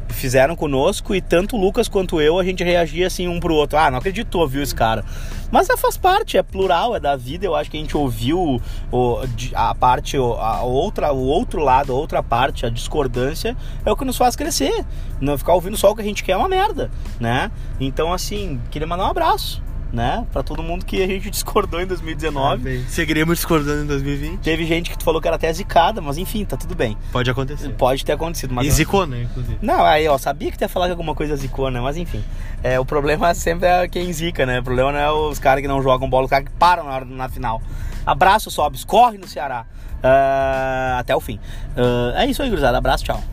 fizeram 0.10 0.56
conosco 0.56 1.14
e 1.14 1.22
tanto 1.22 1.56
o 1.56 1.60
Lucas 1.60 1.88
quanto 1.88 2.22
eu 2.22 2.40
a 2.40 2.44
gente 2.44 2.64
reagia 2.64 3.08
assim 3.08 3.28
um 3.28 3.40
pro 3.40 3.54
outro. 3.54 3.78
Ah, 3.78 3.92
não 3.92 3.98
acredito 3.98 4.30
que 4.30 4.38
ouviu 4.38 4.62
esse 4.62 4.74
cara. 4.74 5.04
Mas 5.52 5.70
é, 5.70 5.78
faz 5.78 5.98
parte, 5.98 6.38
é 6.38 6.44
plural, 6.44 6.96
é 6.96 7.00
da 7.00 7.16
vida. 7.16 7.46
Eu 7.46 7.56
acho 7.56 7.70
que 7.70 7.78
a 7.78 7.80
gente 7.80 7.96
ouviu 7.96 8.62
o, 8.92 9.20
a 9.54 9.76
parte, 9.76 10.18
a 10.18 10.64
outra, 10.64 11.12
o 11.14 11.26
outro 11.26 11.62
lado, 11.62 11.92
a 11.92 11.96
outra 11.96 12.24
parte, 12.24 12.66
a 12.66 12.70
discordância 12.70 13.56
é 13.86 13.92
o 13.92 13.96
que 13.96 14.06
nos 14.06 14.18
faz 14.18 14.36
crescer. 14.36 14.86
Não 15.22 15.38
ficar 15.38 15.54
ouvindo 15.54 15.78
só 15.78 15.92
o 15.92 15.96
que 15.96 16.02
a 16.02 16.06
gente 16.06 16.24
quer 16.24 16.34
é 16.34 16.38
uma 16.38 16.50
merda, 16.50 16.90
né? 17.20 17.52
Então, 17.80 18.12
assim, 18.12 18.60
queria 18.72 18.88
mandar 18.88 19.06
um 19.06 19.12
abraço 19.12 19.62
né? 19.94 20.26
Pra 20.34 20.42
todo 20.42 20.64
mundo 20.64 20.84
que 20.84 21.02
a 21.04 21.08
gente 21.08 21.30
discordou 21.30 21.80
em 21.80 21.86
2019. 21.86 22.84
Ah, 22.84 22.90
Seguiremos 22.90 23.38
discordando 23.38 23.84
em 23.84 23.86
2020. 23.86 24.40
Teve 24.40 24.66
gente 24.66 24.90
que 24.90 24.98
tu 24.98 25.04
falou 25.04 25.22
que 25.22 25.28
era 25.28 25.36
até 25.36 25.54
zicada, 25.54 26.02
mas 26.02 26.18
enfim, 26.18 26.44
tá 26.44 26.58
tudo 26.58 26.74
bem. 26.74 26.98
Pode 27.12 27.30
acontecer. 27.30 27.70
Pode 27.70 28.04
ter 28.04 28.14
acontecido. 28.14 28.54
Mas 28.56 28.66
e 28.66 28.72
zicou, 28.72 29.06
né, 29.06 29.22
inclusive. 29.22 29.60
Não, 29.62 29.86
aí, 29.86 30.08
ó, 30.08 30.18
sabia 30.18 30.52
que 30.52 30.58
tu 30.58 30.62
ia 30.64 30.70
falar 30.70 30.88
que 30.88 30.92
alguma 30.92 31.14
coisa 31.14 31.36
zicou, 31.36 31.70
né? 31.70 31.80
Mas 31.80 31.96
enfim. 31.96 32.24
É, 32.64 32.80
o 32.80 32.86
problema 32.86 33.32
sempre 33.36 33.68
é 33.68 33.88
quem 33.88 34.12
zica, 34.12 34.46
né? 34.48 34.60
O 34.60 34.64
problema 34.64 34.92
não 34.92 35.00
é 35.00 35.12
os 35.12 35.38
caras 35.38 35.62
que 35.62 35.68
não 35.68 35.82
jogam 35.84 36.10
bola, 36.10 36.26
os 36.26 36.30
caras 36.30 36.50
que 36.50 36.56
param 36.56 36.86
na, 36.86 36.92
hora, 36.92 37.06
na 37.06 37.30
final. 37.30 37.62
Abraço, 38.04 38.50
Sobs, 38.50 38.84
corre 38.84 39.20
no 39.20 39.28
Ceará. 39.28 39.66
Uh, 40.00 41.00
até 41.00 41.16
o 41.16 41.22
fim. 41.22 41.40
Uh, 41.78 42.18
é 42.18 42.26
isso 42.26 42.42
aí, 42.42 42.50
gurizada. 42.50 42.78
Abraço, 42.78 43.06
tchau. 43.06 43.24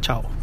Tchau. 0.00 0.41